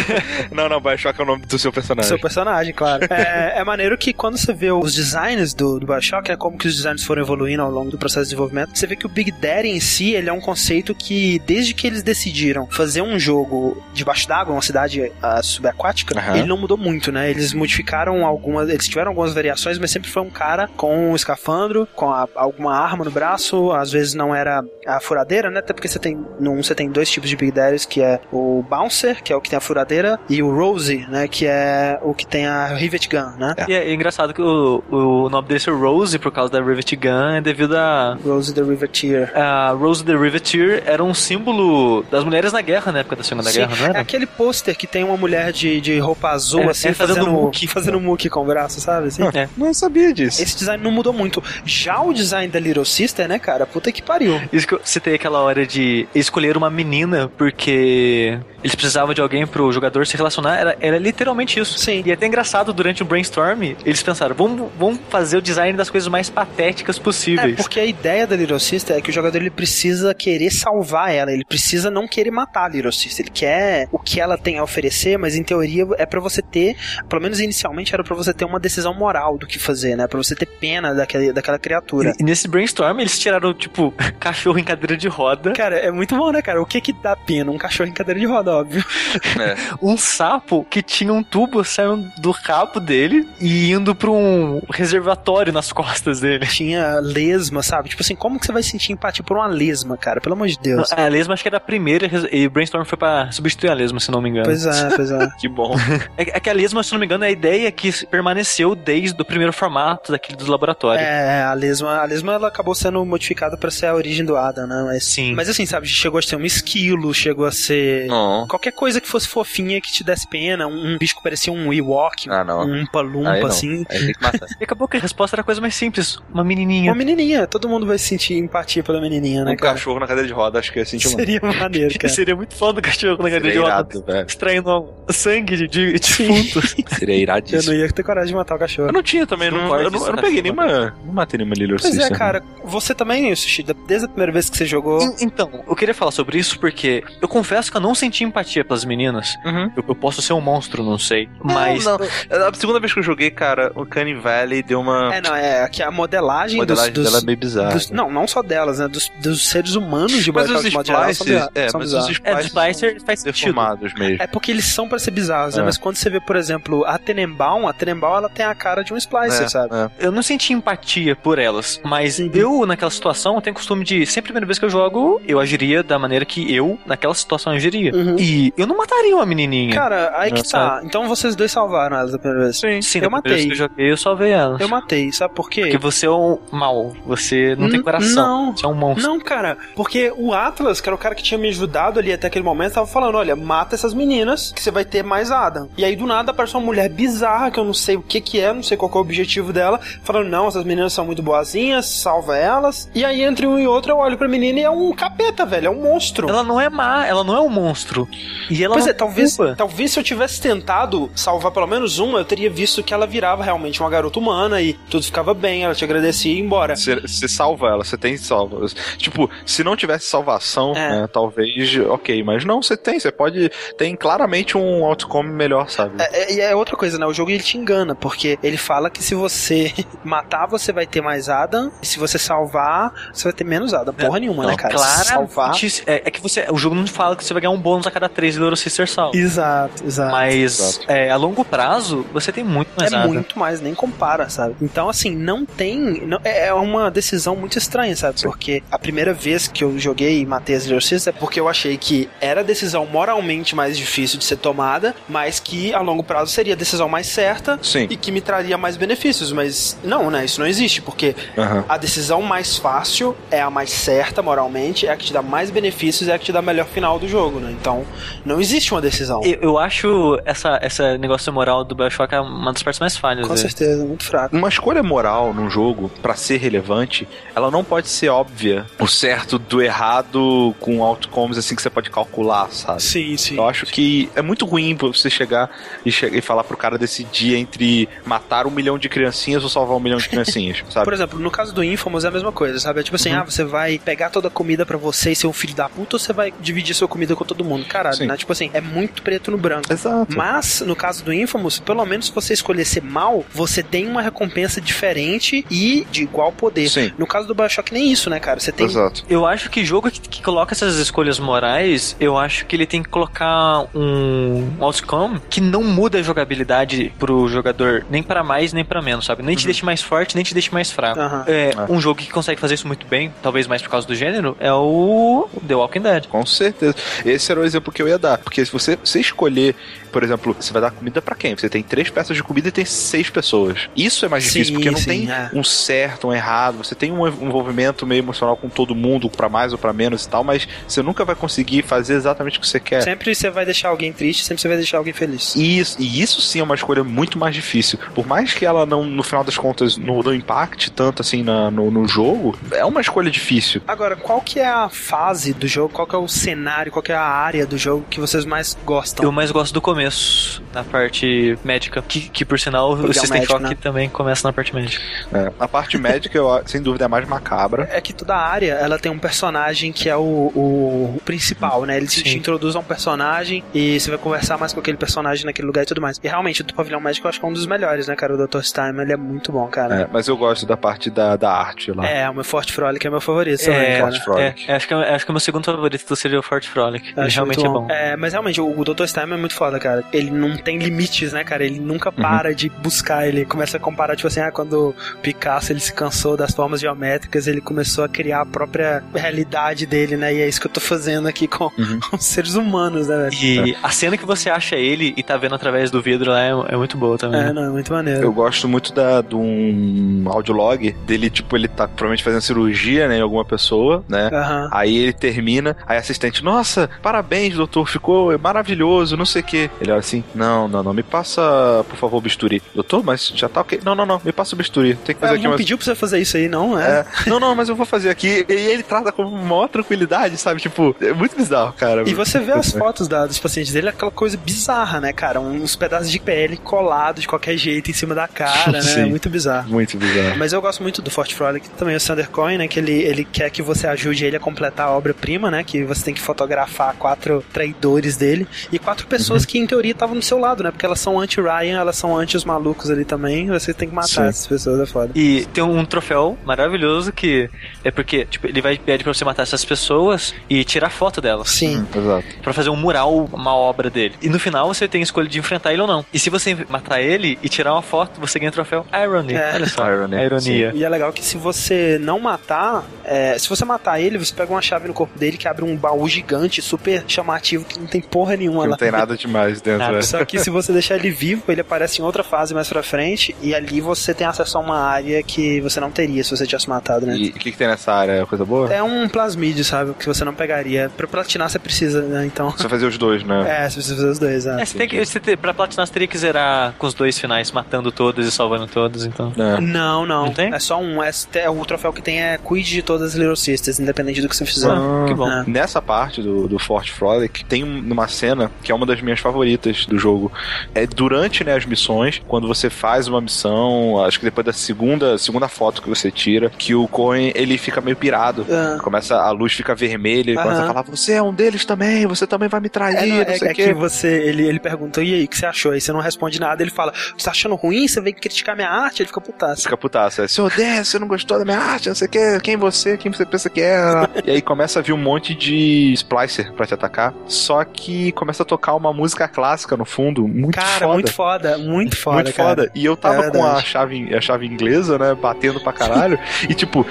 [0.52, 2.08] não, não, Bioshock é o nome do seu personagem.
[2.08, 3.06] Seu personagem, claro.
[3.10, 6.66] É, é maneiro que quando você vê os designs do, do Bioshock, é como que
[6.66, 9.30] os designs foram evoluindo ao longo do processo de desenvolvimento, você vê que o Big
[9.32, 13.82] Daddy em si, ele é um conceito que, desde que eles decidiram fazer um jogo
[13.92, 16.36] debaixo d'água, uma cidade ah, subaquática, Aham.
[16.38, 17.28] ele não mudou muito, né?
[17.30, 21.88] Eles modificaram algumas, eles tiveram algumas variações, mas sempre foi um cara com um escafandro,
[21.94, 25.58] com a- alguma arma no braço, às vezes não era a furadeira, né?
[25.58, 28.20] Até porque você tem, no um você tem dois tipos de Big Daddies, que é
[28.32, 31.26] o Bouncer, que é o que tem a furadeira, e o Rosie, né?
[31.28, 33.54] Que é o que tem a Rivet Gun, né?
[33.68, 37.40] E é engraçado que o, o nome desse Rose, por causa da Rivet Gun, é
[37.40, 38.16] devido a.
[38.24, 39.32] Rose the Riveteer.
[39.36, 43.50] A Rose the Riveteer era um símbolo das mulheres na guerra, na época da Segunda
[43.50, 46.70] Sim, Guerra, não é aquele pôster que tem uma mulher de, de roupa azul, É,
[46.70, 47.66] assim, é, fazendo fazendo, muque.
[47.66, 49.08] fazendo muque com o braço, sabe?
[49.08, 49.22] Assim?
[49.34, 49.48] É.
[49.56, 50.42] Não sabia disso.
[50.42, 51.42] Esse design não mudou muito.
[51.64, 53.66] Já o design da Little Sister, né, cara?
[53.66, 54.40] Puta que pariu.
[54.52, 59.46] Isso que eu citei aquela hora de escolher uma menina porque eles precisavam de alguém
[59.46, 61.78] pro jogador se relacionar, era, era literalmente isso.
[61.78, 62.02] Sim.
[62.04, 65.88] E é até engraçado, durante o brainstorm, eles pensaram, vamos, vamos fazer o design das
[65.90, 67.56] coisas mais patéticas É, possíveis.
[67.56, 71.32] porque a ideia da Little Sister é que o jogador ele precisa querer salvar ela,
[71.32, 74.62] ele precisa não querer matar a Little Sister, ele quer o que ela tem a
[74.62, 76.76] oferecer, mas em teoria é pra você ter,
[77.08, 80.06] pelo menos inicialmente era pra você ter uma decisão moral do que fazer, né?
[80.06, 82.12] Pra você ter pena daquela, daquela criatura.
[82.18, 86.30] E nesse brainstorm eles tiraram, tipo, cachorro em cadeira de roda, Cara, é muito bom,
[86.32, 86.60] né, cara?
[86.60, 87.50] O que que dá pena?
[87.50, 88.84] Um cachorro em cadeira de roda, óbvio.
[89.80, 95.52] um sapo que tinha um tubo saindo do rabo dele e indo pra um reservatório
[95.52, 96.46] nas costas dele.
[96.46, 97.88] Tinha lesma, sabe?
[97.88, 100.20] Tipo assim, como que você vai sentir empatia por uma lesma, cara?
[100.20, 100.92] Pelo amor de Deus.
[100.92, 104.00] A lesma acho que era a primeira e o brainstorm foi pra substituir a lesma,
[104.00, 104.46] se não me engano.
[104.46, 105.28] Pois é, pois é.
[105.38, 105.74] Que bom.
[106.16, 109.20] É, é que a lesma, se não me engano, é a ideia que permaneceu desde
[109.20, 111.00] o primeiro formato daquele do laboratório.
[111.00, 114.66] É, a lesma, a lesma ela acabou sendo modificada pra ser a origem do Adam,
[114.66, 114.82] né?
[114.86, 115.34] Mas, Sim.
[115.34, 118.46] mas assim, sabe, chegou a ser um esquilo, chegou a ser Não.
[118.48, 121.72] qualquer coisa que fosse fofinha que te desse pena, um, um bicho que parecia um
[121.72, 122.60] Ewok, Ah, não.
[122.66, 123.46] um Umpa-Lumpa, não.
[123.46, 123.84] assim.
[123.90, 124.48] Aí tem que matar.
[124.60, 126.18] E acabou que a resposta era a coisa mais simples.
[126.32, 126.90] Uma menininha.
[126.90, 129.74] Uma menininha, todo mundo vai sentir empatia pela menininha, né, um cara?
[129.74, 131.18] cachorro na cadeira de roda, acho que eu senti muito.
[131.18, 132.12] Seria maneiro, cara.
[132.14, 134.12] Seria muito foda o cachorro na cadeira Seria de roda.
[134.12, 134.26] velho.
[134.26, 136.00] Extraindo sangue de, de, de.
[136.96, 137.74] Seria Eu não iradíssimo.
[137.74, 138.88] ia ter coragem de matar o cachorro.
[138.88, 140.94] Eu não tinha também, Não não, eu, não, eu não peguei nenhuma.
[141.04, 144.56] Não matei nenhuma Little Pois é, cara, você também, Sushi, desde a primeira vez que
[144.56, 145.00] você jogou.
[145.02, 148.64] En- Então, eu queria falar sobre isso porque eu confesso que eu não senti empatia
[148.64, 149.34] pelas meninas.
[149.44, 149.70] Uhum.
[149.76, 151.28] Eu, eu posso ser um monstro, não sei.
[151.42, 151.84] Mas.
[151.84, 152.46] Não, não.
[152.48, 155.14] A segunda vez que eu joguei, cara, o Canny Valley deu uma.
[155.14, 157.72] É, não, é que a modelagem, modelagem dos, dos, dela é meio bizarra.
[157.72, 158.88] dos- Não, não só delas, né?
[158.88, 161.80] Dos, dos seres humanos de Mas os Boycott, de modo geral, são, bizarros, é, são
[161.80, 162.10] mas bizarros.
[162.10, 163.32] os É, dos faz são sentido.
[163.32, 164.22] deformados mesmo.
[164.22, 165.62] É porque eles são pra ser bizarros, né?
[165.62, 165.64] É.
[165.64, 168.92] Mas quando você vê, por exemplo, a Tenenbaum, a Tenenbaum ela tem a cara de
[168.92, 169.74] um Splicer, É, sabe?
[169.74, 169.90] é.
[169.98, 172.30] Eu não senti empatia por elas, mas Uhum.
[172.34, 175.82] eu, naquela situação, tenho costume de, sempre a primeira vez que eu jogo, eu agiria
[175.82, 177.94] da maneira que eu, naquela situação, agiria.
[177.94, 178.16] Uhum.
[178.18, 179.74] E eu não mataria uma menininha.
[179.74, 180.80] Cara, aí que tá.
[180.84, 182.58] Então vocês dois salvaram elas da primeira vez.
[182.58, 183.46] Sim, sim, eu matei.
[183.46, 184.56] que eu joguei, eu salvei ela.
[184.60, 185.62] Eu matei, sabe por quê?
[185.62, 188.25] Porque você é um mal, você não tem N- coração, não.
[188.56, 189.06] Você é um monstro.
[189.08, 192.26] Não, cara, porque o Atlas, que era o cara que tinha me ajudado ali até
[192.26, 195.68] aquele momento, tava falando: olha, mata essas meninas, que você vai ter mais Adam.
[195.76, 198.40] E aí do nada aparece uma mulher bizarra, que eu não sei o que que
[198.40, 201.22] é, não sei qual que é o objetivo dela, falando: não, essas meninas são muito
[201.22, 202.90] boazinhas, salva elas.
[202.94, 205.66] E aí entre um e outro eu olho pra menina e é um capeta, velho,
[205.66, 206.28] é um monstro.
[206.28, 208.08] Ela não é má, ela não é um monstro.
[208.50, 209.54] E ela Pois não é, talvez, culpa.
[209.56, 213.42] talvez se eu tivesse tentado salvar pelo menos uma, eu teria visto que ela virava
[213.44, 216.74] realmente uma garota humana e tudo ficava bem, ela te agradecia e ia embora.
[216.76, 218.64] Você salva ela, você tem salva.
[218.96, 221.00] Tipo, se não tivesse salvação, É.
[221.02, 223.50] né, talvez, ok, mas não, você tem, você pode.
[223.78, 225.94] Tem claramente um outcome melhor, sabe?
[226.02, 227.06] É, é- e é outra coisa, né?
[227.06, 229.72] O jogo ele te engana, porque ele fala que se você
[230.04, 233.94] matar, você vai ter mais Adam, e se você salvar, você vai ter menos Adam.
[233.94, 234.74] Porra nenhuma, Não, né, cara?
[234.74, 235.52] claramente, Salvar.
[235.86, 237.90] É, é que você, o jogo não fala que você vai ganhar um bônus a
[237.90, 239.16] cada três Little Sister salvo.
[239.16, 240.12] Exato, exato.
[240.12, 240.84] Mas Exato.
[240.90, 243.12] é, a longo prazo, você tem muito mais é Adam.
[243.12, 244.56] muito mais, nem compara, sabe?
[244.60, 245.76] Então, assim, não tem.
[246.06, 248.20] não- é é uma decisão muito estranha, sabe?
[248.22, 251.76] Porque a primeira vez que eu joguei e matei as Sisters é porque eu achei
[251.76, 256.30] que era a decisão moralmente mais difícil de ser tomada, mas que a longo prazo
[256.32, 257.86] seria a decisão mais certa Sim.
[257.90, 259.32] e que me traria mais benefícios.
[259.32, 260.24] Mas não, né?
[260.24, 261.64] Isso não existe, porque Aham.
[261.68, 265.50] a decisão mais fácil é a mais certa moralmente, é a que te dá mais
[265.50, 267.54] benefícios, é a que te dá o melhor final do jogo, né?
[267.58, 267.84] Então,
[268.24, 269.22] não existe uma decisão.
[269.24, 273.26] Eu, eu acho essa, essa negócio moral do Bioshock é uma das partes mais falhas.
[273.26, 273.40] Com dele.
[273.48, 274.36] certeza, muito fraco.
[274.36, 278.66] Uma escolha moral num jogo, pra ser relevante, ela não pode ser óbvia.
[278.78, 282.82] O certo do errado com outcomes assim que você pode calcular, sabe?
[282.82, 283.36] Sim, sim.
[283.36, 285.50] Eu acho que é muito ruim você chegar
[285.84, 289.76] e, che e falar pro cara decidir entre matar um milhão de criancinhas ou salvar
[289.76, 290.84] um milhão de criancinhas, sabe?
[290.84, 292.80] Por exemplo, no caso do Infamous é a mesma coisa, sabe?
[292.80, 295.32] É tipo assim, ah, você vai pegar toda a comida pra você e ser um
[295.32, 297.64] filho da puta ou você vai dividir sua comida com todo mundo?
[297.66, 298.06] Caralho, Sim.
[298.06, 298.16] né?
[298.16, 299.72] Tipo assim, é muito preto no branco.
[299.72, 300.16] Exato.
[300.16, 304.02] Mas, no caso do Infamous, pelo menos se você escolher ser mal, você tem uma
[304.02, 306.68] recompensa diferente e de igual poder.
[306.68, 306.92] Sim.
[306.98, 308.40] No caso do Bioshock, nem isso, né, cara?
[308.40, 308.66] Você tem.
[308.66, 309.04] Exato.
[309.08, 312.82] Eu acho que jogo que, que coloca essas escolhas morais, eu acho que ele tem
[312.82, 318.64] que colocar um outcome que não muda a jogabilidade pro jogador nem pra mais nem
[318.64, 319.22] pra menos, sabe?
[319.22, 320.98] Nem te deixa mais forte, nem te deixa mais fraco.
[321.00, 321.24] Aham.
[321.26, 321.72] É, É.
[321.72, 324.52] Um jogo que consegue fazer isso muito bem, talvez mais por causa do gênero, é
[324.52, 326.06] o The Walking Dead.
[326.06, 326.74] Com certeza.
[327.04, 328.18] Esse era o exemplo que eu ia dar.
[328.18, 329.54] Porque se você, você escolher,
[329.92, 331.36] por exemplo, você vai dar comida pra quem?
[331.36, 333.68] Você tem três peças de comida e tem seis pessoas.
[333.76, 335.30] Isso é mais Sim, difícil, porque não sim, tem é.
[335.34, 336.58] um certo, um errado.
[336.58, 340.08] Você tem um envolvimento meio emocional com todo mundo, pra mais ou pra menos e
[340.08, 342.82] tal, mas você nunca vai conseguir fazer exatamente o que você quer.
[342.82, 345.34] Sempre você vai deixar alguém triste, sempre você vai deixar alguém feliz.
[345.34, 347.78] E isso, e isso sim é uma escolha muito mais difícil.
[347.94, 351.50] Por mais que ela não, no final das contas, não, não impacte tanto assim na-
[351.50, 353.60] no, no jogo, é uma escolha difícil.
[353.66, 356.92] Agora, qual que é a fase do jogo, qual que é o cenário, qual que
[356.92, 359.04] é a área do jogo que vocês mais gostam?
[359.04, 362.90] Eu mais gosto do começo, na parte médica, que, que por sinal o Porque é
[362.90, 363.56] um System médico, Shock né?
[363.60, 364.82] também começa na parte médica.
[365.12, 367.55] É, a parte médica, eu, sem dúvida, é a mais macabra.
[367.64, 371.76] É que toda área, ela tem um personagem que é o, o principal, né?
[371.76, 372.02] Ele te, Sim.
[372.04, 375.62] te introduz a um personagem e você vai conversar mais com aquele personagem naquele lugar
[375.62, 375.98] e tudo mais.
[376.02, 378.14] E realmente, o do Pavilhão Médico eu acho que é um dos melhores, né, cara?
[378.14, 378.40] O Dr.
[378.42, 379.82] Stein, ele é muito bom, cara.
[379.82, 381.86] É, mas eu gosto da parte da, da arte lá.
[381.86, 383.90] É, o meu Forte Frolic é meu favorito também, É, cara.
[383.92, 384.44] Forte Frolic.
[384.50, 386.92] é, acho, que, é- acho que o meu segundo favorito seria o Fort Frolic.
[386.96, 387.66] Ele realmente muito é bom.
[387.70, 388.86] É, mas realmente, o, o Dr.
[388.86, 389.84] Stein é muito foda, cara.
[389.92, 391.44] Ele não tem limites, né, cara?
[391.44, 393.06] Ele nunca para de buscar.
[393.06, 397.26] Ele começa a comparar, tipo assim, ah, quando Picasso ele se cansou das formas geométricas,
[397.26, 400.12] ele começou a criar a própria realidade dele, né?
[400.12, 401.78] E é isso que eu tô fazendo aqui com, Uhum.
[401.90, 403.14] com os seres humanos, né, velho?
[403.14, 406.30] E a cena que você acha ele e tá vendo através do vidro lá é,
[406.48, 407.20] é muito boa também.
[407.20, 408.02] É, não, é muito maneiro.
[408.02, 412.98] Eu gosto muito da, de um audiolog dele, tipo, ele tá provavelmente fazendo cirurgia, né,
[412.98, 414.10] em alguma pessoa, né?
[414.12, 414.48] Aham.
[414.52, 419.50] Aí ele termina, aí a assistente, nossa, parabéns, doutor, ficou maravilhoso, não sei o que.
[419.60, 422.42] Ele olha assim, não, não, não, me passa, por favor, o bisturi.
[422.54, 423.60] Doutor, mas já tá ok.
[423.64, 424.74] Não, não, não, me passa o bisturi.
[424.84, 425.40] Tem que fazer Ela aqui não umas...
[425.40, 426.80] pediu pra você fazer isso aí, não, é?
[426.80, 428.24] É, não, não, mas eu vou fazer aqui.
[428.28, 430.40] E ele trata com maior tranquilidade, sabe?
[430.40, 431.88] Tipo, é muito bizarro, cara.
[431.88, 435.20] E você vê as fotos da- dos pacientes dele, aquela coisa bizarra, né, cara?
[435.20, 438.62] Uns pedaços de pele colados de qualquer jeito em cima da cara, né?
[438.62, 438.80] Sim.
[438.80, 439.48] É muito bizarro.
[439.50, 440.16] Muito bizarro.
[440.18, 442.48] Mas eu gosto muito do Fort Frolic, também o Sander Cohen, né?
[442.48, 445.44] Que ele, ele quer que você ajude ele a completar a obra-prima, né?
[445.44, 449.28] Que você tem que fotografar quatro traidores dele e quatro pessoas Uhum.
[449.28, 450.50] que, em teoria, estavam do seu lado, né?
[450.50, 453.26] Porque elas são anti-Ryan, elas são anti os malucos ali também.
[453.28, 454.02] Você tem que matar Sim.
[454.08, 454.90] essas pessoas, é foda.
[454.94, 457.25] E tem um troféu maravilhoso que
[457.64, 461.30] É porque, tipo, ele vai pedir pra você matar essas pessoas e tirar foto delas.
[461.30, 461.58] Sim.
[461.58, 462.04] Hum, exato.
[462.22, 463.94] Pra fazer um mural, uma obra dele.
[464.02, 465.84] E no final você tem a escolha de enfrentar ele ou não.
[465.92, 469.14] E se você matar ele e tirar uma foto, você ganha o troféu Irony.
[469.14, 469.32] É.
[469.34, 469.66] Olha só.
[469.70, 469.96] Irony.
[469.96, 470.52] A ironia.
[470.54, 474.30] E é legal que se você não matar, é, se você matar ele, você pega
[474.32, 477.80] uma chave no corpo dele que abre um baú gigante, super chamativo, que não tem
[477.80, 478.50] porra nenhuma Que lá.
[478.50, 479.58] não tem nada demais dentro.
[479.60, 479.76] Nada.
[479.76, 479.82] né?
[479.82, 483.14] Só que se você deixar ele vivo, ele aparece em outra fase mais pra frente,
[483.22, 486.48] e ali você tem acesso a uma área que você não teria se você tivesse
[486.48, 486.96] matado, né?
[486.96, 487.92] E o que, que tem nessa área?
[487.92, 488.52] É Coisa boa?
[488.52, 489.74] É um plasmídio, sabe?
[489.74, 490.70] Que você não pegaria.
[490.76, 492.06] Pra platinar você precisa, né?
[492.06, 492.30] Então.
[492.30, 493.44] Você fazer os dois, né?
[493.44, 494.40] É, você precisa fazer os dois, é.
[494.40, 496.98] É, você tem que, você tem, pra platinar, você teria que zerar com os dois
[496.98, 499.12] finais, matando todos e salvando todos, então.
[499.16, 499.40] É.
[499.40, 500.06] Não, não.
[500.06, 500.32] Não tem?
[500.32, 500.82] É só um.
[500.82, 504.08] É, é- o troféu que tem é cuide de todas as Little Sisters, independente do
[504.08, 504.50] que você fizer.
[504.50, 505.10] Ah, que bom.
[505.10, 505.24] É.
[505.26, 509.00] Nessa parte do, do Fort Frolic, tem um- uma cena que é uma das minhas
[509.00, 510.12] favoritas do jogo.
[510.54, 514.96] É durante né, as missões, quando você faz uma missão, acho que depois da segunda,
[514.98, 518.26] segunda foto que você tira, que o Cohen ele fica meio pirado.
[518.30, 518.58] Ah.
[518.62, 522.06] Começa, a luz fica vermelha, ele começa a falar: Você é um deles também, você
[522.06, 524.82] também vai me trair, É, não, não, é, sei é que você, ele, ele perguntou,
[524.82, 525.52] e aí, o que você achou?
[525.52, 527.66] Aí você não responde nada, ele fala, você tá achando ruim?
[527.66, 528.82] Você veio criticar minha arte?
[528.82, 529.42] Ele fica putaço.
[529.42, 532.20] Fica putaço, é, você odeia, você não gostou da minha arte, não sei o que,
[532.20, 533.62] quem você, quem você pensa que é.
[534.04, 538.22] e aí começa a vir um monte de splicer pra te atacar, só que começa
[538.22, 540.72] a tocar uma música clássica no fundo, muito Cara, foda.
[540.74, 542.28] muito foda, muito foda, muito cara.
[542.28, 542.50] foda.
[542.54, 545.98] E eu tava É com a chave, a chave inglesa, né, batendo pra caralho,
[546.28, 546.66] e tipo,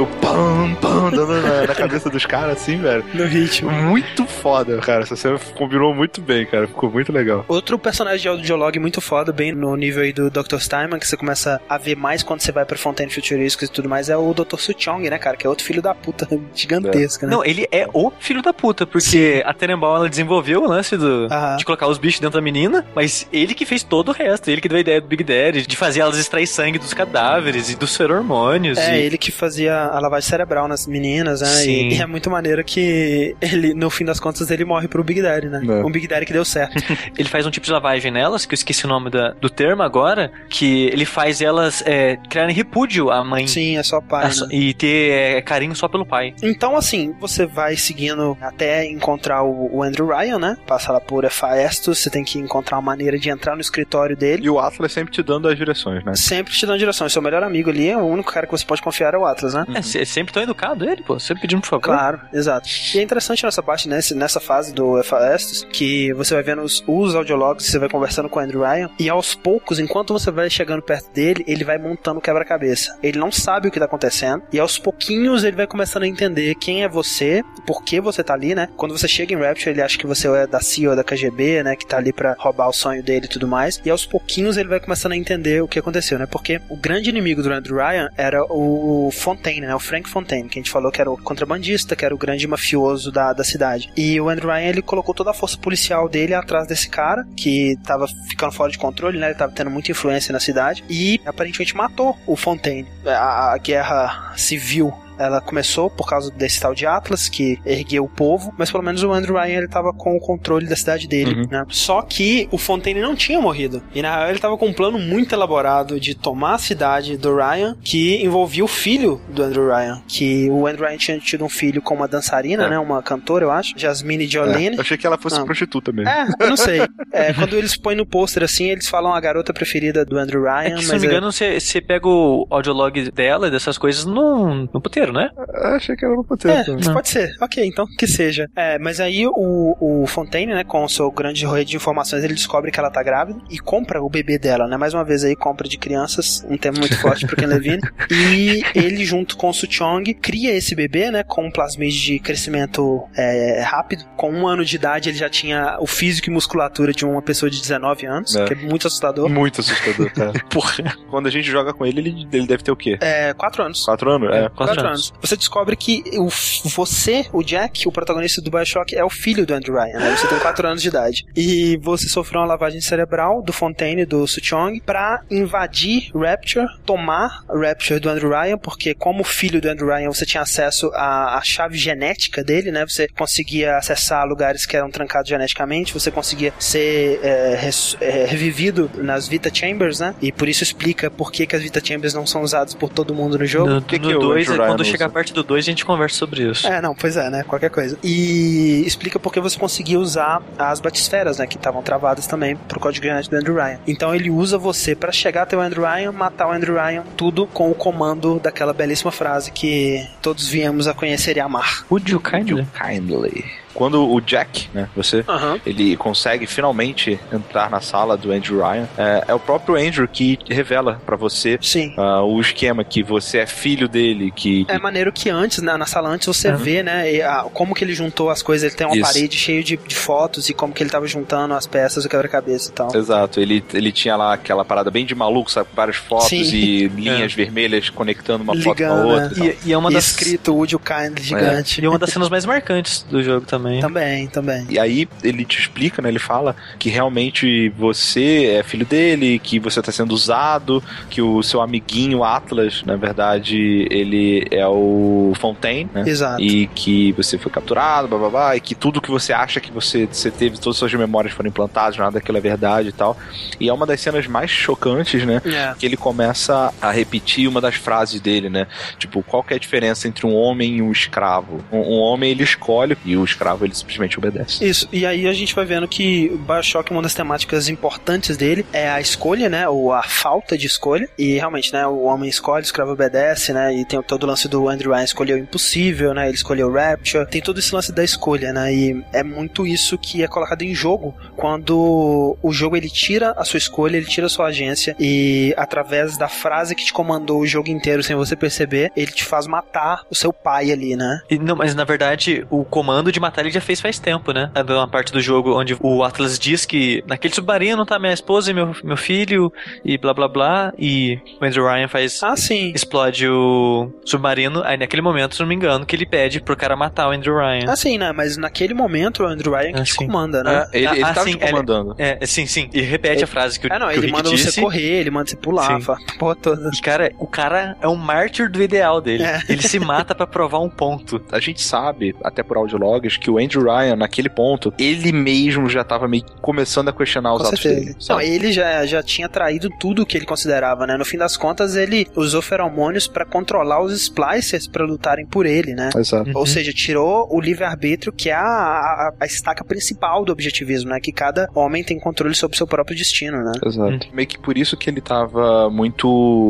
[0.00, 3.04] o pam, pam, danana, na cabeça dos caras, assim, velho.
[3.12, 3.70] No ritmo.
[3.70, 5.02] Muito foda, cara.
[5.02, 6.66] Essa cena combinou muito bem, cara.
[6.66, 7.44] Ficou muito legal.
[7.48, 10.58] Outro personagem de audiolog muito foda, bem no nível aí do Dr.
[10.58, 13.88] Steinman, que você começa a ver mais quando você vai pra Fontaine Futurísticos e tudo
[13.88, 14.58] mais, é o Dr.
[14.58, 15.36] Suchong, né, cara?
[15.36, 17.32] Que é outro filho da puta gigantesca, né?
[17.32, 21.26] Não, ele é o filho da puta, porque a Tenenbaum ela desenvolveu o lance do,
[21.30, 21.56] Aham.
[21.56, 24.60] de colocar os bichos dentro da menina, mas ele que fez todo o resto, ele
[24.60, 27.76] que deu a ideia do Big Daddy, de fazer elas extrair sangue dos cadáveres e
[27.88, 28.78] dos feromônios.
[28.78, 29.02] É, e...
[29.02, 31.46] ele que fazia a lavagem cerebral nas meninas, né?
[31.48, 31.88] Sim.
[31.88, 35.20] E, e é muito maneiro que ele, no fim das contas, ele morre pro Big
[35.22, 35.60] Daddy, né?
[35.66, 35.84] É.
[35.84, 36.76] Um Big Daddy que deu certo.
[37.18, 39.82] Ele faz um tipo de lavagem nelas, que eu esqueci o nome da- do termo
[39.82, 43.46] agora, que ele faz elas é, criarem repúdio à mãe.
[43.46, 44.48] Sim, é só pai, Ah, né?
[44.50, 46.34] E ter é, carinho só pelo pai.
[46.42, 50.56] Então, assim, você vai seguindo até encontrar o, o Andrew Ryan, né?
[50.66, 54.44] Passa lá por Efaestus, você tem que encontrar uma maneira de entrar no escritório dele.
[54.44, 56.14] E o Atlas sempre te dando as direções, né?
[56.14, 57.08] Sempre te dando direção.
[57.08, 59.64] Seu melhor amigo ali, o único cara que você pode confiar é o Atlas, né?
[59.74, 61.18] É, se- sempre tão educado ele, pô.
[61.18, 61.82] Sempre pedindo por favor.
[61.82, 62.68] Claro, exato.
[62.94, 66.82] E é interessante nessa parte, nesse, nessa fase do Efaestus, que você vai vendo os,
[66.86, 70.48] os audiologs, você vai conversando com o Andrew Ryan, e aos poucos, enquanto você vai
[70.50, 72.98] chegando perto dele, ele vai montando o quebra-cabeça.
[73.02, 76.54] Ele não sabe o que tá acontecendo, e aos pouquinhos ele vai começando a entender
[76.56, 78.68] quem é você, por que você tá ali, né?
[78.76, 81.62] Quando você chega em Rapture, ele acha que você é da CIA ou da KGB,
[81.62, 81.76] né?
[81.76, 83.80] Que tá ali pra roubar o sonho dele e tudo mais.
[83.84, 86.26] E aos pouquinhos ele vai começando a entender o que aconteceu, né?
[86.26, 89.74] Porque o grande inimigo do Andrew Ryan era o Fontaine, né?
[89.74, 92.46] O Frank Fontaine, que a gente falou que era o contrabandista, que era o grande
[92.46, 93.90] mafioso da, da cidade.
[93.96, 97.76] E o Andrew Ryan, ele colocou toda a força policial dele atrás desse cara, que
[97.84, 99.28] tava ficando fora de controle, né?
[99.28, 100.84] Ele tava tendo muita influência na cidade.
[100.88, 102.88] E aparentemente matou o Fontaine.
[103.04, 108.08] A, a guerra civil ela começou por causa desse tal de Atlas que ergueu o
[108.08, 111.34] povo, mas pelo menos o Andrew Ryan ele tava com o controle da cidade dele,
[111.42, 111.46] Uhum.
[111.50, 111.64] né?
[111.68, 113.82] Só que o Fontaine não tinha morrido.
[113.94, 117.34] E na real ele tava com um plano muito elaborado de tomar a cidade do
[117.36, 121.48] Ryan, que envolvia o filho do Andrew Ryan, que o Andrew Ryan tinha tido um
[121.48, 122.70] filho com uma dançarina, É.
[122.70, 122.78] né?
[122.78, 124.76] Uma cantora, eu acho, Jasmine Jolene.
[124.76, 125.44] É, eu achei que ela fosse Ah.
[125.44, 126.08] prostituta mesmo.
[126.10, 126.80] É, eu não sei.
[127.10, 130.58] É, quando eles põem no pôster assim, eles falam a garota preferida do Andrew Ryan,
[130.60, 133.50] É que, se não mas me é- engano, você você pega o audiolog dela e
[133.50, 135.30] dessas coisas no, no puteiro, né?
[135.36, 136.50] Eu achei que ela não podia.
[136.52, 136.92] É, também.
[136.92, 137.36] pode ser.
[137.40, 138.46] Ok, então que seja.
[138.56, 142.34] É, mas aí o, o Fontaine, né, com o seu grande rede de informações, ele
[142.34, 144.76] descobre que ela tá grávida e compra o bebê dela, né?
[144.76, 147.80] Mais uma vez aí, compra de crianças, um tema muito forte pro Ken Levine.
[148.10, 153.04] E ele, junto com o Suchong, cria esse bebê, né, com um plasmide de crescimento
[153.16, 154.04] é, rápido.
[154.16, 157.50] Com um ano de idade, ele já tinha o físico e musculatura de uma pessoa
[157.50, 158.44] de 19 anos, É.
[158.44, 159.28] que é muito assustador.
[159.28, 160.32] Muito assustador, cara.
[160.50, 160.96] Porra.
[161.10, 162.96] Quando a gente joga com ele, ele, ele deve ter o quê?
[163.00, 163.84] É, quatro anos.
[163.84, 164.34] Quatro anos?
[164.34, 164.48] É.
[164.50, 164.97] Quatro anos.
[165.20, 166.28] Você descobre que o,
[166.68, 170.16] você, o Jack, o protagonista do Bioshock, é o filho do Andrew Ryan, né?
[170.16, 171.24] Você tem 4 anos de idade.
[171.36, 178.00] E você sofreu uma lavagem cerebral do Fontaine, do Suchong, pra invadir Rapture, tomar Rapture
[178.00, 181.76] do Andrew Ryan, porque como filho do Andrew Ryan, você tinha acesso à, à chave
[181.76, 182.84] genética dele, né?
[182.86, 188.90] Você conseguia acessar lugares que eram trancados geneticamente, você conseguia ser é, res- é, revivido
[188.96, 190.14] nas Vita Chambers, né?
[190.20, 193.14] E por isso explica por que, que as Vita Chambers não são usadas por todo
[193.14, 193.68] mundo no jogo.
[193.70, 196.16] No que que 2 o é Ryan quando chegar perto do 2 a gente conversa
[196.16, 196.66] sobre isso.
[196.66, 197.44] É, não, pois é, né?
[197.44, 197.98] Qualquer coisa.
[198.02, 201.46] E explica por que você conseguia usar as batisferas, né?
[201.46, 203.78] Que estavam travadas também pro código gigante do Andrew Ryan.
[203.86, 207.46] Então ele usa você para chegar até o Andrew Ryan, matar o Andrew Ryan, tudo
[207.46, 211.84] com o comando daquela belíssima frase que todos viemos a conhecer e amar.
[211.90, 212.66] Would you kindly?
[212.74, 213.44] Kindly
[213.78, 215.24] quando o Jack, né, você,
[215.64, 220.36] ele consegue finalmente entrar na sala do Andrew Ryan, é, é o próprio Andrew que
[220.50, 221.94] revela pra você Sim.
[221.96, 225.86] ah, o esquema que você é filho dele, que É maneiro que antes, né, na
[225.86, 228.66] sala antes, você vê, né, e, ah, como que ele juntou as coisas.
[228.68, 229.12] Ele tem uma Isso.
[229.12, 232.70] parede cheia de, de fotos e como que ele tava juntando as peças do quebra-cabeça
[232.70, 232.88] e tal.
[232.92, 235.68] Exato, ele, ele tinha lá aquela parada bem de maluco, sabe?
[235.72, 236.42] Várias fotos Sim.
[236.42, 239.28] e linhas vermelhas conectando uma foto com a Ligando, outra.
[239.44, 239.54] né?
[239.62, 239.68] e.
[239.68, 240.08] E, e é uma E das.
[240.08, 241.80] escrito Would You Kindly gigante.
[241.80, 243.67] E é uma das cenas mais marcantes do jogo também.
[243.80, 244.66] Também, também.
[244.68, 246.08] E aí ele te explica, né?
[246.08, 251.42] Ele fala que realmente você é filho dele, que você tá sendo usado, que o
[251.42, 256.04] seu amiguinho Atlas, na verdade, ele é o Fontaine, né?
[256.06, 256.42] Exato.
[256.42, 259.70] E que você foi capturado, blá, blá, blá, e que tudo que você acha que
[259.70, 263.16] você, você teve, todas as suas memórias foram implantadas, nada daquilo é verdade e tal.
[263.60, 265.40] E é uma das cenas mais chocantes, né?
[265.44, 265.74] É.
[265.78, 268.66] que ele começa a repetir uma das frases dele, né?
[268.98, 271.60] Tipo, qual que é a diferença entre um homem e um escravo?
[271.72, 274.64] Um, um homem ele escolhe e o escravo ele simplesmente obedece.
[274.64, 278.64] Isso, e aí a gente vai vendo que o Bioshock, uma das temáticas importantes dele
[278.72, 279.68] é a escolha, né?
[279.68, 281.08] Ou a falta de escolha.
[281.18, 281.86] E realmente, né?
[281.86, 283.74] O homem escolhe, o escravo obedece, né?
[283.74, 286.26] E tem todo o lance do Andrew Ryan escolheu o impossível, né?
[286.26, 287.26] Ele escolheu o Rapture.
[287.26, 288.72] Tem todo esse lance da escolha, né?
[288.72, 293.44] E é muito isso que é colocado em jogo quando o jogo ele tira a
[293.44, 297.46] sua escolha, ele tira a sua agência e através da frase que te comandou o
[297.46, 301.20] jogo inteiro sem você perceber, ele te faz matar o seu pai ali, né?
[301.30, 304.50] E, não, mas na verdade, o comando de matar ele já fez faz tempo, né?
[304.54, 308.50] É uma parte do jogo onde o Atlas diz que naquele submarino tá minha esposa
[308.50, 309.52] e meu, meu filho
[309.84, 310.72] e blá blá blá.
[310.78, 312.22] E o Andrew Ryan faz.
[312.22, 312.72] Ah, sim.
[312.74, 314.62] Explode o submarino.
[314.64, 317.36] Aí naquele momento, se não me engano, que ele pede pro cara matar o Andrew
[317.36, 317.70] Ryan.
[317.70, 318.12] Assim, né?
[318.12, 320.06] Mas naquele momento o Andrew Ryan que Ah, te sim.
[320.06, 320.66] comanda, né?
[320.72, 321.94] Ele, ele Ah, tava sim, te comandando.
[321.98, 322.68] É, sim, sim.
[322.72, 324.52] E repete a frase que, o- Ah, não, ele Rick manda disse.
[324.52, 325.80] você correr, ele manda você pular, Sim.
[325.82, 326.70] fala, porra toda.
[326.74, 329.22] E, cara, o cara é um mártir do ideal dele.
[329.24, 329.40] É.
[329.48, 331.20] Ele se mata pra provar um ponto.
[331.30, 335.84] A gente sabe, até por audiologs, que o Andrew Ryan, naquele ponto, ele mesmo já
[335.84, 337.80] tava meio que começando a questionar os Com atos certeza.
[337.84, 337.94] dele.
[337.94, 338.24] Não, sabe?
[338.26, 340.96] ele já, já tinha traído tudo que ele considerava, né?
[340.96, 345.74] No fim das contas, ele usou feromônios pra controlar os splicers pra lutarem por ele,
[345.74, 345.90] né?
[345.96, 346.30] Exato.
[346.34, 351.00] Ou seja, tirou o livre-arbítrio, que é a, a, a estaca principal do objetivismo, né?
[351.00, 353.52] Que cada homem tem controle sobre o seu próprio destino, né?
[353.64, 354.08] Exato.
[354.12, 356.08] Meio que por isso que ele tava muito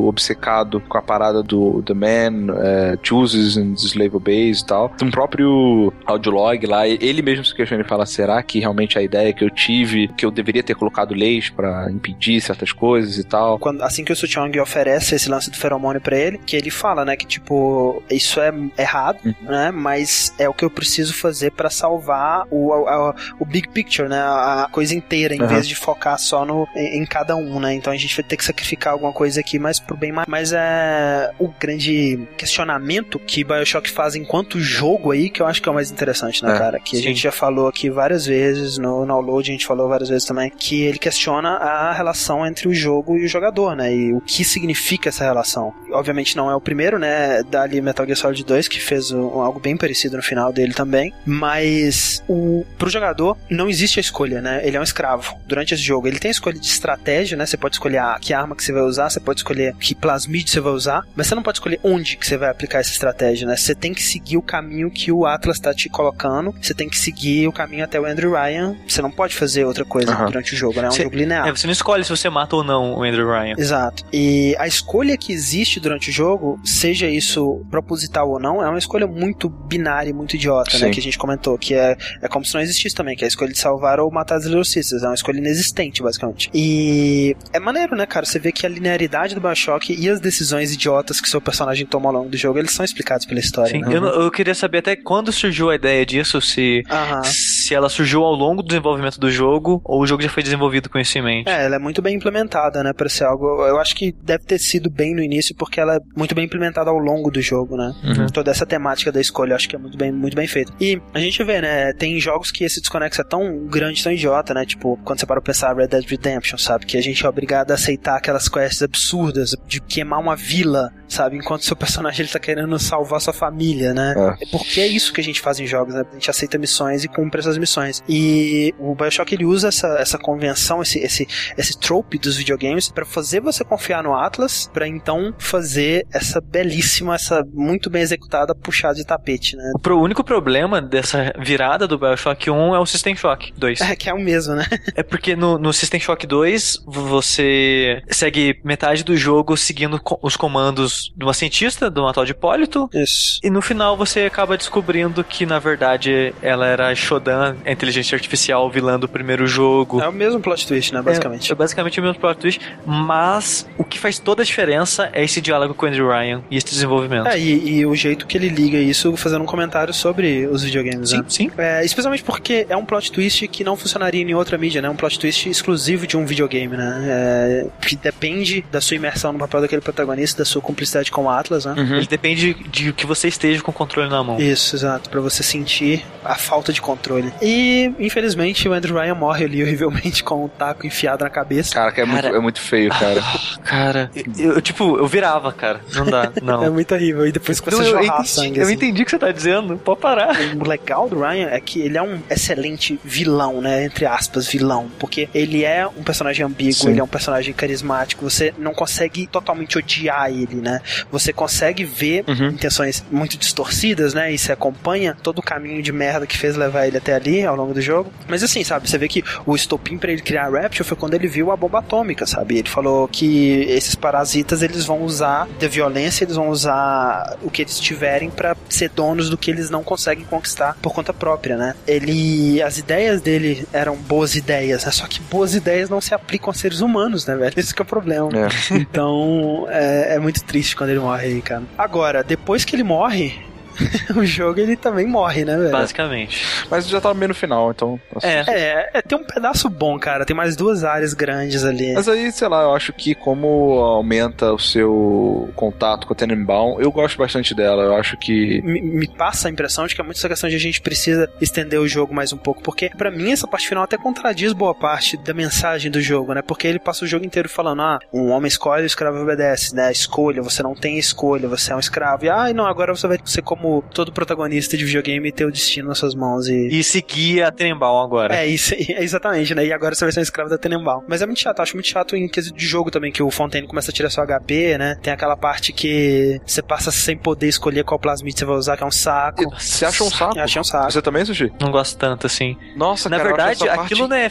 [0.09, 4.93] obcecado com a parada do The Man é, chooses and slave obeys e tal.
[5.03, 9.33] Um próprio audiolog lá, ele mesmo se questiona e fala: será que realmente a ideia
[9.33, 13.59] que eu tive, que eu deveria ter colocado leis pra impedir certas coisas e tal?
[13.59, 17.05] Quando, assim que o Suchong oferece esse lance do feromônio pra ele, que ele fala,
[17.05, 19.35] né, que tipo, isso é errado, Uhum.
[19.43, 24.09] né, mas é o que eu preciso fazer pra salvar o, a- o big picture,
[24.09, 25.47] né, a coisa inteira, em Uhum.
[25.49, 28.37] vez de focar só no, em, em cada um, né, então a gente vai ter
[28.37, 30.27] que sacrificar alguma coisa aqui, mas pro bem mais.
[30.29, 35.69] Mas é o grande questionamento que Bioshock faz enquanto jogo aí, que eu acho que
[35.69, 37.05] é o mais interessante, né, cara, que a sim.
[37.07, 40.83] gente já falou aqui várias vezes, no download a gente falou várias vezes também, que
[40.83, 43.95] ele questiona a relação entre o jogo e o jogador, né?
[43.95, 45.73] E o que significa essa relação.
[45.93, 47.43] Obviamente não é o primeiro, né?
[47.45, 51.13] Dali Metal Gear Solid 2, que fez um- algo bem parecido no final dele também.
[51.25, 54.61] Mas o, pro jogador não existe a escolha, né?
[54.65, 56.07] Ele é um escravo durante esse jogo.
[56.09, 57.47] Ele tem a escolha de estratégia, né?
[57.47, 60.49] Você pode escolher a, que arma que você vai usar, você pode escolher que plasmid
[60.51, 63.47] você vai usar, mas você não pode escolher onde que você vai aplicar essa estratégia,
[63.47, 63.57] né?
[63.57, 66.97] Você tem que seguir o caminho que o Atlas tá te colocando, você tem que
[66.99, 68.77] seguir o caminho até o Andrew Ryan.
[68.87, 70.27] Você não pode fazer outra coisa Aham.
[70.27, 70.87] durante o jogo, né?
[70.87, 71.49] É um Você- jogo linear.
[71.49, 73.55] É, você não escolhe se você mata ou não o Andrew Ryan.
[73.59, 74.05] Exato.
[74.13, 78.79] E a escolha que existe durante o jogo, seja isso proposital ou não, é uma
[78.79, 80.87] escolha muito binária e muito idiota, né?
[80.87, 80.91] Sim.
[80.91, 83.29] Que a gente comentou, que é, é como se não existisse também, que é a
[83.29, 85.03] escolha de salvar ou matar as Little Sisters.
[85.03, 86.51] É uma escolha inexistente, basicamente.
[86.55, 88.25] E é maneiro, né, cara?
[88.27, 92.09] Você vê que a linearidade do Bioshock e as decisões idiotas que seu personagem toma
[92.09, 93.71] ao longo do jogo, eles são explicados pela história.
[93.73, 93.97] Sim, né?
[93.97, 97.23] eu, eu queria saber até quando surgiu a ideia disso, se, Aham.
[97.69, 100.89] Se ela surgiu ao longo do desenvolvimento do jogo ou o jogo já foi desenvolvido
[100.89, 101.51] com isso em mente.
[101.51, 103.63] É, ela é muito bem implementada, né, pra ser algo.
[103.67, 106.89] Eu acho que deve ter sido bem no início, porque ela é muito bem implementada
[106.89, 107.95] ao longo do jogo, né?
[108.03, 108.27] Uhum.
[108.29, 110.73] Toda essa temática da escolha, eu acho que é muito bem, muito bem feito.
[110.81, 114.55] E a gente vê, né, tem jogos que esse desconexo é tão grande, tão idiota,
[114.55, 114.65] né?
[114.65, 116.87] Tipo, quando você para pra pensar Red Dead Redemption, sabe?
[116.87, 121.37] Que a gente é obrigado a aceitar aquelas quests absurdas de queimar uma vila, sabe?
[121.37, 124.15] Enquanto seu personagem ele tá querendo salvar sua família, né?
[124.17, 124.47] É.
[124.51, 126.03] Porque é isso que a gente faz em jogos, né?
[126.11, 128.03] A gente aceita missões e cumpre essas as missões.
[128.09, 131.27] E o Bioshock ele usa essa, essa convenção, esse, esse,
[131.57, 137.15] esse trope dos videogames para fazer você confiar no Atlas, para então fazer essa belíssima,
[137.15, 139.73] essa muito bem executada puxada de tapete, né?
[139.75, 143.81] O pro, único problema dessa virada do Bioshock 1 é o System Shock 2.
[143.81, 144.67] É, que é o mesmo, né?
[144.95, 151.13] é porque no, no System Shock 2 você segue metade do jogo seguindo os comandos
[151.17, 152.89] de uma cientista, de uma tal de Hipólito.
[152.95, 153.41] Isso.
[153.43, 158.71] E no final você acaba descobrindo que na verdade ela era Shodan, a inteligência artificial
[158.71, 160.01] vilã do primeiro jogo.
[160.01, 161.03] É o mesmo plot twist, né?
[161.03, 161.51] Basicamente.
[161.51, 165.25] É, é basicamente o mesmo plot twist, mas o que faz toda a diferença é
[165.25, 167.29] esse diálogo com o Andrew Ryan e esse desenvolvimento.
[167.29, 171.11] É, e, e o jeito que ele liga isso fazendo um comentário sobre os videogames,
[171.11, 171.25] sim, né?
[171.29, 174.89] Sim, é, Especialmente porque é um plot twist que não funcionaria em outra mídia, né?
[174.89, 177.05] Um plot twist exclusivo de um videogame, né?
[177.07, 181.31] É, que depende da sua imersão no papel daquele protagonista, da sua cumplicidade com o
[181.31, 181.75] Atlas, né?
[181.77, 181.97] Uhum.
[181.97, 184.39] Ele depende de que você esteja com o controle na mão.
[184.39, 185.09] Isso, exato.
[185.11, 187.33] para você sentir a falta de controle.
[187.41, 191.75] E, infelizmente, o Andrew Ryan morre ali horrivelmente com um taco enfiado na cabeça.
[191.75, 193.23] Cara, que é, cara, muito, é muito feio, cara.
[193.65, 195.81] cara, eu, eu, tipo, eu virava, cara.
[195.95, 196.65] Não dá, não.
[196.65, 197.27] é muito horrível.
[197.27, 198.59] E depois começa a jorrar sangue.
[198.59, 198.75] Eu assim.
[198.75, 199.77] entendi o que você tá dizendo.
[199.79, 200.37] Pode parar.
[200.59, 203.85] O legal do Ryan é que ele é um excelente vilão, né?
[203.85, 204.89] Entre aspas, vilão.
[204.99, 206.91] Porque ele é um personagem ambíguo, Sim.
[206.91, 208.29] ele é um personagem carismático.
[208.29, 210.81] Você não consegue totalmente odiar ele, né?
[211.11, 212.49] Você consegue ver uhum.
[212.49, 214.33] intenções muito distorcidas, né?
[214.33, 217.57] E você acompanha todo o caminho de merda que fez levar ele até ali ao
[217.57, 218.11] longo do jogo.
[218.27, 218.89] Mas assim, sabe?
[218.89, 221.57] Você vê que o estopim para ele criar a Rapture foi quando ele viu a
[221.57, 222.59] bomba atômica, sabe?
[222.59, 227.63] Ele falou que esses parasitas eles vão usar da violência, eles vão usar o que
[227.63, 231.75] eles tiverem para ser donos do que eles não conseguem conquistar por conta própria, né?
[231.87, 234.91] Ele, as ideias dele eram boas ideias, né?
[234.91, 237.55] Só que boas ideias não se aplicam a seres humanos, né, velho?
[237.57, 238.29] Esse que é o problema.
[238.35, 238.49] É.
[238.75, 241.63] Então, é, é muito triste quando ele morre aí, cara.
[241.77, 243.39] Agora, depois que ele morre,
[244.17, 245.71] o jogo ele também morre, né, velho?
[245.71, 246.67] Basicamente.
[246.71, 248.01] Mas já tá meio no final, então.
[248.23, 248.45] É.
[248.49, 248.91] é.
[248.95, 250.25] é, tem um pedaço bom, cara.
[250.25, 251.95] Tem mais duas áreas grandes ali.
[251.95, 256.81] Mas aí, sei lá, eu acho que como aumenta o seu contato com a Tenenbaum,
[256.81, 257.83] eu gosto bastante dela.
[257.83, 258.61] Eu acho que.
[258.63, 261.31] Me, me, passa a impressão de que é muito essa questão de a gente precisa
[261.41, 262.63] estender o jogo mais um pouco.
[262.63, 266.43] Porque, para mim, essa parte final até contradiz boa parte da mensagem do jogo, né?
[266.43, 269.91] Porque ele passa o jogo inteiro falando: ah, um homem escolhe, o escravo obedece, né?
[269.91, 272.25] Escolha, você não tem escolha, você é um escravo.
[272.25, 275.53] E, ah, não, agora você vai ser como como todo protagonista de videogame ter o
[275.53, 276.69] destino nas suas mãos e.
[276.69, 278.35] E seguir a Tenenbaum agora.
[278.35, 279.67] É, isso, é exatamente, né?
[279.67, 281.03] E agora você vai ser um escravo da Tenenbaum.
[281.07, 283.31] Mas é muito chato, eu acho muito chato em quesito de jogo também, que o
[283.31, 284.97] Fontaine começa a tirar seu HP, né?
[285.03, 288.83] Tem aquela parte que você passa sem poder escolher qual plasmid você vai usar, que
[288.83, 289.45] é um saco.
[289.59, 290.39] Você acha um saco?
[290.39, 290.91] Achei um saco.
[290.91, 291.53] Você também, Sushi?
[291.61, 292.57] Não gosto tanto, assim.
[292.77, 294.31] Nossa, Na cara, verdade, aquilo não, é,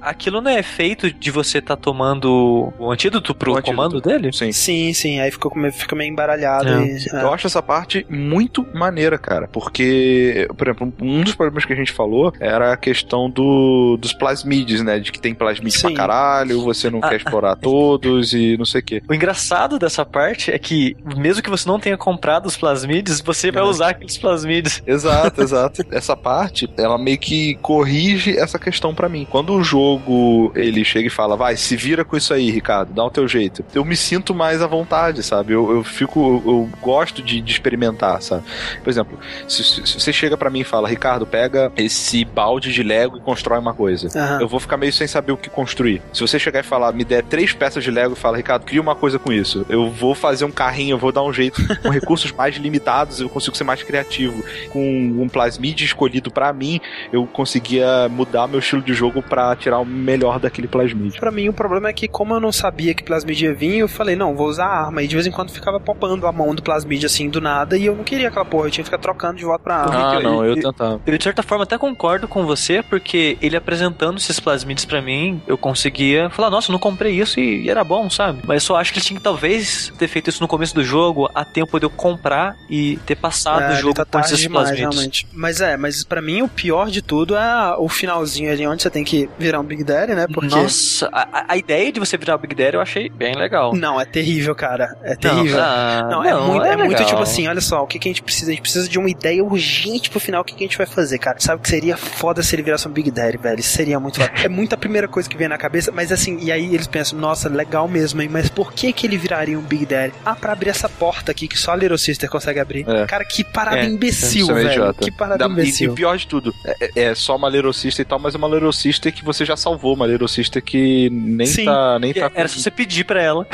[0.00, 4.08] aquilo não é feito de você estar tá tomando o antídoto pro o comando antídoto.
[4.08, 4.32] dele?
[4.32, 4.52] Sim.
[4.52, 5.20] Sim, sim.
[5.20, 6.68] Aí ficou, fica meio embaralhado.
[6.68, 6.86] É.
[6.86, 7.22] E, é.
[7.22, 9.48] Eu acho essa parte muito maneira, cara.
[9.48, 14.12] Porque, por exemplo, um dos problemas que a gente falou era a questão do, dos
[14.12, 14.98] plasmides, né?
[14.98, 18.80] De que tem plasmides pra caralho, você não ah, quer explorar todos e não sei
[18.80, 19.02] o quê.
[19.08, 23.50] O engraçado dessa parte é que, mesmo que você não tenha comprado os plasmides, você
[23.50, 23.66] vai é.
[23.66, 24.82] usar aqueles plasmides.
[24.86, 25.82] Exato, exato.
[25.90, 29.26] essa parte, ela meio que corrige essa questão para mim.
[29.28, 33.04] Quando o jogo, ele chega e fala, vai, se vira com isso aí, Ricardo, dá
[33.04, 33.64] o teu jeito.
[33.74, 35.52] Eu me sinto mais à vontade, sabe?
[35.52, 38.44] Eu, eu fico, eu, eu gosto de, de experimentar, sabe?
[38.82, 39.18] Por exemplo,
[39.48, 43.20] se, se, você chega para mim e fala, Ricardo, pega esse balde de Lego e
[43.20, 44.08] constrói uma coisa.
[44.14, 44.40] Uhum.
[44.42, 46.02] Eu vou ficar meio sem saber o que construir.
[46.12, 48.80] Se você chegar e falar, me der três peças de Lego e fala, Ricardo, cria
[48.80, 49.64] uma coisa com isso.
[49.68, 51.60] Eu vou fazer um carrinho, eu vou dar um jeito.
[51.82, 54.42] com recursos mais limitados, eu consigo ser mais criativo.
[54.70, 54.80] Com
[55.18, 56.80] um plasmid escolhido para mim,
[57.12, 61.18] eu conseguia mudar meu estilo de jogo para tirar o melhor daquele plasmid.
[61.18, 63.88] Para mim, o problema é que, como eu não sabia que plasmid ia vir, eu
[63.88, 65.02] falei, não, vou usar a arma.
[65.02, 67.86] E de vez em quando ficava popando a mão do plasmid assim do nada e
[67.86, 70.16] eu não queria aquela porra, eu tinha que ficar trocando de volta pra arma.
[70.16, 71.00] Ah, não, eu tentava.
[71.06, 75.40] Eu, de certa forma, até concordo com você, porque ele apresentando esses plasmides para mim,
[75.46, 78.40] eu conseguia falar, nossa, eu não comprei isso e, e, era bom, sabe?
[78.46, 80.82] Mas eu só acho que ele tinha que talvez ter feito isso no começo do
[80.82, 84.38] jogo, a tempo de eu comprar e ter passado é, o jogo tá com esses
[84.38, 84.94] demais, plasmides.
[84.94, 85.28] Realmente.
[85.32, 88.90] Mas é, mas para mim o pior de tudo é o finalzinho ali onde você
[88.90, 90.26] tem que virar um Big Daddy, né?
[90.32, 90.54] Porque...
[90.54, 93.74] Nossa, a, a ideia de você virar um Big Daddy eu achei bem legal.
[93.74, 94.96] Não, é terrível, cara.
[95.02, 95.56] É terrível.
[95.56, 98.08] Não, ah, não, é, muito, é, é muito tipo assim, olha só, o que, que
[98.08, 98.50] a gente precisa?
[98.50, 100.86] A gente precisa de uma ideia urgente pro final, o que, que a gente vai
[100.86, 101.38] fazer, cara?
[101.40, 103.60] Sabe que seria foda se ele virasse um Big Daddy, velho?
[103.60, 104.30] Isso seria muito foda.
[104.40, 107.48] É muita primeira coisa que vem na cabeça, mas assim, e aí eles pensam, nossa,
[107.48, 108.28] legal mesmo, hein?
[108.30, 110.14] Mas por que que ele viraria um Big Daddy?
[110.24, 112.88] Ah, pra abrir essa porta aqui que só a Little Sister consegue abrir.
[112.88, 113.06] É.
[113.06, 114.70] Cara, que parada é, imbecil, é velho.
[114.70, 115.04] Idiota.
[115.04, 115.90] Que parada da, imbecil.
[115.90, 118.38] E, e pior de tudo, é, é, só uma Little Sister e tal, mas é
[118.38, 121.64] uma Little Sister que você já salvou, uma Little Sister que nem Sim.
[121.66, 121.98] tá...
[121.98, 123.46] Nem tá Era só você pedir pra ela.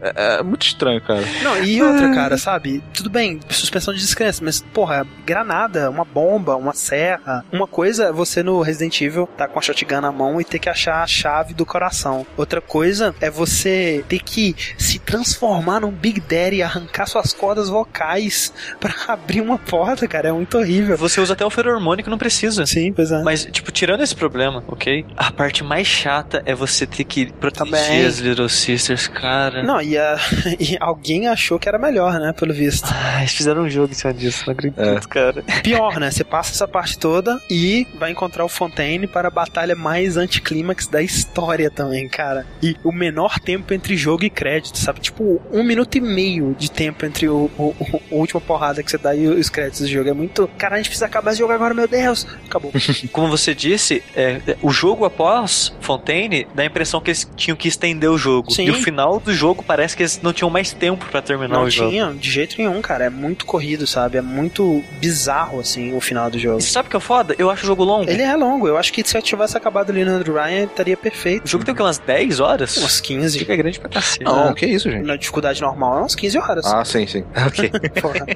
[0.00, 1.22] É, é, muito estranho, cara.
[1.42, 2.82] Não, e outra, cara, sabe?
[2.94, 7.44] Tudo bem, suspensão de descrença, mas, porra, granada, uma bomba, uma serra.
[7.52, 10.58] Uma coisa é você no Resident Evil tá com a shotgun na mão e ter
[10.58, 12.26] que achar a chave do coração.
[12.36, 17.68] Outra coisa é você ter que se transformar num Big Daddy e arrancar suas cordas
[17.68, 20.28] vocais para abrir uma porta, cara.
[20.28, 20.96] É muito horrível.
[20.96, 22.66] Você usa até o feromônio que não precisa.
[22.66, 23.22] Sim, pois é.
[23.22, 25.04] Mas, tipo, tirando esse problema, ok?
[25.16, 28.04] A parte mais chata é você ter que proteger Também.
[28.06, 29.62] as Little Sisters, cara.
[29.62, 30.18] Não, e, a-
[30.58, 32.32] e alguém achou que era melhor, né?
[32.32, 32.88] Pelo visto.
[33.18, 35.00] Eles fizeram um jogo em cima disso, não acredito, É.
[35.08, 35.42] cara.
[35.62, 36.10] Pior, né?
[36.10, 40.86] Você passa essa parte toda e vai encontrar o Fontaine para a batalha mais anticlímax
[40.86, 42.46] da história também, cara.
[42.62, 45.00] E o menor tempo entre jogo e crédito, sabe?
[45.00, 48.90] Tipo, um minuto e meio de tempo entre o, o, o- a última porrada que
[48.90, 50.08] você dá e os créditos do jogo.
[50.08, 50.48] É muito.
[50.58, 52.26] Cara, a gente precisa acabar esse jogo agora, meu Deus!
[52.46, 52.72] Acabou.
[53.12, 57.56] Como você disse, é, é, o jogo após Fontaine dá a impressão que eles tinham
[57.56, 58.50] que estender o jogo.
[58.52, 58.66] Sim.
[58.66, 61.64] E o final do jogo parece que eles não tinham mais tempo pra terminar Não
[61.64, 61.90] o jogo.
[61.90, 63.04] tinha, de jeito nenhum, cara.
[63.06, 64.18] É muito corrido, sabe?
[64.18, 66.58] É muito bizarro, assim, o final do jogo.
[66.58, 67.34] E sabe o que é foda?
[67.38, 68.10] Eu acho o jogo longo.
[68.10, 68.68] Ele é longo.
[68.68, 71.44] Eu acho que se eu tivesse acabado ali no Andrew Ryan, estaria perfeito.
[71.44, 71.82] O jogo tem o quê?
[71.82, 72.76] Umas 10 horas?
[72.76, 73.38] Umas 15.
[73.38, 74.24] Fica grande pra cacete.
[74.24, 75.04] Não, que isso, gente.
[75.04, 76.66] Na dificuldade normal, é umas 15 horas.
[76.66, 77.24] Ah, sim, sim.
[77.46, 77.70] Ok.
[78.00, 78.26] Porra.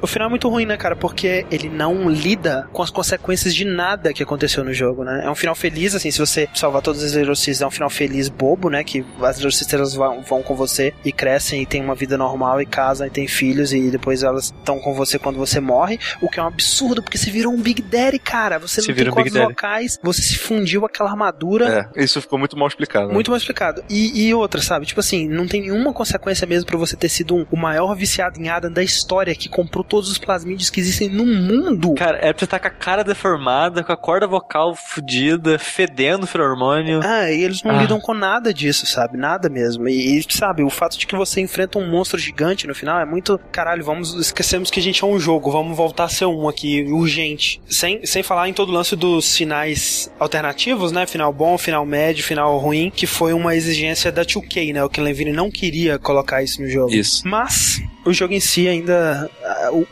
[0.00, 0.94] o final é muito ruim, né, cara?
[0.94, 5.22] Porque ele não lida com as consequências de nada que aconteceu no jogo, né?
[5.24, 7.90] É um final feliz, assim, se você salvar todas as Little Sisters, é um final
[7.90, 8.84] feliz bobo, né?
[8.84, 12.66] Que as Sisters vão, vão com você e crescem e têm uma vida normal e
[12.66, 15.98] casam e têm filhos e depois elas estão com você quando você morre.
[16.20, 18.58] O que é um absurdo, porque você virou um Big Daddy, cara.
[18.58, 19.46] Você, Você não tem um Big cordas Daddy.
[19.48, 21.90] locais, você se fundiu aquela armadura.
[21.94, 23.08] É, isso ficou muito mal explicado.
[23.08, 23.14] né?
[23.14, 23.82] Muito mal explicado.
[23.88, 24.86] E, e outra, sabe?
[24.86, 28.40] Tipo assim, não tem nenhuma consequência mesmo pra você ter sido um- o maior viciado
[28.40, 31.94] em Adam da história que comprou todos os plasmídios que existem no mundo.
[31.94, 36.26] Cara, é pra você estar com a cara deformada, com a corda vocal fodida, fedendo
[36.26, 37.00] feromônio.
[37.02, 37.82] Ah, e eles não Ah.
[37.82, 39.16] lidam com nada disso, sabe?
[39.16, 39.88] Nada mesmo.
[39.88, 43.04] E, e, sabe, o fato de que você enfrenta um monstro gigante no final é
[43.04, 43.38] muito.
[43.50, 44.29] Caralho, vamos.
[44.30, 47.60] Esquecemos que a gente é um jogo, vamos voltar a ser um aqui, urgente.
[47.68, 51.04] Sem, sem falar em todo o lance dos finais alternativos, né?
[51.04, 54.84] Final bom, final médio, final ruim, que foi uma exigência da 2K, né?
[54.84, 56.94] O Ken Levine não queria colocar isso no jogo.
[56.94, 57.26] Isso.
[57.26, 59.28] Mas o jogo em si ainda,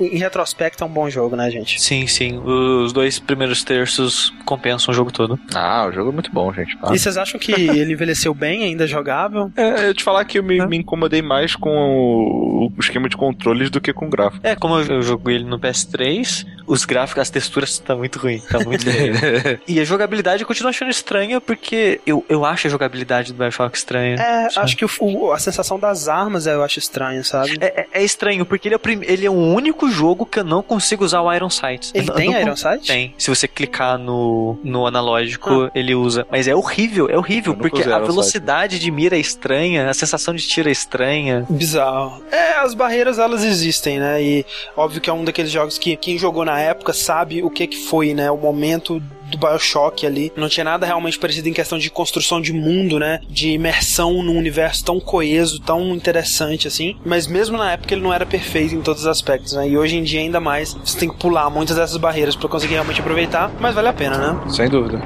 [0.01, 1.81] em retrospecto, é um bom jogo, né, gente?
[1.81, 2.39] Sim, sim.
[2.39, 5.39] Os dois primeiros terços compensam o jogo todo.
[5.55, 6.77] Ah, o jogo é muito bom, gente.
[6.82, 6.94] Ah.
[6.94, 9.52] E vocês acham que ele envelheceu bem, ainda jogável?
[9.56, 13.16] É, eu te falar que eu me, me incomodei mais com o, o esquema de
[13.16, 14.28] controles do que com o gráfico.
[14.43, 18.41] É, como eu, eu joguei ele no PS3, os gráficos, as texturas tá muito ruim.
[18.41, 19.59] Tá muito ruim.
[19.67, 23.77] E a jogabilidade eu continuo achando estranha, porque eu, eu acho a jogabilidade do Bioshock
[23.77, 24.17] estranha.
[24.17, 24.65] É, Sabe?
[24.65, 27.59] acho que o- o- a sensação das armas eu acho estranho, sabe?
[27.61, 30.39] É, é- é estranho, porque ele é, o prim- ele é o único jogo que
[30.41, 31.91] eu não consigo usar o Iron Sight.
[31.95, 32.87] Ele Eu tem não Iron Sight?
[32.87, 33.15] Tem.
[33.19, 36.27] Se você clicar no, no analógico, ele usa.
[36.31, 38.07] Mas é horrível, é horrível, Eu porque a Iron Sight.
[38.07, 41.47] velocidade de mira é estranha, a sensação de tiro é estranha.
[41.49, 42.23] Bizarro.
[42.31, 44.18] É, as barreiras elas existem, né?
[44.20, 44.45] E
[44.77, 47.77] óbvio que é um daqueles jogos que quem jogou na época sabe o que que
[47.77, 48.31] foi, né?
[48.31, 50.32] O momento do Bioshock ali.
[50.36, 53.20] Não tinha nada realmente parecido em questão de construção de mundo, né?
[53.28, 56.97] De imersão num universo tão coeso, tão interessante assim.
[57.05, 59.69] Mas mesmo na época ele não era perfeito em todos os aspectos, né?
[59.69, 62.74] E hoje em dia ainda mais, você tem que pular muitas dessas barreiras pra conseguir
[62.74, 64.51] realmente aproveitar, mas vale a pena, né?
[64.51, 64.99] Sem dúvida.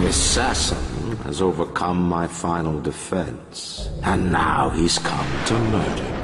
[0.00, 0.76] The assassin
[1.24, 6.21] has overcome my final defense, and now he's come to murder me.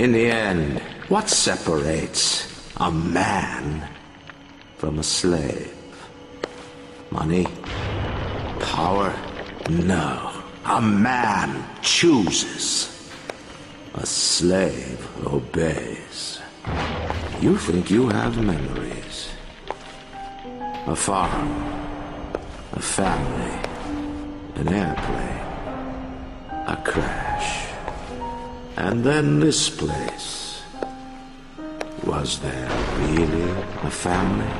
[0.00, 0.78] In the end,
[1.10, 2.48] what separates
[2.78, 3.86] a man
[4.78, 5.76] from a slave?
[7.10, 7.46] Money?
[8.60, 9.14] Power?
[9.68, 10.32] No.
[10.64, 13.12] A man chooses.
[13.92, 16.40] A slave obeys.
[17.42, 19.28] You think you have memories.
[20.86, 21.50] A farm,
[22.72, 23.58] a family,
[24.54, 25.44] an airplane,
[26.66, 27.59] a crash,
[28.80, 30.62] and then this place.
[32.04, 33.50] Was there really
[33.82, 34.50] a family?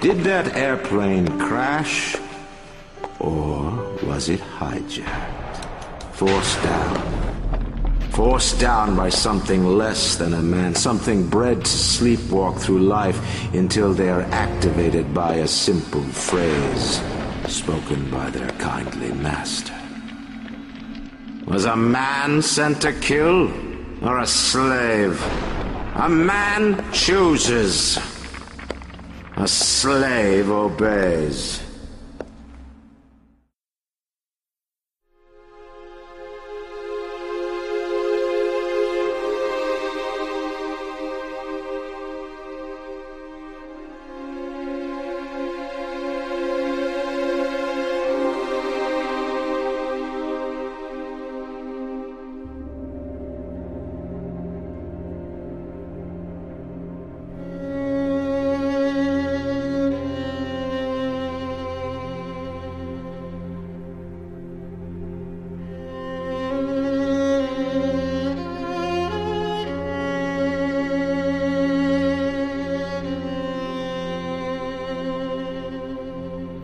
[0.00, 2.16] Did that airplane crash?
[3.20, 3.70] Or
[4.02, 5.56] was it hijacked?
[6.14, 6.96] Forced down.
[8.12, 13.18] Forced down by something less than a man, something bred to sleepwalk through life
[13.54, 17.00] until they are activated by a simple phrase
[17.46, 19.77] spoken by their kindly master.
[21.48, 23.50] Was a man sent to kill
[24.02, 25.18] or a slave?
[25.94, 27.98] A man chooses.
[29.36, 31.62] A slave obeys.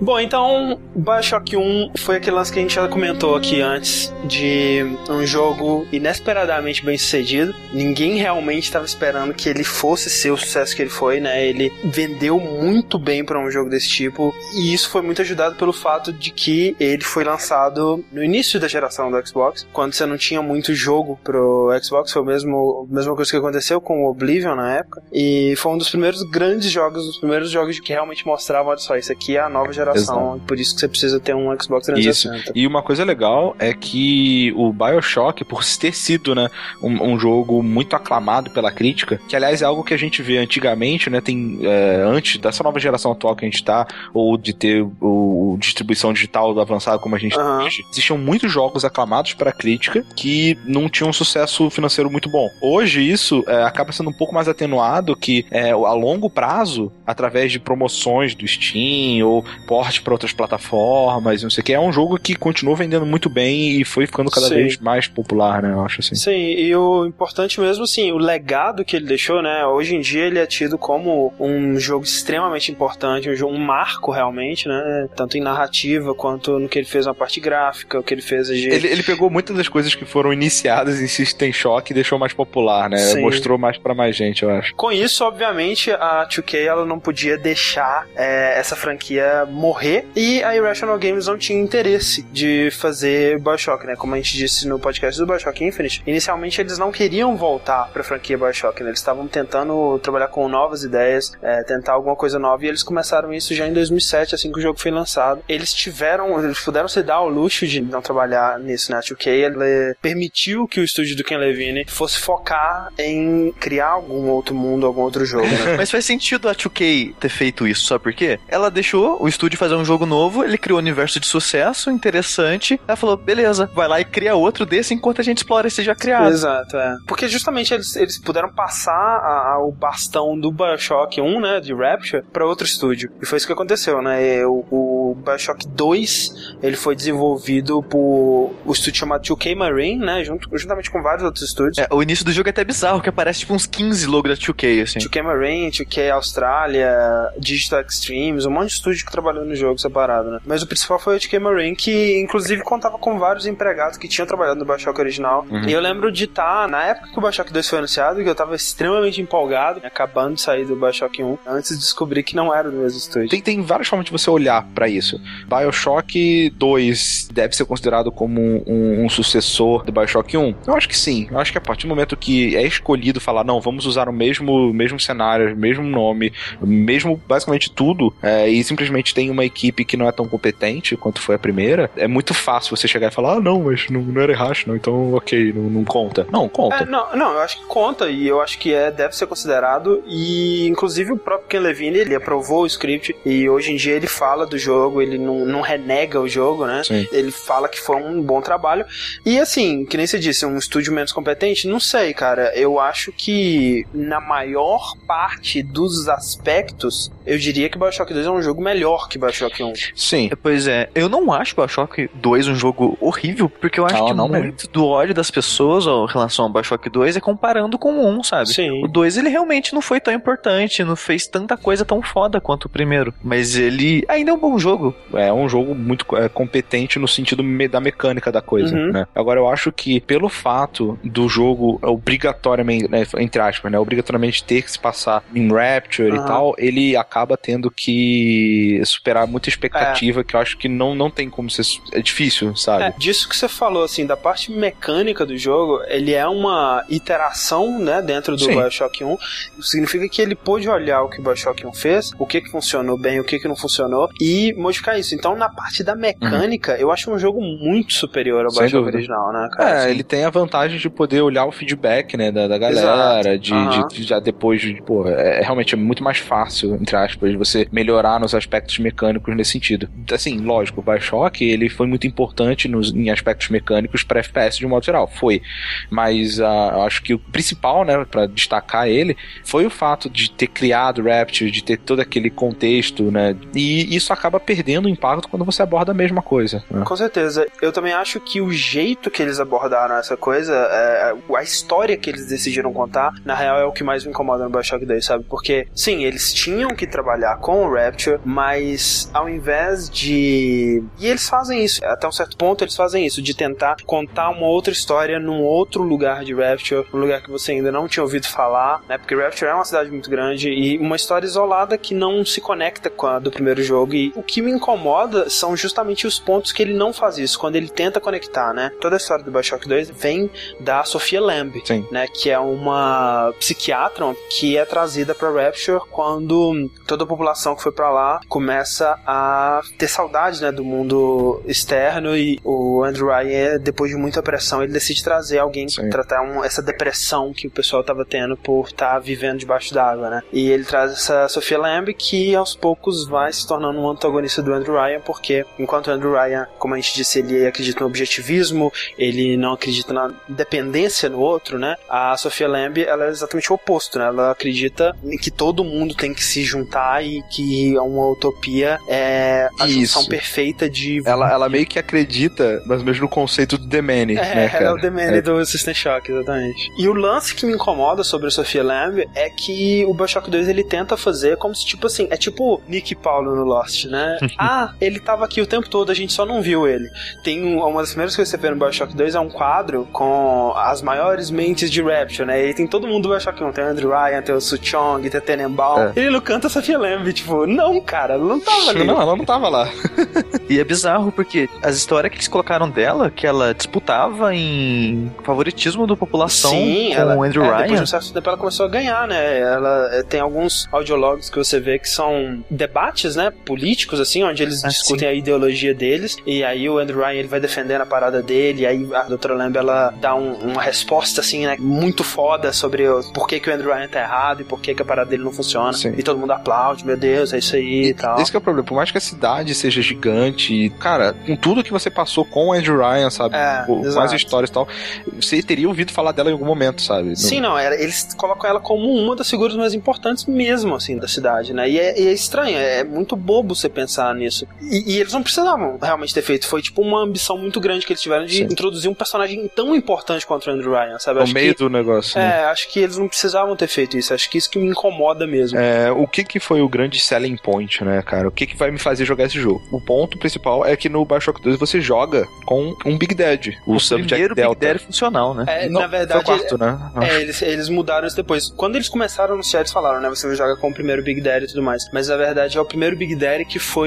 [0.05, 4.85] Bom, então, Bioshock 1 foi aquele lance que a gente já comentou aqui antes, de
[5.09, 7.55] um jogo inesperadamente bem sucedido.
[7.73, 11.45] Ninguém realmente estava esperando que ele fosse ser o sucesso que ele foi, né?
[11.45, 15.73] Ele vendeu muito bem para um jogo desse tipo, e isso foi muito ajudado pelo
[15.73, 20.17] fato de que ele foi lançado no início da geração do Xbox, quando você não
[20.17, 24.11] tinha muito jogo pro Xbox, foi o mesmo, a mesma coisa que aconteceu com o
[24.11, 28.25] Oblivion na época, e foi um dos primeiros grandes jogos, dos primeiros jogos que realmente
[28.25, 30.47] mostravam, olha só, isso aqui é a nova geração, Exato.
[30.47, 32.37] por isso que você precisa ter um Xbox 360.
[32.37, 32.53] Isso.
[32.55, 36.49] E uma coisa legal é que o BioShock, por ter sido, né,
[36.83, 40.39] um, um jogo muito aclamado pela crítica, que aliás é algo que a gente vê
[40.39, 44.53] antigamente, né, tem, é, antes dessa nova geração atual que a gente tá, ou de
[44.53, 47.59] ter o, distribuição digital avançada como a gente uhum.
[47.59, 52.49] tem existiam muitos jogos aclamados para crítica que não tinham um sucesso financeiro muito bom.
[52.61, 57.53] Hoje isso é, acaba sendo um pouco mais atenuado que é, a longo prazo, através
[57.53, 61.93] de promoções do Steam ou porte para outras plataformas, não sei o que, é um
[61.93, 64.55] jogo que continua vendendo muito bem e foi ficando cada Sim.
[64.55, 65.73] vez mais popular, né?
[65.73, 66.15] Eu acho assim.
[66.15, 69.67] Sim, e o importante mesmo, assim, o legado que ele deixou, né?
[69.67, 74.11] Hoje em dia ele é tido como um jogo extremamente importante, um jogo, um marco
[74.11, 75.09] realmente, né?
[75.17, 78.49] Tanto em narrativa quanto no que ele fez na parte gráfica, o que ele fez
[78.49, 78.69] de...
[78.69, 82.33] ele, ele pegou muitas das coisas que foram iniciadas em System Shock e deixou mais
[82.33, 82.99] popular, né?
[82.99, 83.21] Sim.
[83.21, 84.75] Mostrou mais para mais gente, eu acho.
[84.75, 90.57] Com isso, obviamente, a 2K ela não podia deixar é, essa franquia morrer e a
[90.65, 93.97] Irrational Games não tinha interesse de fazer Bioshock, né?
[93.97, 98.03] Como a gente disse no podcast do Bioshock Infinite, inicialmente eles não queriam voltar pra
[98.03, 98.91] franquia Bioshock, né?
[98.91, 103.33] Eles estavam tentando trabalhar com novas ideias, é, tentar alguma coisa nova e eles começaram
[103.33, 105.43] isso já em 2007, assim que o jogo foi lançado.
[105.49, 108.99] Eles tiveram, eles puderam se dar o luxo de não trabalhar nisso, né?
[108.99, 114.29] A 2K ele permitiu que o estúdio do Ken Levine fosse focar em criar algum
[114.29, 115.47] outro mundo, algum outro jogo.
[115.47, 115.77] Né?
[115.79, 118.39] Mas faz sentido a 2K ter feito isso, sabe por quê?
[118.49, 122.81] Ela deixou o estúdio fazer um jogo novo, ele criou um universo de sucesso, interessante.
[122.87, 125.95] Ela falou, beleza, vai lá e cria outro desse enquanto a gente explora esse já
[125.95, 126.31] criado.
[126.31, 126.97] Exato, é.
[127.07, 131.75] Porque justamente eles, eles puderam passar a, a, o bastão do Bioshock 1, né, de
[131.75, 133.11] Rapture, para outro estúdio.
[133.21, 134.47] E foi isso que aconteceu, né?
[134.47, 140.49] O, o Bioshock 2, ele foi desenvolvido por o estúdio chamado 2K Marine, né, junto,
[140.57, 141.79] juntamente com vários outros estúdios.
[141.79, 144.37] É, o início do jogo é até bizarro, que aparece tipo uns 15 logos da
[144.37, 144.99] 2K, assim.
[144.99, 146.95] 2K Marine, 2K Austrália,
[147.39, 150.39] Digital Extremes, um monte de estúdio que trabalhou no jogo separado, né?
[150.45, 154.27] Mas o principal foi o 2K Marine, que inclusive contava com vários empregados que tinham
[154.27, 155.47] trabalhado no Bioshock original.
[155.51, 155.69] Uhum.
[155.69, 158.29] E eu lembro de estar, tá, na época que o Bioshock 2 foi anunciado, que
[158.29, 162.55] eu tava extremamente empolgado, acabando de sair do Bioshock 1, antes de descobrir que não
[162.55, 163.29] era do mesmo estúdio.
[163.29, 165.04] Tem, tem várias formas de você olhar para isso.
[165.49, 170.55] Bioshock 2 deve ser considerado como um, um, sucessor do Bioshock 1?
[170.67, 171.29] Eu acho que sim.
[171.31, 174.13] Eu acho que a partir do momento que é escolhido falar, não, vamos usar o
[174.13, 179.97] mesmo, mesmo cenário, mesmo nome, mesmo basicamente tudo, é, e simplesmente tem uma equipe que
[179.97, 183.35] não é tão competente quanto foi a primeira, é muito fácil você chegar e falar,
[183.35, 186.27] ah, não, mas não, não era irrational, então ok, não, não conta.
[186.31, 186.77] Não, conta.
[186.77, 190.03] É, não, não, eu acho que conta, e eu acho que é, deve ser considerado,
[190.07, 194.07] e inclusive o próprio Ken Levine, ele aprovou o script, e hoje em dia ele
[194.07, 196.83] fala do jogo, ele não, não renega o jogo, né?
[196.85, 197.07] Sim.
[197.13, 198.85] Ele fala que foi um bom trabalho,
[199.25, 203.13] e assim, que nem você disse, um estúdio menos competente, não sei, cara, eu acho
[203.13, 209.09] que na maior parte dos aspectos, eu diria que Bioshock 2 é um jogo melhor
[209.09, 209.73] que Bioshock 1.
[209.95, 210.31] Sim.
[210.43, 214.15] Pois é, eu não acho Bioshock 2 um jogo horrível, porque eu acho não, que
[214.15, 218.19] não muito do ódio das pessoas em relação ao Bioshock 2 é comparando com o
[218.19, 218.49] 1, sabe?
[218.53, 218.85] Sim.
[218.85, 222.67] O 2 ele realmente não foi tão importante, não fez tanta coisa tão foda quanto
[222.67, 224.74] o primeiro, mas ele ainda é um bom jogo.
[225.15, 228.93] É um jogo muito é, competente no sentido da mecânica da coisa, uhum.
[228.93, 229.07] né?
[229.15, 234.63] Agora eu acho que pelo fato do jogo obrigatoriamente, né, entre aspas, né, obrigatoriamente ter
[234.63, 236.17] que se passar em Rapture uhum.
[236.17, 240.25] e tal, ele acaba tendo que superar muita expectativa é.
[240.25, 241.65] que eu acho que não, não tem como ser.
[241.93, 242.85] É difícil, sabe?
[242.85, 247.79] É, disso que você falou, assim, da parte mecânica do jogo, ele é uma iteração,
[247.79, 248.55] né, dentro do Sim.
[248.55, 249.17] Bioshock 1.
[249.61, 252.99] Significa que ele pôde olhar o que o Bioshock 1 fez, o que que funcionou
[252.99, 255.15] bem, o que que não funcionou, e modificar isso.
[255.15, 256.79] Então, na parte da mecânica, uhum.
[256.79, 259.69] eu acho um jogo muito superior ao Bioshock original, né, cara?
[259.69, 259.91] É, assim.
[259.91, 263.87] ele tem a vantagem de poder olhar o feedback, né, da, da galera, de, uhum.
[263.89, 267.37] de, já depois de, pô, é, é realmente é muito mais fácil, entre aspas, de
[267.37, 269.89] você melhorar nos aspectos mecânicos nesse sentido.
[270.13, 274.67] Assim, lógico, o Bioshock, ele foi muito importante nos, em aspectos mecânicos para FPS de
[274.67, 275.43] um modo geral, foi.
[275.91, 280.31] Mas uh, eu acho que o principal, né, para destacar ele, foi o fato de
[280.31, 284.54] ter criado Rapture, de ter todo aquele contexto, né, e isso acaba perdendo
[284.89, 286.65] impacto quando você aborda a mesma coisa.
[286.71, 286.83] Né?
[286.85, 287.47] Com certeza.
[287.61, 292.11] Eu também acho que o jeito que eles abordaram essa coisa, é, a história que
[292.11, 295.25] eles decidiram contar, na real é o que mais me incomoda no Bioshock 2, sabe?
[295.29, 300.83] Porque, sim, eles tinham que trabalhar com o Rapture, mas ao invés de.
[300.99, 304.47] E eles fazem isso, até um certo ponto eles fazem isso, de tentar contar uma
[304.47, 308.27] outra história num outro lugar de Rapture, um lugar que você ainda não tinha ouvido
[308.27, 308.99] falar, né?
[308.99, 312.91] Porque Rapture é uma cidade muito grande e uma história isolada que não se conecta
[312.91, 313.95] com a do primeiro jogo.
[313.95, 317.57] E o que me incomoda são justamente os pontos que ele não faz isso, quando
[317.57, 318.71] ele tenta conectar, né?
[318.81, 320.31] Toda a história do Bioshock 2 vem
[320.61, 321.87] da Sofia Lamb, Sim.
[321.91, 322.07] né?
[322.07, 327.73] Que é uma psiquiatra que é trazida para Rapture quando toda a população que foi
[327.73, 330.53] para lá começa a ter saudade, né?
[330.53, 335.67] Do mundo externo e o Andrew Ryan, depois de muita pressão, ele decide trazer alguém
[335.67, 339.73] para tratar um, essa depressão que o pessoal tava tendo por estar tá vivendo debaixo
[339.73, 340.23] d'água, né?
[340.33, 344.53] E ele traz essa Sofia Lamb que aos poucos vai se tornando um antagonista do
[344.53, 348.73] Andrew Ryan, porque enquanto o Andrew Ryan, como a gente disse, ele acredita no objetivismo,
[348.99, 351.77] ele não acredita na dependência no outro, né?
[351.89, 354.07] A Sofia Lamb, ela é exatamente o oposto, né?
[354.07, 359.67] Ela acredita que todo mundo tem que se juntar e que uma utopia é a
[359.67, 359.81] Isso.
[359.81, 361.03] junção perfeita de...
[361.05, 364.65] Ela, ela meio que acredita, mas mesmo no conceito do Demene, é, né, cara?
[364.67, 365.23] É o Demene é.
[365.23, 366.71] do System Shock, exatamente.
[366.79, 370.49] E o lance que me incomoda sobre a Sofia Lamb é que o Bioshock 2
[370.49, 374.19] ele tenta fazer como se, tipo assim, é tipo Nick Paulo no Lost, né?
[374.39, 376.91] ah, ele tava aqui o tempo todo, a gente só não viu ele.
[377.23, 379.89] Tem um, uma das primeiras coisas que você vê no Bioshock 2 é um quadro
[379.93, 382.49] com as maiores mentes de Rapture, né?
[382.49, 383.53] E tem todo mundo do Bioshock 1.
[383.53, 385.89] Tem o Andrew Ryan, tem o Suchong, tem o Tenenbaum.
[385.89, 385.93] É.
[385.97, 388.85] Ele não canta Sofia Lamb, tipo, não, cara, ela não tava ali.
[388.85, 389.69] Não, ela não tava lá.
[390.49, 395.87] e é bizarro, porque as histórias que eles colocaram dela, que ela disputava em favoritismo
[395.87, 397.59] da população Sim, com ela, o Andrew é, Ryan.
[397.59, 399.41] Depois de um certo tempo ela começou a ganhar, né?
[399.41, 403.33] Ela é, tem alguns audiologs que você vê que são debates, né?
[403.45, 405.15] Políticos, assim, onde eles ah, discutem sim.
[405.15, 406.17] a ideologia deles.
[406.27, 408.63] E aí o Andrew Ryan ele vai defendendo a parada dele.
[408.63, 411.57] E aí a doutora Lamb ela dá um, uma resposta, assim, né?
[411.59, 414.75] Muito foda sobre o, por que, que o Andrew Ryan tá errado e por que,
[414.75, 415.73] que a parada dele não funciona.
[415.73, 415.95] Sim.
[415.97, 418.21] E todo mundo aplaude, meu Deus, é isso aí e, e tal.
[418.21, 418.67] Esse é o problema.
[418.67, 422.53] Por mais que a cidade seja gigante, cara, com tudo que você passou com o
[422.53, 423.37] Andrew Ryan, sabe?
[423.37, 424.69] É, com mais histórias e tal,
[425.15, 427.17] você teria ouvido falar dela em algum momento, sabe?
[427.17, 431.53] Sim, não, eles colocam ela como uma das figuras mais importantes mesmo, assim, da cidade,
[431.53, 431.69] né?
[431.69, 434.47] E é, e é estranho, é muito bobo você pensar nisso.
[434.61, 437.93] E, e, eles não precisavam realmente ter feito, foi tipo uma ambição muito grande que
[437.93, 438.45] eles tiveram de Sim.
[438.45, 441.21] introduzir um personagem tão importante quanto o Andrew Ryan, sabe?
[441.21, 442.19] No meio que, do negócio.
[442.19, 442.45] É, né?
[442.47, 445.59] acho que eles não precisavam ter feito isso, acho que isso que me incomoda mesmo.
[445.59, 448.29] É, o que que foi o grande selling point, né, cara?
[448.29, 449.63] O que que vai me fazer jogar esse jogo?
[449.71, 453.77] O ponto principal é que no Bioshock 2 você joga com um Big Dead, o,
[453.77, 454.55] o Subject Delta.
[454.55, 455.45] Big Dead funcional, né?
[455.47, 456.79] É, não, na verdade, foi o quarto, né?
[457.01, 458.51] É, eles, eles mudaram isso depois.
[458.51, 460.09] Quando eles começaram a anunciar, eles falaram, né?
[460.09, 461.85] Você joga com o primeiro Big Daddy e tudo mais.
[461.93, 463.84] Mas na verdade é o primeiro Big Daddy que foi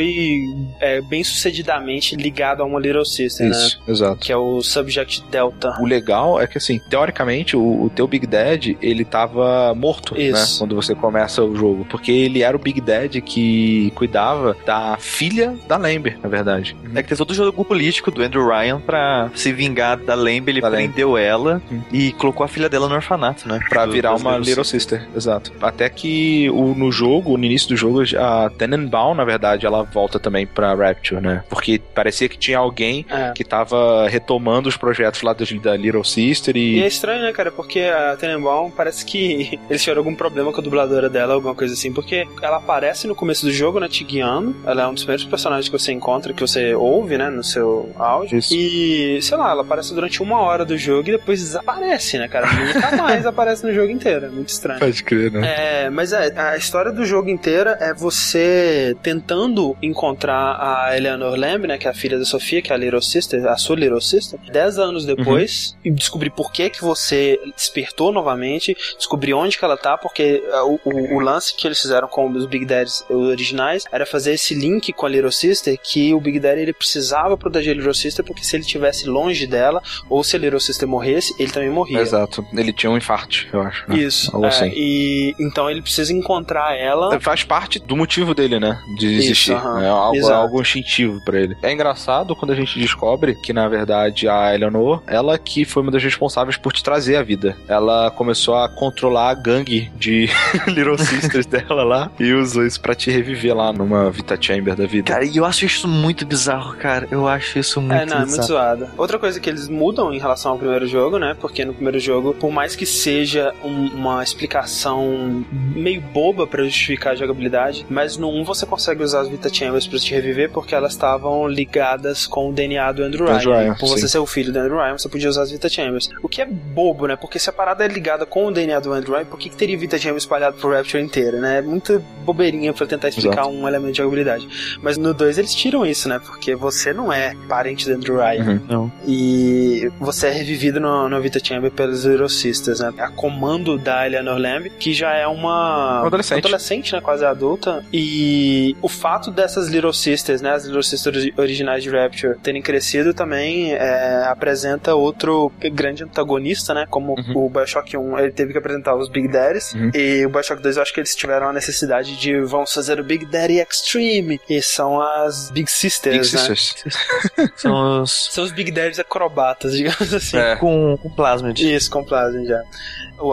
[0.79, 3.83] é, bem sucedidamente ligado a uma Little Sister, isso, né?
[3.91, 4.17] exato.
[4.17, 5.75] Que é o Subject Delta.
[5.79, 10.23] O legal é que, assim, teoricamente, o, o teu Big Daddy, ele tava morto, né?
[10.23, 10.53] isso.
[10.53, 10.59] né?
[10.59, 11.85] Quando você começa o jogo.
[11.89, 16.75] Porque ele era o Big Daddy que cuidava da filha da Lamber, na verdade.
[16.95, 20.49] É que tem todo o jogo político do Andrew Ryan pra se vingar da Lamber,
[20.49, 21.23] ele da prendeu Lamb.
[21.23, 21.81] ela hum.
[21.91, 23.59] e colocou a filha dela no orfanato, né?
[23.69, 24.77] Pra do, virar uma Little Sister.
[24.77, 25.07] Sister.
[25.15, 25.51] Exato.
[25.61, 30.19] Até que o, no jogo, no início do jogo, a Tenenbaum, na verdade, ela volta
[30.19, 31.43] também pra Rapture, né?
[31.49, 33.31] Porque parecia que tinha alguém é.
[33.33, 36.77] que tava retomando os projetos lá da Little Sister e...
[36.77, 36.83] e...
[36.83, 37.51] é estranho, né, cara?
[37.51, 41.73] Porque a Tenenbaum parece que eles tiveram algum problema com a dubladora dela, alguma coisa
[41.73, 44.55] assim, porque ela aparece no começo do jogo, né, te guiando.
[44.65, 47.91] Ela é um dos primeiros personagens que você encontra, que você ouve, né, no seu
[47.97, 48.37] áudio.
[48.37, 48.53] Isso.
[48.53, 52.47] E, sei lá, ela aparece durante uma hora do jogo e depois desaparece, né, cara?
[52.47, 54.25] Nunca mais aparece no jogo inteiro.
[54.25, 54.79] É muito estranho.
[54.79, 55.85] Pode crer, né?
[55.85, 61.67] É, mas é, a história do jogo inteira é você tentando encontrar a Eleanor Lamb,
[61.67, 64.01] né, que é a filha da Sofia, que é a Little Sister, a sua Little
[64.01, 65.91] Sister, dez anos depois, uhum.
[65.91, 70.61] e descobrir por que que você despertou novamente, descobrir onde que ela tá, porque é,
[70.61, 74.53] o, o, o lance que eles fizeram com os Big Daddies originais era fazer esse
[74.53, 78.23] link com a Little Sister, que o Big Daddy ele precisava proteger a Little Sister,
[78.25, 81.99] porque se ele estivesse longe dela, ou se a Little Sister morresse, ele também morria.
[81.99, 82.45] Exato.
[82.53, 83.89] Ele tinha um infarto, eu acho.
[83.89, 83.97] Né?
[83.99, 84.33] Isso.
[84.33, 84.71] Algo é, assim.
[84.75, 87.19] E então ele precisa encontrar ela.
[87.19, 88.79] Faz parte do motivo dele, né?
[88.97, 89.53] De existir.
[89.53, 89.83] Isso, uh -huh.
[89.83, 91.57] É algo, algo instintivo para ele.
[91.61, 95.91] É engraçado quando a gente descobre que, na verdade, a Eleanor, ela que foi uma
[95.91, 97.55] das responsáveis por te trazer a vida.
[97.67, 100.29] Ela começou a controlar a gangue de
[100.67, 104.85] Little Sisters dela lá e usou isso pra te reviver lá numa Vita Chamber da
[104.85, 105.11] vida.
[105.11, 107.07] Cara, e eu acho isso muito bizarro, cara.
[107.11, 108.23] Eu acho isso muito É, não, bizarro.
[108.23, 108.87] é muito zoado.
[108.97, 111.35] Outra coisa que eles mudam em relação ao primeiro jogo, né?
[111.39, 115.43] Porque no primeiro jogo, por mais que seja um, uma explicação
[115.75, 119.87] meio boba para justificar a jogabilidade, mas no 1 você consegue usar as Vita Chambers
[119.87, 123.39] pra te reviver porque elas estavam ligadas com o DNA do Andrew Ryan.
[123.39, 126.09] Ryan Por você ser o filho do Andrew Ryan, você podia usar as Vita Chambers.
[126.21, 127.15] O que é bobo, né?
[127.15, 129.55] Porque se a parada é ligada com o DNA do Andrew Ryan, por que, que
[129.55, 131.59] teria Vita Chambers espalhado pro Rapture inteiro, né?
[131.59, 133.49] É muita bobeirinha pra tentar explicar Exato.
[133.49, 134.77] um elemento de jogabilidade.
[134.81, 136.19] Mas no 2 eles tiram isso, né?
[136.19, 138.43] Porque você não é parente do Andrew Ryan.
[138.43, 138.61] Uhum.
[138.67, 138.91] Não.
[139.07, 142.93] E você é revivido no, no Vita Chamber pelos Sisters, né?
[142.97, 146.39] A comando da Eleanor Lamb, que já é uma adolescente.
[146.39, 147.01] adolescente, né?
[147.01, 147.83] Quase adulta.
[147.91, 150.51] E o fato dessas Little Sisters, né?
[150.51, 156.85] As Little Sisters originais de Rapture terem crescido também é, apresenta outro grande antagonista, né?
[156.89, 157.45] Como uhum.
[157.45, 159.73] o Bioshock 1, ele teve que apresentar os Big Daddies.
[159.73, 159.91] Uhum.
[159.93, 163.03] E o Bioshock 2, eu acho que eles tiveram a necessidade de vamos fazer o
[163.03, 164.39] Big Daddy Extreme.
[164.49, 166.55] E são as Big Sisters, Big né?
[166.55, 166.95] Sisters.
[167.55, 168.29] são os...
[168.31, 170.37] São os Big Daddies acrobatas, digamos assim.
[170.37, 170.55] É.
[170.57, 171.59] Com, com Plasmid.
[171.59, 172.61] Isso, com Plasmid, já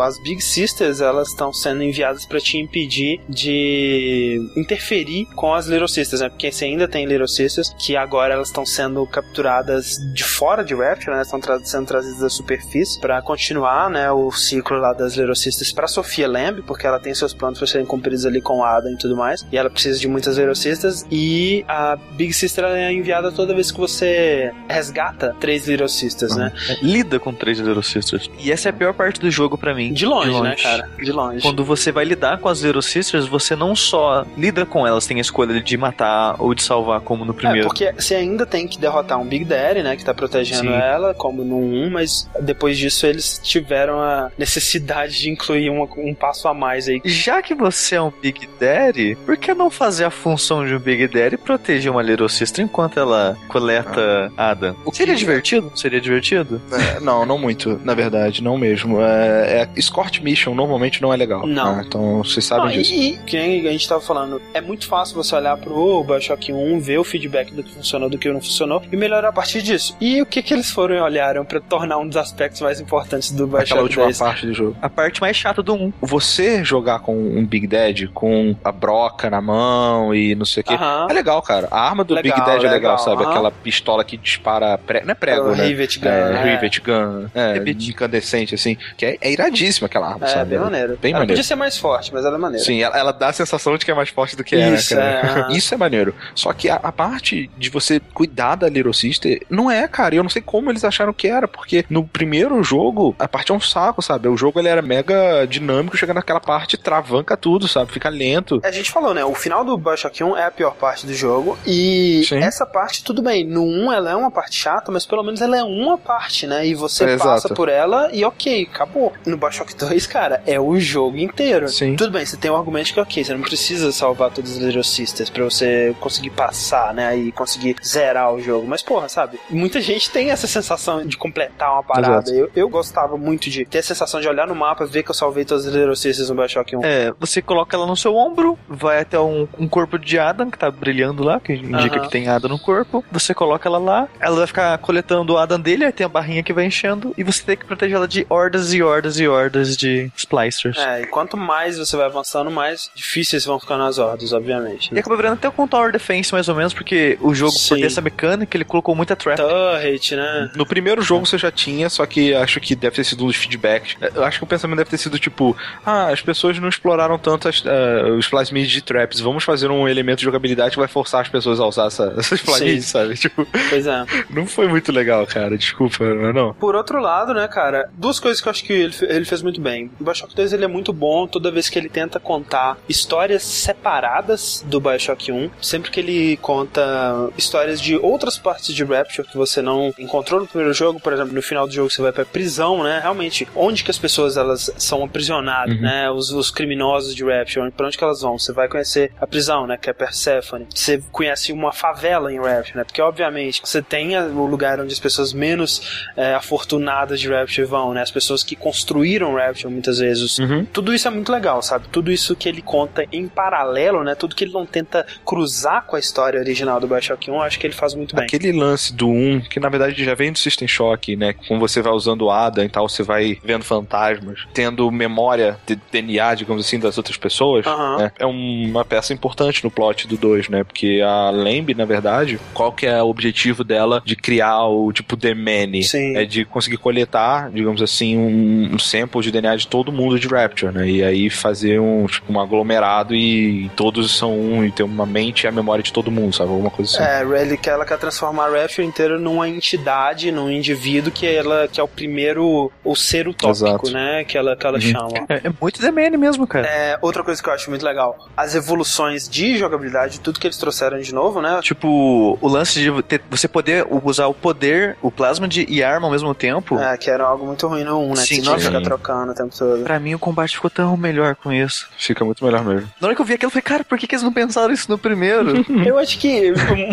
[0.02, 5.88] as Big Sisters elas estão sendo enviadas para te impedir de interferir com as Little
[5.88, 6.28] Sisters, né?
[6.28, 10.74] Porque você ainda tem Little Sisters que agora elas estão sendo capturadas de fora de
[10.74, 11.22] Rapture, né?
[11.22, 14.10] Estão tra sendo trazidas da superfície para continuar, né?
[14.10, 17.66] O ciclo lá das Little Sisters para Sofia Lamb, porque ela tem seus planos para
[17.66, 21.06] serem cumpridos ali com Ada e tudo mais, e ela precisa de muitas Little Sisters
[21.10, 26.38] e a Big Sister é enviada toda vez que você resgata três Little Sisters, uhum.
[26.38, 26.52] né?
[26.68, 28.30] É, lida com três Little Sisters.
[28.38, 29.92] E essa é a pior parte do jogo para mim.
[29.92, 30.88] De longe, de longe, né, cara?
[30.98, 31.42] De longe.
[31.42, 35.18] Quando você vai lidar com as Zero Sisters, você não só lida com elas, tem
[35.18, 35.93] a escolha de matar
[36.38, 37.66] ou de salvar, como no é, primeiro.
[37.66, 40.74] É, porque você ainda tem que derrotar um Big Daddy, né, que tá protegendo Sim.
[40.74, 46.14] ela, como no 1, mas depois disso eles tiveram a necessidade de incluir um, um
[46.14, 47.00] passo a mais aí.
[47.04, 50.78] Já que você é um Big Daddy, por que não fazer a função de um
[50.78, 54.50] Big Daddy e proteger uma Little Sister enquanto ela coleta ah.
[54.50, 54.76] Adam?
[54.84, 55.72] O seria divertido?
[55.76, 56.60] Seria divertido?
[56.72, 59.00] É, não, não muito, na verdade, não mesmo.
[59.00, 61.46] É, é escort mission normalmente não é legal.
[61.46, 61.76] Não.
[61.76, 61.84] Né?
[61.86, 62.92] Então vocês sabem não, disso.
[62.92, 66.98] E, que a gente tava falando, é muito fácil você olhar pro Bioshock 1, ver
[66.98, 69.96] o feedback do que funcionou, do que não funcionou e melhorar a partir disso.
[70.00, 73.30] E o que que eles foram e olharam para tornar um dos aspectos mais importantes
[73.30, 74.18] do Bioshock Aquela última 10?
[74.18, 74.76] parte do jogo.
[74.80, 75.92] A parte mais chata do 1.
[76.00, 80.64] Você jogar com um Big Dad, com a broca na mão e não sei o
[80.64, 81.10] que, uh -huh.
[81.10, 81.68] é legal, cara.
[81.70, 83.22] A arma do legal, Big Dad é legal, legal sabe?
[83.22, 83.30] Uh -huh.
[83.30, 84.78] Aquela pistola que dispara.
[84.78, 85.02] Pre...
[85.02, 85.66] Não é prego, o né?
[85.66, 86.08] Rivet Gun.
[86.08, 86.54] É, é.
[86.54, 87.26] Rivet Gun.
[87.34, 87.54] É,
[87.94, 88.76] incandescente, assim.
[88.96, 90.50] Que é, é iradíssima aquela arma, é, sabe?
[90.50, 90.98] bem maneiro.
[91.00, 91.32] Bem ela maneiro.
[91.32, 92.64] podia ser mais forte, mas ela é maneira.
[92.64, 94.94] Sim, ela, ela, dá a sensação de que é mais forte do que é, Isso,
[94.94, 95.52] né, cara?
[95.52, 96.14] É, Isso é maneiro.
[96.34, 100.14] Só que a, a, parte de você cuidar da Little Sister não é, cara.
[100.14, 103.54] Eu não sei como eles acharam que era, porque no primeiro jogo, a parte é
[103.54, 104.28] um saco, sabe?
[104.28, 107.92] O jogo ele era mega dinâmico, chega naquela parte, travanca tudo, sabe?
[107.92, 108.60] Fica lento.
[108.64, 109.24] A gente falou, né?
[109.24, 111.58] O final do Bioshock 1 é a pior parte do jogo.
[111.66, 112.38] E Sim.
[112.38, 113.46] essa parte, tudo bem.
[113.46, 116.66] No 1 ela é uma parte chata, mas pelo menos ela é uma parte, né?
[116.66, 117.54] E você é, passa exato.
[117.54, 119.12] por ela e ok, acabou.
[119.24, 121.68] No Bioshock 2, cara, é o jogo inteiro.
[121.68, 121.96] Sim.
[121.96, 124.82] Tudo bem, você tem um argumento que, ok, você não precisa salvar todas as Little
[124.82, 125.53] Sisters pra você
[126.00, 127.16] conseguir passar, né?
[127.16, 128.66] E conseguir zerar o jogo.
[128.66, 129.38] Mas, porra, sabe?
[129.50, 132.30] Muita gente tem essa sensação de completar uma parada.
[132.30, 135.14] Eu, eu gostava muito de ter a sensação de olhar no mapa, ver que eu
[135.14, 136.84] salvei todas as Sisters no Bioshock 1.
[136.84, 140.58] É, você coloca ela no seu ombro, vai até um, um corpo de Adam que
[140.58, 142.00] tá brilhando lá, que indica uh -huh.
[142.02, 143.04] que tem Adam no corpo.
[143.10, 146.42] Você coloca ela lá, ela vai ficar coletando o Adam dele, aí tem a barrinha
[146.42, 149.76] que vai enchendo, e você tem que proteger ela de hordas e hordas e hordas
[149.76, 150.78] de splicers.
[150.78, 154.92] É, e quanto mais você vai avançando, mais difíceis vão ficando as hordas, obviamente.
[154.92, 154.98] Né?
[154.98, 157.68] E acaba virando até com Tower Defense, mais ou menos, porque o jogo, Sim.
[157.70, 159.36] por ter essa mecânica, ele colocou muita trap.
[159.36, 160.50] Turret, né?
[160.54, 163.36] No primeiro jogo você já tinha, só que acho que deve ter sido um dos
[163.36, 163.96] feedbacks.
[164.14, 167.48] Eu acho que o pensamento deve ter sido tipo: ah, as pessoas não exploraram tanto
[167.48, 171.20] as, uh, os plasmids de traps, vamos fazer um elemento de jogabilidade que vai forçar
[171.20, 173.14] as pessoas a usar essa, essas plasmids, sabe?
[173.14, 174.04] Tipo, pois é.
[174.30, 176.54] Não foi muito legal, cara, desculpa, não, é não.
[176.54, 179.60] Por outro lado, né, cara, duas coisas que eu acho que ele, ele fez muito
[179.60, 179.90] bem.
[180.00, 184.64] O Bioshock 2 ele é muito bom toda vez que ele tenta contar histórias separadas
[184.66, 185.33] do Bioshock 1.
[185.60, 190.46] Sempre que ele conta histórias de outras partes de Rapture que você não encontrou no
[190.46, 193.00] primeiro jogo, por exemplo, no final do jogo você vai pra prisão, né?
[193.00, 195.82] Realmente, onde que as pessoas elas são aprisionadas, uhum.
[195.82, 196.10] né?
[196.10, 198.38] Os, os, criminosos de Rapture, pra onde que elas vão?
[198.38, 199.76] Você vai conhecer a prisão, né?
[199.76, 200.66] Que é Persephone.
[200.74, 202.84] Você conhece uma favela em Rapture, né?
[202.84, 207.92] Porque, obviamente, você tem o lugar onde as pessoas menos é, afortunadas de Rapture vão,
[207.92, 208.02] né?
[208.02, 210.38] As pessoas que construíram Rapture muitas vezes.
[210.38, 210.64] Uhum.
[210.64, 211.88] Tudo isso é muito legal, sabe?
[211.88, 214.14] Tudo isso que ele conta em paralelo, né?
[214.14, 217.66] Tudo que ele não tenta cruzar com a história original do Bioshock 1, acho que
[217.66, 218.24] ele faz muito bem.
[218.24, 221.34] Aquele lance do 1, que na verdade já vem do System Shock, né?
[221.46, 225.76] Como você vai usando o Adam e tal, você vai vendo fantasmas, tendo memória de
[225.90, 227.98] DNA, digamos assim, das outras pessoas, uhum.
[227.98, 228.12] né?
[228.18, 230.64] É uma peça importante no plot do 2, né?
[230.64, 235.16] Porque a Lamb, na verdade, qual que é o objetivo dela de criar o tipo
[235.16, 235.82] The Many?
[235.82, 236.16] Sim.
[236.16, 240.28] É de conseguir coletar, digamos assim, um, um sample de DNA de todo mundo de
[240.28, 240.88] Rapture, né?
[240.88, 245.44] E aí fazer um, tipo, um aglomerado e todos são um e ter uma mente
[245.44, 246.50] e a memória de todo mundo, sabe?
[246.50, 247.02] Alguma coisa assim.
[247.36, 251.68] É, ele quer, ela quer transformar a Rapture inteira numa entidade, num indivíduo que ela
[251.68, 253.90] que é o primeiro, o ser utópico, Exato.
[253.92, 254.24] né?
[254.24, 254.80] Que ela, que ela Uhum.
[254.80, 255.08] chama.
[255.28, 256.66] É, é muito DMN mesmo, cara.
[256.66, 260.56] É, outra coisa que eu acho muito legal, as evoluções de jogabilidade, tudo que eles
[260.58, 261.60] trouxeram de novo, né?
[261.62, 266.06] Tipo, o lance de ter- você poder usar o poder, o plasma de, e arma
[266.06, 266.78] ao mesmo tempo.
[266.78, 268.16] É, que era algo muito ruim no 1, né?
[268.16, 269.82] Sim, que você trocando o tempo todo.
[269.84, 271.88] Pra mim, o combate ficou tão melhor com isso.
[271.96, 272.90] Fica muito melhor mesmo.
[273.00, 274.72] Na hora que eu vi aquilo, eu falei, cara, por que, que eles não pensaram
[274.72, 275.64] isso no primeiro?
[275.86, 276.52] Eu acho que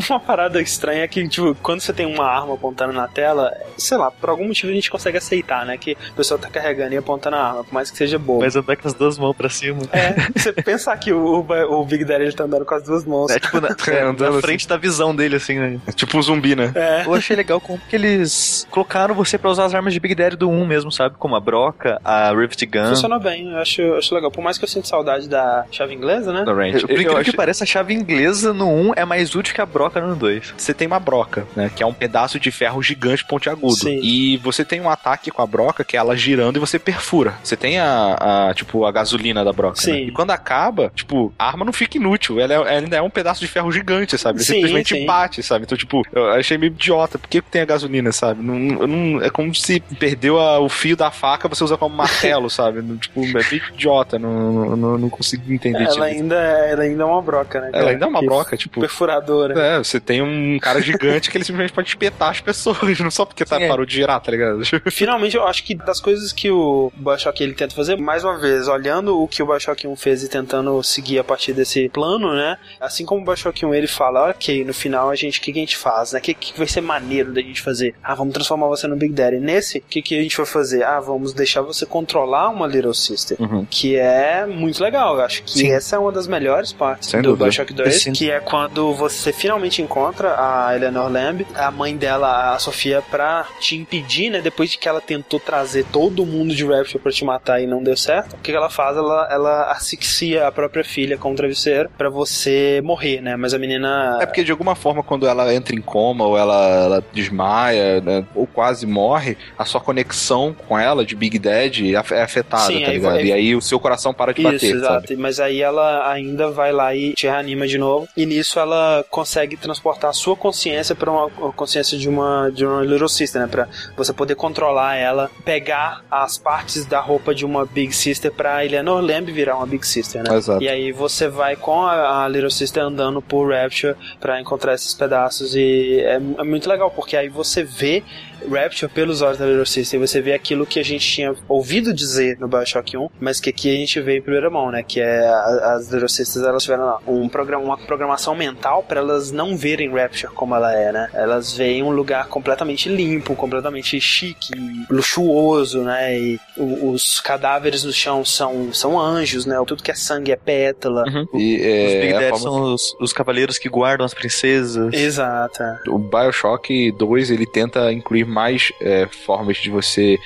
[0.10, 3.98] uma parada estranha é que, tipo, quando você tem uma arma apontando na tela, sei
[3.98, 5.78] lá, por algum motivo a gente consegue aceitar, né?
[5.78, 8.42] Que o pessoal tá carregando e apontando a arma, por mais que seja boa.
[8.42, 9.80] Mas andar com as duas mãos pra cima.
[9.94, 11.40] É, você pensar que o,
[11.70, 13.32] o Big Daddy ele tá andando com as duas mãos.
[13.32, 15.80] É tipo na, É, andando na frente da visão dele, assim, né?
[15.88, 16.72] É tipo um zumbi, né?
[16.76, 17.06] É.
[17.06, 20.36] Eu achei legal como que eles colocaram você pra usar as armas de Big Daddy
[20.36, 21.16] do 1 mesmo, sabe?
[21.18, 22.90] Como a broca, a Rift Gun.
[22.90, 24.30] Funcionou bem, eu acho, eu acho legal.
[24.32, 26.44] Por mais que eu sinta saudade da chave inglesa, né?
[26.44, 26.78] Da range.
[26.78, 29.62] Eu, incrível Eu que acho- pareça, a chave inglesa no 1 é mais útil que
[29.62, 30.54] a broca no 2.
[30.58, 31.72] Você tem uma broca, né?
[31.76, 33.74] Que é um pedaço de ferro gigante pontiagudo.
[33.76, 34.00] Sim.
[34.02, 37.36] E você tem um ataque com a broca, que é ela girando e você perfura.
[37.44, 39.80] Você tem a, a, tipo, a gasolina da broca.
[39.82, 39.92] Sim.
[39.92, 40.00] né?
[40.02, 42.40] E quando acaba, tipo, a arma não fica inútil.
[42.40, 44.38] Ela, é- ela ainda é um pedaço de ferro gigante, sabe?
[44.40, 45.06] Ele Sim, simplesmente sim.
[45.06, 45.64] bate, sabe?
[45.66, 47.18] Então, tipo, eu achei meio idiota.
[47.20, 48.42] Por que tem a gasolina, sabe?
[48.44, 52.50] Não, não- é como se perdeu a- o fio da faca, você usa como martelo,
[52.50, 52.82] sabe?
[52.98, 54.18] Tipo, é meio idiota.
[54.18, 57.70] Não, não, não consigo entender Ela tipo, ainda, ela ainda é uma broca, né?
[57.74, 57.91] Ela?
[57.92, 58.80] Ainda é uma broca, tipo.
[58.80, 59.60] Perfuradora.
[59.60, 63.26] É, você tem um cara gigante que ele simplesmente pode espetar as pessoas, não só
[63.26, 63.68] porque tá, Sim, é.
[63.68, 64.62] parou de girar, tá ligado?
[64.92, 68.68] Finalmente, eu acho que das coisas que o Bioshock ele tenta fazer, mais uma vez,
[68.68, 72.58] olhando o que o Bioshock 1 fez e tentando seguir a partir desse plano, né?
[72.80, 75.60] Assim como o Bioshock 1 ele fala, ok, no final a gente, o que, que
[75.60, 76.20] a gente faz, né?
[76.20, 77.96] O que, que vai ser maneiro da gente fazer?
[78.04, 79.40] Ah, vamos transformar você no Big Daddy.
[79.40, 80.84] Nesse, o que, que a gente vai fazer?
[80.84, 83.38] Ah, vamos deixar você controlar uma Little Sister.
[83.40, 83.66] Uhum.
[83.70, 85.16] Que é muito legal.
[85.16, 85.72] Eu acho que Sim.
[85.72, 87.46] essa é uma das melhores partes Sem do dúvida.
[87.46, 88.12] Bioshock 2, Sim.
[88.14, 93.46] que é quando você finalmente encontra a Eleanor Lamb, a mãe dela, a Sofia, pra
[93.60, 94.42] te impedir, né?
[94.42, 97.82] Depois de que ela tentou trazer todo mundo de Rapture pra te matar e não
[97.82, 98.98] deu certo, o que ela faz?
[98.98, 103.36] Ela, ela asfixia a própria filha com um travesseiro pra você morrer, né?
[103.36, 104.18] Mas a menina.
[104.22, 108.26] É porque de alguma forma, quando ela entra em coma ou ela, ela desmaia, né,
[108.36, 112.84] ou quase morre, a sua conexão com ela de Big Dad é é afetada, Sim,
[112.84, 113.14] tá ligado?
[113.14, 115.08] vai- E aí o seu coração para de Isso, bater, exato.
[115.08, 115.16] sabe?
[115.22, 118.08] Mas aí ela ainda vai lá e te reanima de novo.
[118.16, 122.66] E nisso ela consegue transportar a sua consciência para uma uma consciência de uma, de
[122.66, 123.48] uma Little Sister, né?
[123.48, 128.66] Pra você poder controlar ela, pegar as partes da roupa de uma Big Sister pra
[128.66, 130.36] Eleanor Lamb virar uma Big Sister, né?
[130.36, 130.64] Exato.
[130.64, 134.94] E aí você vai com a, a Little Sister andando por Rapture pra encontrar esses
[134.94, 138.04] pedaços e é, é muito legal porque aí você vê
[138.50, 141.94] Rapture pelos olhos da Little Sister e você vê aquilo que a gente tinha ouvido
[141.94, 144.84] dizer no Bioshock 1, mas que aqui a gente vê em primeira mão, né?
[144.84, 149.32] Que é a- as Little Sisters elas tiveram um programa, uma programação mental pra elas
[149.32, 151.10] não verem Rapture como ela é, né?
[151.14, 154.52] Elas veem um lugar completamente limpo, completamente chique,
[154.90, 156.18] luxuoso, né?
[156.20, 159.56] E o- os cadáveres no chão são, são anjos, né?
[159.66, 161.04] Tudo que é sangue é pétala.
[161.34, 164.94] E, é, Os Big Daddy forma- são os, os cavaleiros que guardam as princesas.
[164.94, 165.64] Exato.
[165.88, 170.20] O Bioshock 2 ele tenta incluir mais é, formas de você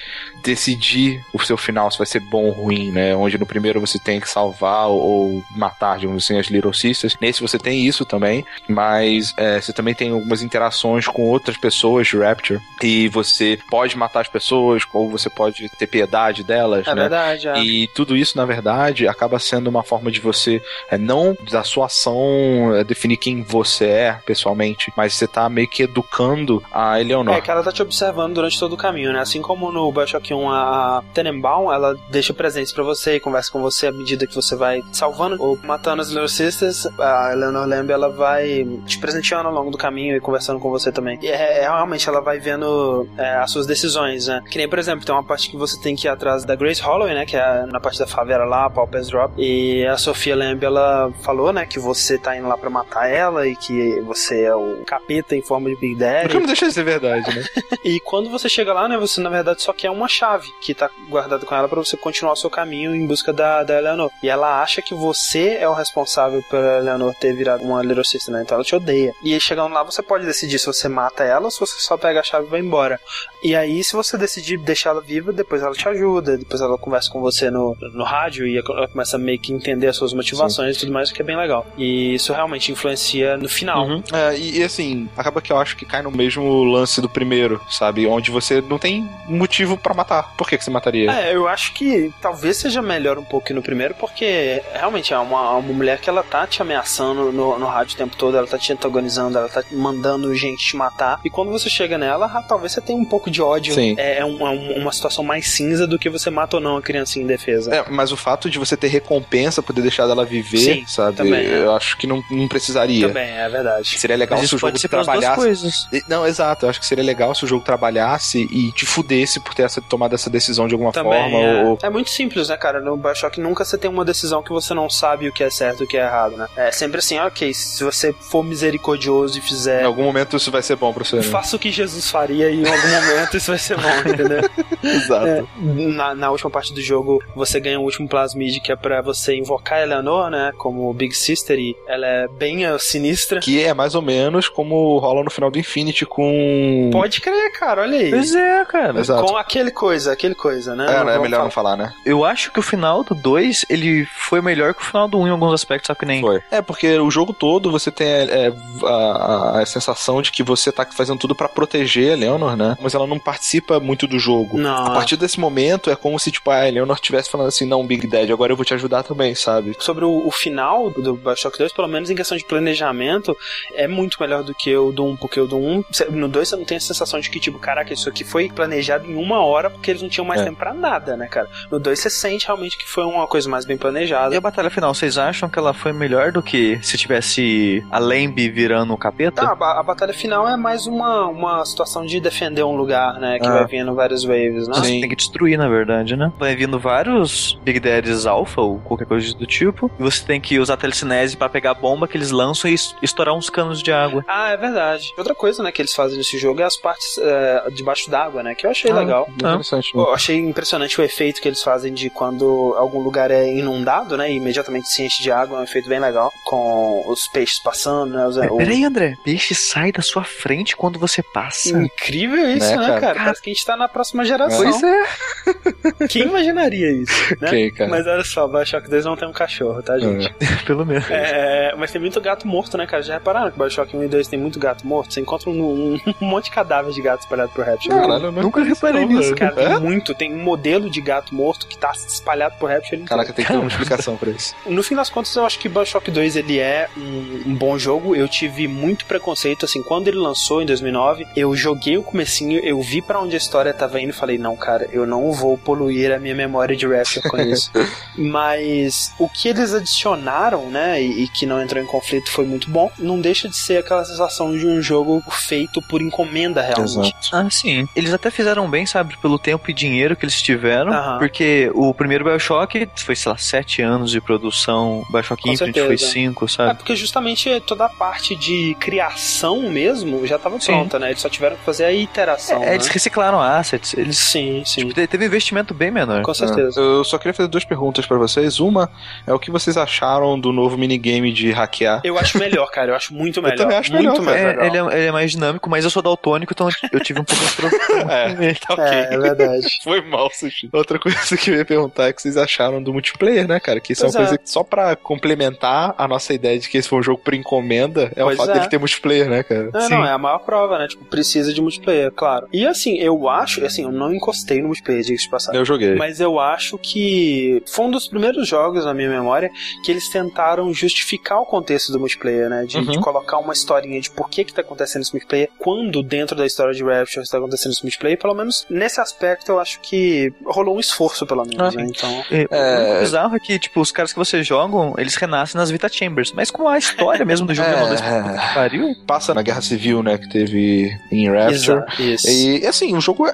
[0.45, 3.15] decidir o seu final, se vai ser bom ou ruim, né?
[3.15, 7.17] Onde no primeiro você tem que salvar ou, matar, digamos assim, as Little Sisters.
[7.19, 12.07] Nesse você tem isso também, mas é, você também tem algumas interações com outras pessoas
[12.07, 16.93] de Rapture e você pode matar as pessoas ou você pode ter piedade delas, É
[16.93, 17.01] né?
[17.01, 17.59] verdade, é.
[17.63, 21.87] E tudo isso, na verdade, acaba sendo uma forma de você, é, não da sua
[21.87, 27.33] ação é, definir quem você é pessoalmente, mas você tá meio que educando a Eleonor.
[27.35, 29.19] É que ela tá te observando durante todo o caminho, né?
[29.19, 33.61] Assim como no Bioshock 1, a Tenenbaum, ela deixa presentes pra você e conversa com
[33.61, 36.87] você à medida que você vai salvando ou matando as Little Sisters.
[36.99, 40.91] A Eleanor Lamb, ela vai te presenteando ao longo do caminho e conversando com você
[40.91, 41.17] também.
[41.21, 44.41] E é, é, realmente, ela vai vendo é, as suas decisões, né?
[44.49, 46.81] Que nem, por exemplo, tem uma parte que você tem que ir atrás da Grace
[46.81, 47.25] Holloway, né?
[47.25, 49.33] Que é na parte da favela lá, Paupers Drop.
[49.37, 51.65] E a Sofia Lamb, ela falou, né?
[51.65, 55.41] Que você tá indo lá pra matar ela e que você é o capeta em
[55.41, 56.33] forma de Big Daddy.
[56.33, 57.45] Não deixa de ser verdade, né?
[57.83, 60.24] E quando você chega lá, né, você na verdade só quer uma chave
[60.61, 63.77] que tá guardada com ela pra você continuar o seu caminho em busca da, da
[63.77, 64.11] Eleanor.
[64.21, 68.33] E ela acha que você é o responsável pela Eleanor ter virado uma Little Sister,
[68.33, 68.41] né?
[68.41, 69.13] Então ela te odeia.
[69.23, 71.97] E aí chegando lá, você pode decidir se você mata ela ou se você só
[71.97, 72.99] pega a chave e vai embora.
[73.43, 77.11] E aí, se você decidir deixar ela viva, depois ela te ajuda, depois ela conversa
[77.11, 80.75] com você no, no rádio e ela começa a meio que entender as suas motivações
[80.75, 81.65] e tudo mais, o que é bem legal.
[81.77, 83.85] E isso realmente influencia no final.
[83.85, 84.03] Uhum.
[84.11, 87.61] É, e, e, assim, acaba que eu acho que cai no mesmo lance do primeiro,
[87.69, 88.07] sabe?
[88.07, 90.04] Onde você não tem motivo para matar.
[90.37, 91.11] Por que, que você mataria?
[91.11, 95.51] É, eu acho que talvez seja melhor um pouco no primeiro, porque realmente é uma,
[95.51, 98.57] uma mulher que ela tá te ameaçando no, no rádio o tempo todo, ela tá
[98.57, 101.19] te antagonizando, ela tá mandando gente te matar.
[101.23, 103.73] E quando você chega nela, ah, talvez você tenha um pouco de ódio.
[103.73, 103.95] Sim.
[103.97, 106.77] É, é um- é um- uma situação mais cinza do que você mata ou não
[106.77, 107.73] a criança em defesa.
[107.73, 111.17] É, mas o fato de você ter recompensa, poder deixar dela viver, Sim, sabe?
[111.17, 111.59] também, é.
[111.59, 113.07] Eu acho que não, não precisaria.
[113.07, 113.97] Também, é verdade.
[113.99, 115.85] Seria legal Mas se o jogo trabalhasse.
[116.07, 116.65] Não, exato.
[116.65, 119.81] Eu acho que seria legal se o jogo trabalhasse e te fudesse por ter essa,
[119.95, 121.37] tomado essa decisão de alguma Também forma.
[121.37, 121.63] é.
[121.63, 121.77] Ou...
[121.81, 122.79] é muito simples, né, cara?
[122.79, 125.81] No Bioshock nunca você tem uma decisão que você não sabe o que é certo
[125.81, 126.47] e o que é errado, né?
[126.55, 129.83] É sempre assim, ok, se você for misericordioso e Em fizer.
[129.83, 131.17] algum momento isso vai ser bom pra você.
[131.17, 131.23] Né?
[131.23, 134.41] Faça o que Jesus faria e em algum momento isso vai ser bom, entendeu?
[134.83, 135.25] Exato.
[135.27, 139.01] É, na, na última parte do jogo, você ganha o último Plasmid, que é pra
[139.01, 140.51] você invocar a Eleanor, né?
[140.57, 143.39] Como Big Sister, e ela é bem uh, sinistra.
[143.39, 146.89] Que é mais ou menos como rola no final do Infinity com.
[146.91, 148.09] Pode crer, cara, olha aí.
[148.09, 148.99] Pois é, cara.
[148.99, 149.25] Exato.
[149.25, 150.85] Com aquele coisa, aquele coisa, né?
[150.89, 151.75] É, Não não é melhor não falar.
[151.75, 151.93] falar, né?
[152.05, 155.27] Eu acho que o final do 2, ele foi melhor que o final do 1
[155.27, 156.21] em alguns aspectos, só que nem...
[156.21, 156.41] Foi.
[156.51, 158.53] É, porque o jogo todo você tem é,
[158.83, 162.77] a, a- a sensação de que você tá fazendo tudo pra proteger a Leonor, né?
[162.81, 164.57] Mas ela não participa muito do jogo.
[164.57, 164.85] Não.
[164.87, 168.07] A partir desse momento é como se, tipo, a Leonor estivesse falando assim: não, Big
[168.07, 169.75] Dad, agora eu vou te ajudar também, sabe?
[169.79, 173.35] Sobre o, o final do Bioshock 2, pelo menos em questão de planejamento,
[173.73, 176.49] é muito melhor do que o do 1, porque o do 1, cê- no 2
[176.49, 179.43] você não tem a sensação de que, tipo, caraca, isso aqui foi planejado em uma
[179.43, 180.45] hora porque eles não tinham mais É.
[180.45, 181.47] tempo pra nada, né, cara?
[181.71, 184.33] No 2 você sente realmente que foi uma coisa mais bem planejada.
[184.33, 187.99] E a batalha final, vocês acham que ela foi melhor do que se tivesse a
[187.99, 189.41] Lembe virando o capeta?
[189.43, 193.39] Ah, a, a batalha final é mais uma, uma situação de defender um lugar, né?
[193.39, 193.51] Que Ah.
[193.53, 194.75] vai vindo várias waves, né?
[194.75, 195.01] Sim.
[195.01, 196.31] tem que destruir, na verdade, né?
[196.37, 199.89] Vai vindo vários Big Daddies Alpha ou qualquer coisa do tipo.
[199.99, 202.95] E você tem que usar telecinese pra pegar a bomba que eles lançam e es-
[203.01, 204.23] estourar uns canos de água.
[204.27, 205.13] Ah, é verdade.
[205.17, 208.55] Outra coisa, né, que eles fazem nesse jogo é as partes é, debaixo d'água, né?
[208.55, 208.95] Que eu achei Ah.
[208.95, 209.27] legal.
[209.65, 209.95] Interessante.
[209.95, 210.03] né?
[210.03, 214.31] Eu achei impressionante o efeito que eles fazem de quando algum lugar é inundado, né?
[214.31, 216.31] E imediatamente se enche de água, é um efeito bem legal.
[216.43, 218.25] Com os peixes passando, né?
[218.27, 219.15] Os, o- Peraí, André.
[219.23, 221.69] Peixe sai da sua frente quando você passa.
[221.77, 223.01] Incrível isso, Né, né, cara?
[223.01, 223.19] cara?
[223.25, 224.63] Parece que a gente tá na próxima geração.
[224.63, 226.07] Pois é.
[226.07, 227.69] Quem imaginaria isso, né?
[227.71, 227.89] Cara.
[227.89, 230.33] Mas olha só, Bioshock 2 não tem um cachorro, tá, gente?
[230.65, 231.09] Pelo menos.
[231.09, 233.01] É, mas tem muito gato morto, né, cara?
[233.03, 235.13] Já repararam que Bioshock 1 e 2 tem muito gato morto?
[235.13, 237.95] Você encontra um, um monte de cadáver de gato espalhado por Rapture.
[237.95, 239.35] Caralho, eu Nunca reparei nisso.
[239.35, 239.79] Cara, tem É?
[239.79, 240.13] muito.
[240.13, 243.09] Tem um modelo de gato morto que tá espalhado por Rapture inteiro.
[243.09, 244.53] Caraca, tem que ter uma explicação pra isso.
[244.65, 248.15] No fim das contas, eu acho que Bioshock 2 ele é um, um bom jogo.
[248.15, 252.81] Eu tive muito preconceito, assim, quando ele lançou em 2009, eu joguei o comecinho, eu
[252.81, 256.11] vi pra onde a história tava indo e falei, não, cara, eu não vou poluir
[256.11, 257.71] a minha memória de Rapture com isso.
[258.17, 262.69] Mas o que eles adicionaram, né, e, e que não entrou em conflito foi muito
[262.69, 267.13] bom, não deixa de ser aquela sensação de um jogo feito por encomenda, realmente.
[267.21, 267.29] Exato.
[267.33, 267.87] Ah, sim.
[267.95, 271.19] Eles até fizeram bem, sabe, pelo tempo e dinheiro que eles tiveram.
[271.19, 275.03] Porque o primeiro Bioshock foi, sei lá, sete anos de produção.
[275.11, 276.11] Bioshock Com Infinite foi certeza.
[276.11, 276.75] cinco, É sabe?
[276.75, 280.71] porque justamente toda a parte de criação mesmo já tava Sim.
[280.73, 281.09] pronta, né?
[281.11, 282.63] Eles só tiveram que fazer a iteração.
[282.63, 282.73] É, né?
[282.75, 283.93] eles reciclaram assets.
[283.93, 284.17] Eles.
[284.17, 284.81] Sim, sim.
[284.81, 286.21] Tipo, te- teve investimento bem menor.
[286.23, 286.79] Com certeza.
[286.79, 288.59] Eu só queria fazer duas perguntas pra vocês.
[288.59, 288.89] Uma
[289.27, 292.01] é o que vocês acharam do novo minigame de hackear.
[292.03, 292.91] Eu acho melhor, cara.
[292.91, 293.57] Eu acho muito melhor.
[293.57, 294.65] também acho muito melhor, mais É, legal.
[294.65, 297.43] ele, é, ele é mais dinâmico, mas eu sou daltônico, então eu tive um pouco
[297.45, 298.13] de problema.
[298.13, 298.83] É, tá ok.
[298.85, 299.67] É, é verdade.
[299.83, 300.69] Foi mal, Sushi.
[300.73, 303.79] Outra coisa que eu ia perguntar é o que vocês acharam do multiplayer, né, cara?
[303.79, 304.27] Que isso Pois é uma é.
[304.27, 307.33] coisa que só pra complementar a nossa ideia de que esse foi um jogo por
[307.33, 308.53] encomenda, é Pois o fato é.
[308.55, 309.69] dele ter multiplayer, né, cara?
[309.73, 310.87] É, não, é a maior prova, né?
[310.87, 312.47] Tipo, precisa de multiplayer, claro.
[312.53, 315.59] E assim, eu acho, assim, eu não encostei no multiplayer, diga-se de passagem.
[315.59, 315.95] Eu joguei.
[315.95, 319.49] Mas eu acho que foi um dos primeiros jogos na minha memória
[319.83, 322.65] que eles tentaram justificar o contexto do multiplayer, né?
[322.65, 322.83] De, Uhum.
[322.91, 326.45] de colocar uma historinha de por que que tá acontecendo esse multiplayer, quando dentro da
[326.45, 328.17] história de Rapture está acontecendo esse multiplayer.
[328.19, 329.14] Pelo menos nesse aspecto
[329.47, 331.87] eu acho que rolou um esforço, pelo menos, Ah, né?
[331.89, 332.23] Então.
[332.31, 332.77] É, É.
[332.77, 335.87] O único bizarro é que, tipo, os caras que você jogam, eles renascem nas Vita
[335.89, 336.31] Chambers.
[336.31, 337.73] Mas com a história mesmo do jogo É.
[337.73, 338.53] é.
[338.53, 338.95] Pariu.
[339.07, 341.53] Passa na guerra civil, né, que teve em Rapture.
[341.55, 342.27] Exato, isso.
[342.29, 343.33] E assim, o jogo é.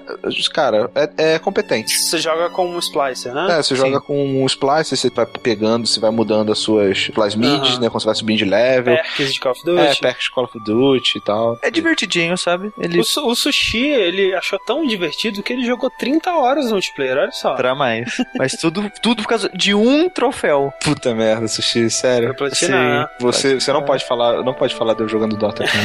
[0.53, 1.97] Cara, é, é competente.
[1.97, 3.47] Você joga com um splicer, né?
[3.51, 7.71] É, você joga com um splice, você vai pegando, você vai mudando as suas plasmids,
[7.71, 7.79] Aham.
[7.79, 7.89] né?
[7.89, 8.95] Quando você vai subindo de level.
[8.95, 9.81] Perks de Call of Duty.
[9.81, 11.59] É, perks de Call of Duty e tal.
[11.61, 12.71] É divertidinho, sabe?
[12.79, 17.17] Ele O, o Sushi, ele achou tão divertido que ele jogou 30 horas no multiplayer,
[17.17, 17.55] olha só.
[17.55, 18.17] pra mais.
[18.37, 20.73] Mas tudo, tudo por causa de um troféu.
[20.83, 22.29] Puta merda, sushi, sério.
[22.29, 23.09] Pra platinar.
[23.19, 25.81] Você, você não pode falar, não pode falar de eu jogando Dota, cara.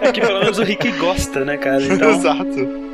[0.00, 1.80] É que pelo menos o Rick gosta, né, cara?
[1.90, 2.89] Então, Exato.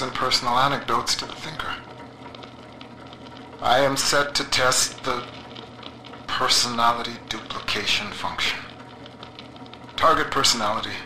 [0.00, 1.74] And personal anecdotes to the thinker.
[3.60, 5.22] I am set to test the
[6.26, 8.58] personality duplication function.
[9.96, 10.96] Target personality,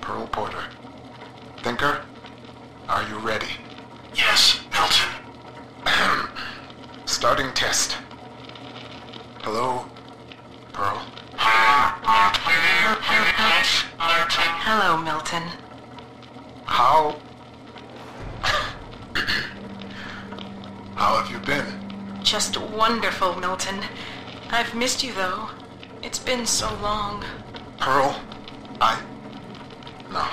[0.00, 0.64] Pearl Porter.
[1.62, 2.00] Thinker,
[2.88, 3.46] are you ready?
[4.14, 5.08] Yes, Milton.
[7.06, 7.96] Starting test.
[9.42, 9.86] Hello,
[10.72, 10.98] Pearl.
[14.64, 15.42] Hello, Milton.
[16.64, 17.16] How...
[20.94, 21.64] How have you been?
[22.22, 23.80] Just wonderful, Milton.
[24.50, 25.50] I've missed you, though.
[26.02, 27.24] It's been so long.
[27.78, 28.20] Pearl,
[28.80, 29.00] I...
[30.10, 30.26] No.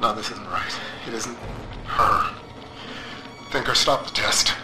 [0.00, 0.80] No, this isn't right.
[1.06, 1.36] It isn't
[1.86, 2.34] her.
[3.50, 4.54] Thinker, stop the test.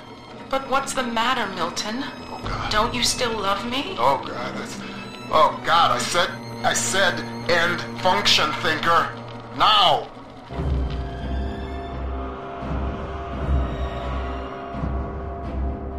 [0.49, 2.05] But what's the matter, Milton?
[2.31, 2.71] Oh, God.
[2.71, 3.97] Don't you still love me?
[3.99, 4.79] Oh, God, that's...
[5.31, 6.31] Oh, God, I said...
[6.65, 7.21] I said
[7.51, 9.13] end function, Thinker.
[9.57, 10.09] Now!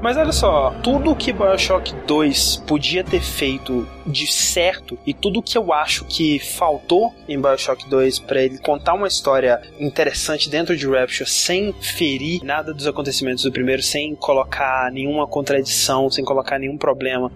[0.07, 5.57] Mas olha só, tudo que Bioshock 2 podia ter feito de certo e tudo que
[5.57, 10.87] eu acho que faltou em Bioshock 2 para ele contar uma história interessante dentro de
[10.87, 16.77] Rapture sem ferir nada dos acontecimentos do primeiro, sem colocar nenhuma contradição, sem colocar nenhum
[16.77, 17.31] problema,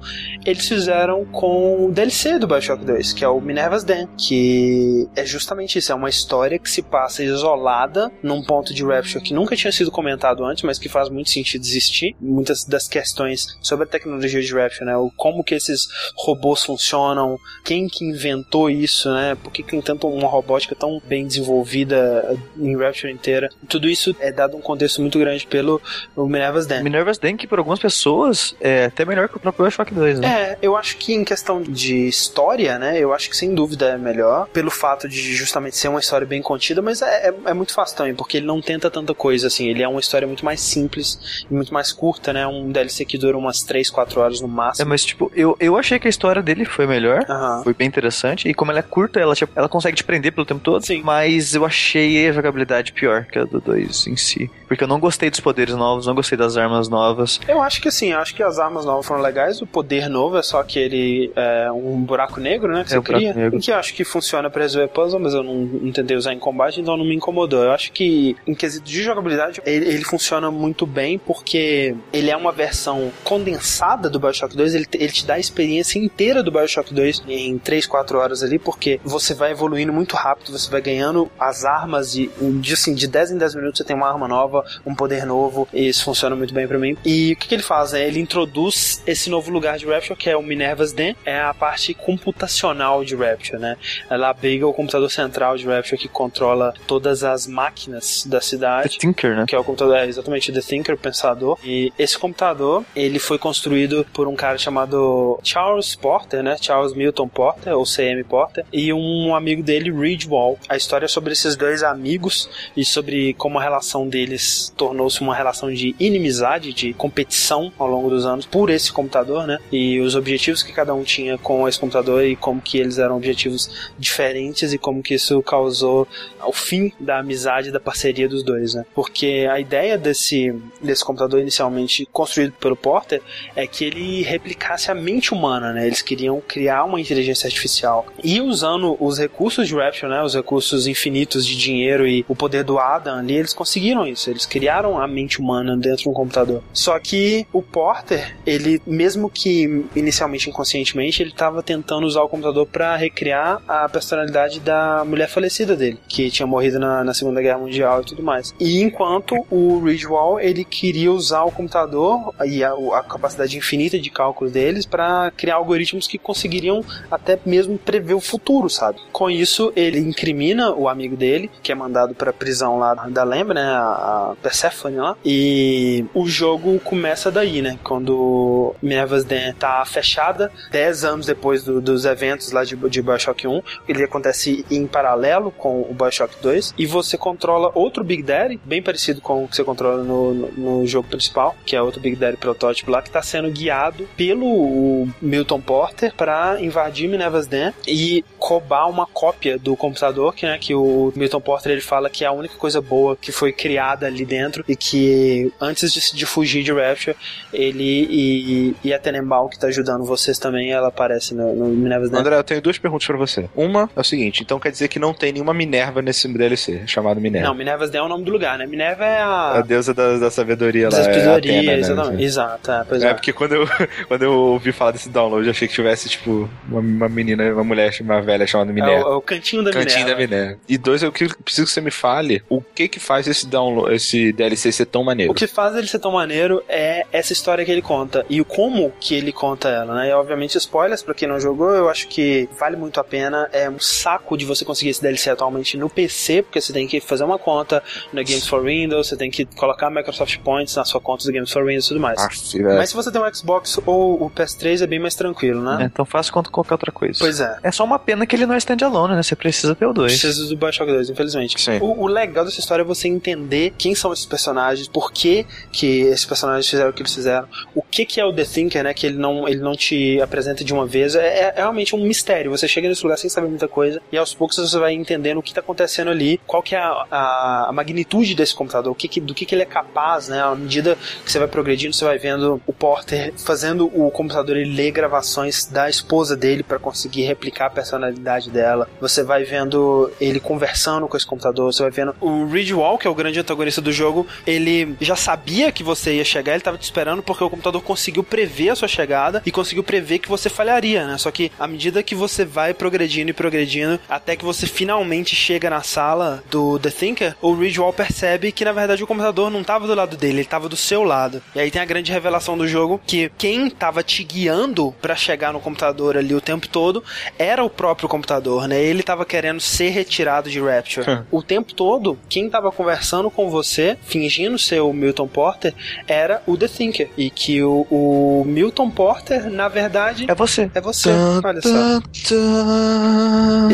[0.46, 5.26] eles fizeram com o DLC do Bioshock 2, que é o Minerva's Den, que é
[5.26, 9.56] justamente isso, é uma história que se passa isolada num ponto de Rapture que nunca
[9.56, 12.16] tinha sido comentado antes, mas que faz muito sentido existir.
[12.20, 14.98] Muitas das questões sobre a tecnologia de Rapture, né?
[14.98, 19.36] O como que esses robôs funcionam, quem que inventou isso, né?
[19.36, 23.50] Por que, que tem tanto uma robótica tão bem desenvolvida em Rapture inteira?
[23.68, 25.82] Tudo isso é dado um contexto muito grande pelo
[26.18, 26.84] Minerva's Den.
[26.84, 30.28] Minerva's Den, que por algumas pessoas é até melhor que o próprio Bioshock 2, né?
[30.28, 33.00] É, eu acho que em questão de história, né?
[33.00, 36.42] Eu acho que sem dúvida é melhor, pelo fato de justamente ser uma história bem
[36.42, 39.68] contida, mas é, é, é muito fácil também, porque ele não tenta tanta coisa, assim.
[39.68, 42.46] Ele é uma história muito mais simples e muito mais curta, né?
[42.48, 44.86] Um DLC que dura umas 3, 4 horas no máximo.
[44.86, 47.64] É, mas tipo, eu, eu achei que a história dele foi melhor, Aham.
[47.64, 50.46] foi bem interessante, e como ela é curta, ela, tipo, ela consegue te prender pelo
[50.46, 51.02] tempo todo, Sim.
[51.04, 54.50] mas eu achei a jogabilidade pior que a do 2 em si.
[54.68, 57.40] Porque eu não gostei dos poderes novos, não gostei das armas novas.
[57.48, 60.44] Eu acho que assim, acho que as armas novas foram legais, o poder novo é
[60.44, 63.60] só aquele é, um buraco negro, né, que É, você cria, negro.
[63.60, 66.40] que eu acho que funciona pra resolver puzzle, mas eu não, não tentei usar em
[66.40, 67.64] combate, então não me incomodou.
[67.64, 72.36] Eu acho que em quesito de jogabilidade, ele, ele funciona muito bem porque ele é
[72.38, 76.52] uma versão condensada do Bioshock 2, ele, te- ele te dá a experiência inteira do
[76.52, 80.82] Bioshock 2 em 3, 4 horas ali, porque você vai evoluindo muito rápido, você vai
[80.82, 84.28] ganhando as armas e de, assim, de 10 em 10 minutos você tem uma arma
[84.28, 86.98] nova, um poder novo, e isso funciona muito bem pra mim.
[87.06, 87.94] E o que, que ele faz?
[87.94, 91.54] É, ele introduz esse novo lugar de Rapture, que é o Minerva's Den, é a
[91.54, 93.78] parte computacional de Rapture, né?
[94.10, 98.98] Ela abriga o computador central de Rapture que controla todas as máquinas da The cidade
[98.98, 99.46] Tinker, né?
[99.48, 101.58] que é o computador, é exatamente The Thinker, o pensador.
[101.64, 105.96] E esse computador, ele foi construído por um cara chamado Charles
[106.32, 106.56] Porter, né?
[106.60, 110.58] Charles Milton Porter, ou CM Porter, e um amigo dele, Reed Wall.
[110.70, 115.36] A história é sobre esses dois amigos e sobre como a relação deles tornou-se uma
[115.36, 119.58] relação de inimizade, de competição ao longo dos anos por esse computador, né?
[119.72, 123.18] E os objetivos que cada um tinha com esse computador e como que eles eram
[123.18, 126.08] objetivos diferentes e como que isso causou
[126.46, 128.86] o fim da amizade da parceria dos dois, né?
[128.96, 133.22] Porque a ideia desse, desse computador inicialmente construído pelo Porter
[133.56, 135.86] é que ele replicasse a mente humana, né?
[135.86, 138.06] Eles queriam criar uma inteligência artificial.
[138.22, 140.22] E usando os recursos de Rapture, né?
[140.22, 144.30] Os recursos infinitos de dinheiro e o poder do Adam ali, eles conseguiram isso.
[144.30, 146.62] Eles criaram a mente humana dentro de um computador.
[146.74, 152.66] Só que o Porter, ele, mesmo que inicialmente inconscientemente, ele estava tentando usar o computador
[152.66, 157.60] para recriar a personalidade da mulher falecida dele, que tinha morrido na, na Segunda Guerra
[157.60, 158.54] Mundial e tudo mais.
[158.60, 164.10] E enquanto o Ridgewall, ele queria usar o computador e a, a capacidade infinita de
[164.10, 169.00] cálculo deles para criar algoritmos que conseguiriam até mesmo prever o futuro, sabe?
[169.12, 173.54] Com isso, ele incrimina o amigo dele, que é mandado pra prisão lá da Lembra,
[173.56, 173.64] né?
[173.64, 175.16] A, Persephone lá.
[175.26, 177.78] E o jogo começa daí, né?
[177.84, 183.48] Quando Minerva's Den tá fechada, 10 anos depois do- dos eventos lá de, de Bioshock
[183.48, 188.60] 1, ele acontece em paralelo com o Bioshock 2, e você controla outro Big Daddy,
[188.64, 192.00] bem parecido com o que você controla no, no, no jogo principal, que é outro
[192.02, 197.48] Big Daddy protótipo lá, que tá sendo guiado pelo Milton Porter Porter para invadir Minerva's
[197.48, 202.10] Den e roubar uma cópia do computador, que, né, que o Milton Porter ele fala
[202.10, 206.16] que é a única coisa boa que foi criada ali dentro e que antes de,
[206.16, 207.16] de fugir de Rapture,
[207.54, 212.10] ele e, e a Tenenbaum, que tá ajudando vocês também, ela aparece no, no Minerva's
[212.10, 212.20] Den.
[212.20, 213.50] André, eu tenho duas perguntas pra você.
[213.56, 217.20] Uma é o seguinte, então quer dizer que não tem nenhuma Minerva nesse DLC, chamado
[217.20, 217.48] Minerva.
[217.48, 218.66] Não, Minerva's Den é o nome do lugar, né?
[218.66, 219.52] Minerva é a...
[219.60, 221.04] A deusa da, da sabedoria da lá.
[221.04, 221.80] sabedoria, é Atena, né?
[221.80, 222.24] exatamente.
[222.24, 223.14] Exato, é, É, é.
[223.14, 223.68] porque quando eu,
[224.08, 227.64] quando eu ouvi falar desse download, eu achei que tivesse, tipo, uma, uma menina, uma
[227.64, 229.10] mulher, uma velha chamada É Minerva.
[229.10, 230.28] o, é o cantinho da Cantinho Minerva.
[230.28, 230.60] da Minerva.
[230.68, 234.32] E dois, eu preciso que você me fale o que que faz esse download, esse
[234.32, 235.32] DLC ser tão maneiro.
[235.32, 238.46] O que faz ele ser tão maneiro é essa história que ele conta e o
[238.46, 240.10] como que ele conta ela, né?
[240.10, 243.50] E obviamente spoilers pra quem não jogou, eu acho que vale muito a pena.
[243.52, 247.00] É um saco de você conseguir esse DLC atualmente no PC, porque você tem que
[247.00, 247.84] fazer uma conta
[248.14, 251.52] na Games for Windows, você tem que colocar Microsoft Points na sua conta do Games
[251.52, 252.20] for Windows e tudo mais.
[252.22, 252.78] Aff, velho.
[252.78, 255.71] Mas se você tem um Xbox ou o PS3 é bem mais tranquilo, né?
[255.80, 257.20] É tão fácil quanto qualquer outra coisa.
[257.20, 257.58] Pois é.
[257.64, 259.24] É só uma pena que ele não é standalone, né?
[259.24, 260.12] Você precisa ter o 2.
[260.12, 261.60] Precisa do Bioshock 2, infelizmente.
[261.62, 261.78] Sim.
[261.82, 266.02] O, o legal dessa história é você entender quem são esses personagens, por que, que
[266.02, 268.94] esses personagens fizeram o que eles fizeram, o que, que é o The Thinker, né?
[268.94, 271.16] Que ele não, ele não te apresenta de uma vez.
[271.16, 272.52] É, é realmente um mistério.
[272.52, 275.42] Você chega nesse lugar sem saber muita coisa e aos poucos você vai entendendo o
[275.44, 279.08] que está acontecendo ali, qual que é a, a- a magnitude desse computador, o que
[279.08, 280.42] que- do que, que ele é capaz, né?
[280.42, 284.74] À medida que você vai progredindo, você vai vendo o Porter fazendo o computador ele
[284.76, 288.88] ler gravações da esposa dele para conseguir replicar a personalidade dela.
[289.00, 293.08] Você vai vendo ele conversando com esse computador, você vai vendo o Reed Wall, que
[293.08, 296.78] é o grande antagonista do jogo, ele já sabia que você ia chegar, ele tava
[296.78, 300.50] te esperando porque o computador conseguiu prever a sua chegada e conseguiu prever que você
[300.50, 301.18] falharia, né?
[301.18, 305.70] Só que à medida que você vai progredindo e progredindo, até que você finalmente chega
[305.70, 309.64] na sala do The Thinker, o Reed Wall percebe que na verdade o computador não
[309.64, 311.42] tava do lado dele, ele tava do seu lado.
[311.56, 315.51] E aí tem a grande revelação do jogo que quem tava te guiando pra chegar
[315.52, 317.04] no computador ali o tempo todo
[317.38, 318.82] era o próprio computador, né?
[318.82, 321.22] Ele tava querendo ser retirado de Rapture.
[321.32, 325.74] o tempo todo, quem tava conversando com você, fingindo ser o Milton Porter,
[326.08, 327.10] era o The Thinker.
[327.18, 330.70] E que o, o Milton Porter, na verdade, É você.
[330.74, 331.10] é você.
[331.44, 332.02] Olha só.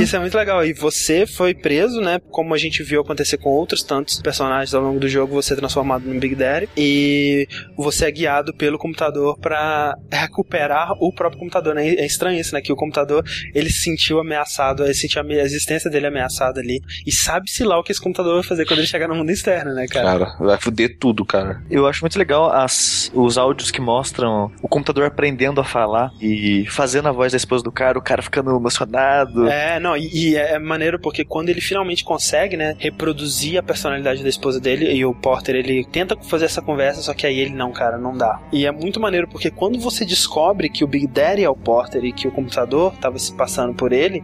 [0.01, 0.65] Isso é muito legal.
[0.65, 2.19] E você foi preso, né?
[2.31, 5.55] Como a gente viu acontecer com outros tantos personagens ao longo do jogo, você é
[5.57, 6.69] transformado no Big Daddy.
[6.77, 11.87] E você é guiado pelo computador pra recuperar o próprio computador, né?
[11.87, 12.61] É estranho isso, né?
[12.61, 13.23] Que o computador,
[13.53, 16.81] ele se sentiu ameaçado, ele sentiu a existência dele ameaçada ali.
[17.05, 19.73] E sabe-se lá o que esse computador vai fazer quando ele chegar no mundo externo,
[19.73, 20.05] né, cara?
[20.05, 21.61] Cara, vai foder tudo, cara.
[21.69, 26.65] Eu acho muito legal as, os áudios que mostram o computador aprendendo a falar e
[26.67, 29.47] fazendo a voz da esposa do cara, o cara ficando emocionado.
[29.47, 34.23] É, não, e, e é maneiro porque quando ele finalmente consegue, né, reproduzir a personalidade
[34.23, 37.53] da esposa dele, e o Porter, ele tenta fazer essa conversa, só que aí ele,
[37.53, 38.39] não, cara, não dá.
[38.51, 42.11] E é muito maneiro porque quando você descobre que o Big Daddy o Porter e
[42.11, 44.23] que o computador tava se passando por ele,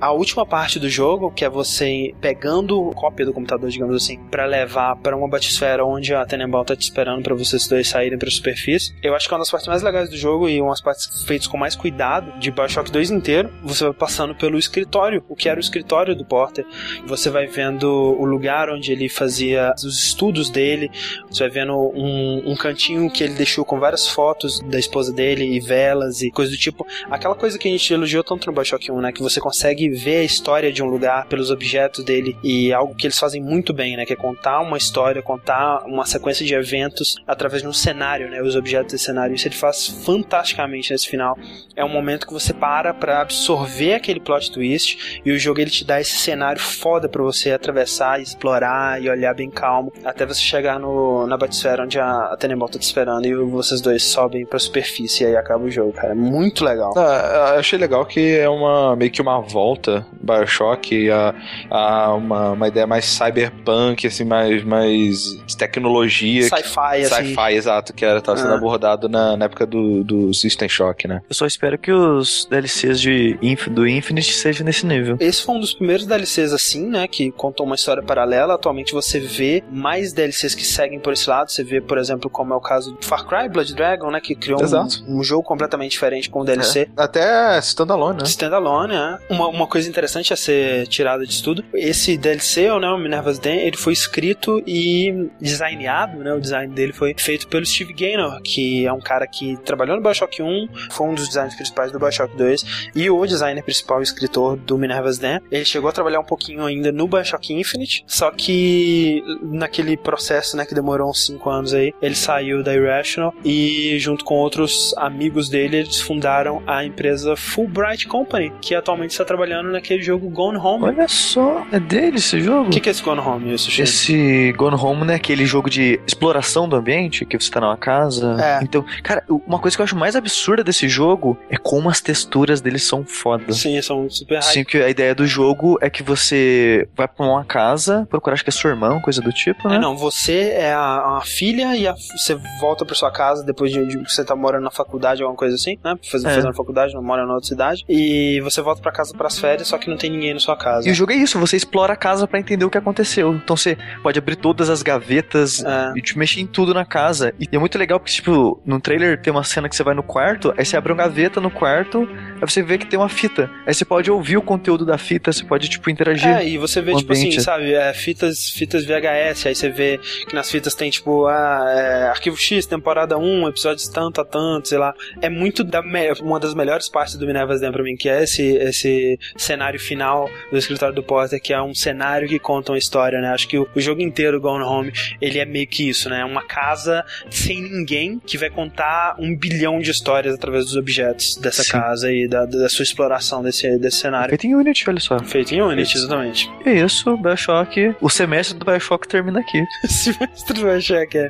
[0.00, 4.44] a última parte do jogo, que é você pegando cópia do computador, digamos assim, pra
[4.44, 8.30] levar pra uma batisfera onde a Tenenbaum tá te esperando pra vocês dois saírem pra
[8.30, 11.24] superfície, eu acho que é uma das partes mais legais do jogo e umas partes
[11.24, 15.48] feitas com mais cuidado de Bioshock 2 inteiro, você vai passando pelo escritório, o que
[15.48, 16.64] era o escritório do Porter.
[17.06, 20.90] Você vai vendo o lugar onde ele fazia os estudos dele,
[21.30, 25.44] você vai vendo um, um cantinho que ele deixou com várias fotos da esposa dele
[25.44, 26.86] e velas e coisa do tipo.
[27.10, 29.12] Aquela coisa que a gente elogiou tanto no Bioshock 1, né?
[29.12, 33.06] Que você consegue ver a história de um lugar pelos objetos dele e algo que
[33.06, 34.04] eles fazem muito bem, né?
[34.04, 38.42] Que é contar uma história, contar uma sequência de eventos através de um cenário, né?
[38.42, 39.34] Os objetos desse cenário.
[39.34, 41.36] Isso ele faz fantasticamente nesse final.
[41.76, 45.70] É um momento que você para pra absorver aquele plot twist e o jogo ele
[45.70, 50.40] te dá esse cenário foda pra você atravessar, explorar e olhar bem calmo até você
[50.40, 54.46] chegar no, na batisfera onde a, a Tenenbaum tá te esperando e vocês dois sobem
[54.46, 56.12] pra superfície e aí acaba o jogo, cara.
[56.12, 56.14] É
[56.54, 56.94] muito legal.
[56.96, 61.34] Ah, eu achei legal que é uma meio que uma volta Bioshock a,
[61.70, 66.44] a uma, uma ideia mais cyberpunk, assim, mais, mais de tecnologia.
[66.44, 67.34] Sci-fi, assim.
[67.34, 68.56] Sci-fi, exato, que era, tava sendo Ah.
[68.56, 71.20] abordado na, na época do, do System Shock, né?
[71.28, 73.36] Eu só espero que os DLCs de
[73.70, 75.16] do Infinite sejam nesse nível.
[75.18, 78.54] Esse foi um dos primeiros DLCs assim, né, que contou uma história paralela.
[78.54, 81.50] Atualmente você vê mais DLCs que seguem por esse lado.
[81.50, 84.34] Você vê, por exemplo, como é o caso do Far Cry Blood Dragon, né, que
[84.34, 86.88] criou um, um jogo completamente diferente com o DLC.
[86.96, 88.24] Até standalone, né?
[88.24, 89.18] Standalone, né?
[89.28, 93.58] Uma, uma coisa interessante a ser tirada disso tudo, esse DLC, né, o Minerva's Den,
[93.58, 98.86] ele foi escrito e designado, né, o design dele foi feito pelo Steve Gaynor, que
[98.86, 102.36] é um cara que trabalhou no Bioshock 1, foi um dos designers principais do Bioshock
[102.36, 105.40] 2, e o designer principal e escritor do Minerva's Den.
[105.50, 110.64] Ele chegou a trabalhar um pouquinho ainda no Bioshock Infinite, só que naquele processo, né,
[110.64, 115.48] que demorou uns 5 anos aí, ele saiu da Irrational e junto com outros amigos
[115.48, 120.58] dele, eles fundaram compraram a empresa Fulbright Company, que atualmente está trabalhando naquele jogo Gone
[120.58, 120.84] Home.
[120.84, 122.68] Olha só, é dele esse jogo?
[122.68, 123.82] O que, que é esse Gone Home, Sushi?
[123.82, 125.14] Esse Gone Home, né?
[125.14, 128.36] Aquele jogo de exploração do ambiente, que você tá numa casa.
[128.40, 128.64] É.
[128.64, 132.60] Então, cara, uma coisa que eu acho mais absurda desse jogo é como as texturas
[132.60, 133.58] dele são fodas.
[133.58, 134.42] Sim, são super high.
[134.42, 138.42] Sim, que a ideia do jogo é que você vai pra uma casa, procurar, acho
[138.44, 139.76] que é sua irmã, coisa do tipo, né?
[139.76, 143.70] É, não, você é a, a filha e a- você volta pra sua casa depois
[143.70, 145.94] de, de você tá morando na faculdade, alguma coisa assim, né?
[146.24, 146.40] Faz, É.
[146.40, 147.84] Fazendo faculdade, mora na outra cidade.
[147.88, 150.88] E você volta pra casa pras férias, só que não tem ninguém na sua casa.
[150.88, 153.34] E o jogo é isso, você explora a casa pra entender o que aconteceu.
[153.34, 155.92] Então você pode abrir todas as gavetas É.
[155.96, 157.32] e te mexer em tudo na casa.
[157.38, 160.02] E é muito legal porque, tipo, no trailer tem uma cena que você vai no
[160.02, 162.08] quarto, aí você abre uma gaveta no quarto,
[162.40, 163.50] aí você vê que tem uma fita.
[163.66, 166.28] Aí você pode ouvir o conteúdo da fita, você pode, tipo, interagir.
[166.28, 167.42] É, e você vê, tipo assim, ambiente.
[167.42, 169.98] sabe, é, fitas, fitas VHS, aí você vê
[170.28, 174.68] que nas fitas tem, tipo, ah, é, Arquivo X, temporada 1, episódios tanto a tanto,
[174.68, 174.94] sei lá.
[175.20, 178.22] É muito da me- uma das melhores partes do Minerva's Den pra mim, que é
[178.24, 182.78] esse, esse cenário final do escritório do Potter, que é um cenário que conta uma
[182.78, 183.28] história, né?
[183.28, 186.20] Acho que o, o jogo inteiro, Gone Home, ele é meio que isso, né?
[186.20, 191.36] É Uma casa sem ninguém que vai contar um bilhão de histórias através dos objetos
[191.36, 191.72] dessa Sim.
[191.72, 194.30] casa e da, da sua exploração desse, desse cenário.
[194.30, 195.18] Feito em Unity, olha só.
[195.20, 196.50] Feito em Unity, exatamente.
[196.64, 197.94] É isso, Bioshock.
[198.00, 199.62] O semestre do Bioshock termina aqui.
[199.88, 201.28] Semestre do Bioshock é.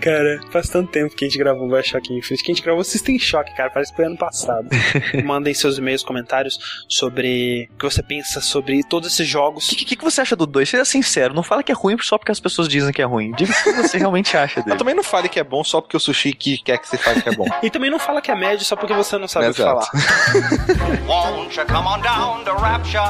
[0.00, 2.84] Cara, faz tanto tempo que a gente gravou o Bioshock Infinite que a gente gravou
[2.84, 3.70] System Shock, cara.
[3.70, 4.68] Parece que foi ano passado.
[5.24, 9.68] Mandem seus e-mails, comentários sobre o que você pensa sobre todos esses jogos.
[9.72, 10.68] O que, que, que você acha do 2?
[10.68, 13.32] Seja sincero, não fala que é ruim só porque as pessoas dizem que é ruim.
[13.32, 14.70] Diga o que você realmente acha dele.
[14.70, 16.98] Mas também não fale que é bom só porque o sushi que quer que você
[16.98, 17.46] fale que é bom.
[17.62, 19.86] E também não fala que é médio só porque você não sabe o que Exato.
[19.86, 21.00] falar.
[21.06, 23.00] Won't you come on down to Rapture?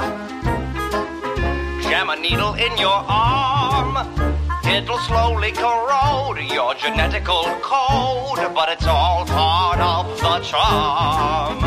[1.89, 4.40] Jam a needle in your arm.
[4.71, 11.59] It'll slowly corrode your genetical code, but it's all part of the charm.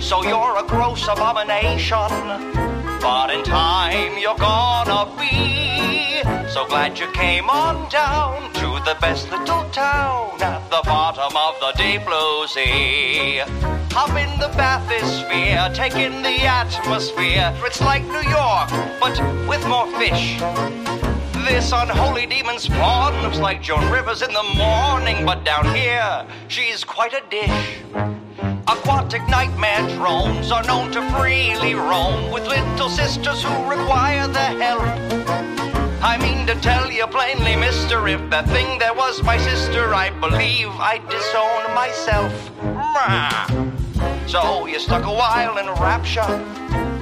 [0.00, 2.10] So you're a gross abomination,
[3.00, 6.20] but in time you're gonna be.
[6.48, 11.54] So glad you came on down to the best little town at the bottom of
[11.60, 13.38] the deep blue sea.
[13.92, 17.54] Hop in the bathysphere, take in the atmosphere.
[17.64, 18.68] It's like New York,
[19.00, 19.16] but
[19.48, 20.40] with more fish.
[21.44, 26.84] This unholy demon spawn looks like Joan Rivers in the morning, but down here, she's
[26.84, 27.78] quite a dish.
[28.66, 34.82] Aquatic nightmare drones are known to freely roam with little sisters who require their help.
[36.02, 40.10] I mean to tell you plainly, mister, if that thing there was my sister, I
[40.10, 42.32] believe I'd disown myself.
[44.28, 46.93] So you stuck a while in rapture.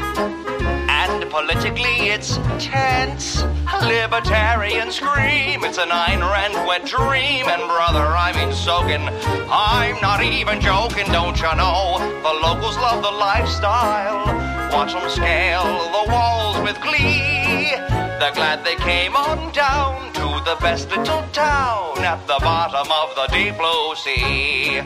[1.33, 3.43] Politically it's tense.
[3.81, 7.49] Libertarian scream, it's a nine rand wet dream.
[7.49, 9.09] And brother, I mean soaking.
[9.51, 11.97] I'm not even joking, don't you know?
[12.23, 14.27] The locals love the lifestyle.
[14.75, 15.65] Watch them scale
[16.05, 18.02] the walls with glee.
[18.23, 23.17] They're glad they came on down to the best little town at the bottom of
[23.17, 24.81] the deep blue sea.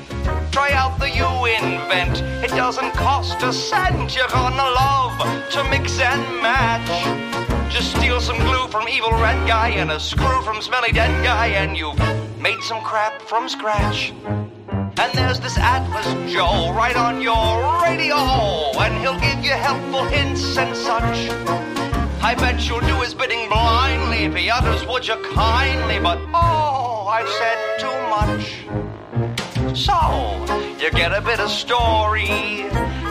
[0.50, 4.16] Try out the you invent, it doesn't cost a cent.
[4.16, 6.88] You're gonna love to mix and match.
[7.70, 11.48] Just steal some glue from evil red guy and a screw from smelly dead guy,
[11.48, 12.00] and you've
[12.40, 14.14] made some crap from scratch.
[14.96, 18.16] And there's this Atlas Joe right on your radio,
[18.80, 21.85] and he'll give you helpful hints and such.
[22.22, 27.06] I bet you'll do his bidding blindly if he utters would you kindly, but oh,
[27.08, 28.95] I've said too much.
[29.76, 29.92] So,
[30.80, 32.30] you get a bit of story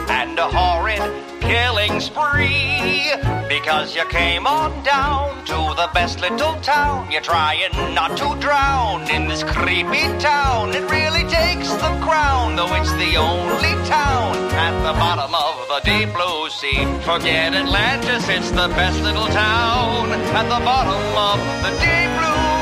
[0.10, 1.00] and a horrid
[1.40, 3.14] killing spree
[3.48, 7.12] because you came on down to the best little town.
[7.12, 10.74] You're trying not to drown in this creepy town.
[10.74, 15.82] It really takes the crown, though it's the only town at the bottom of the
[15.86, 16.84] deep blue sea.
[17.06, 22.55] Forget Atlantis, it's the best little town at the bottom of the deep blue.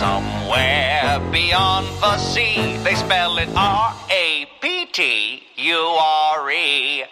[0.00, 7.04] Somewhere beyond the sea, they spell it R A P T U R E.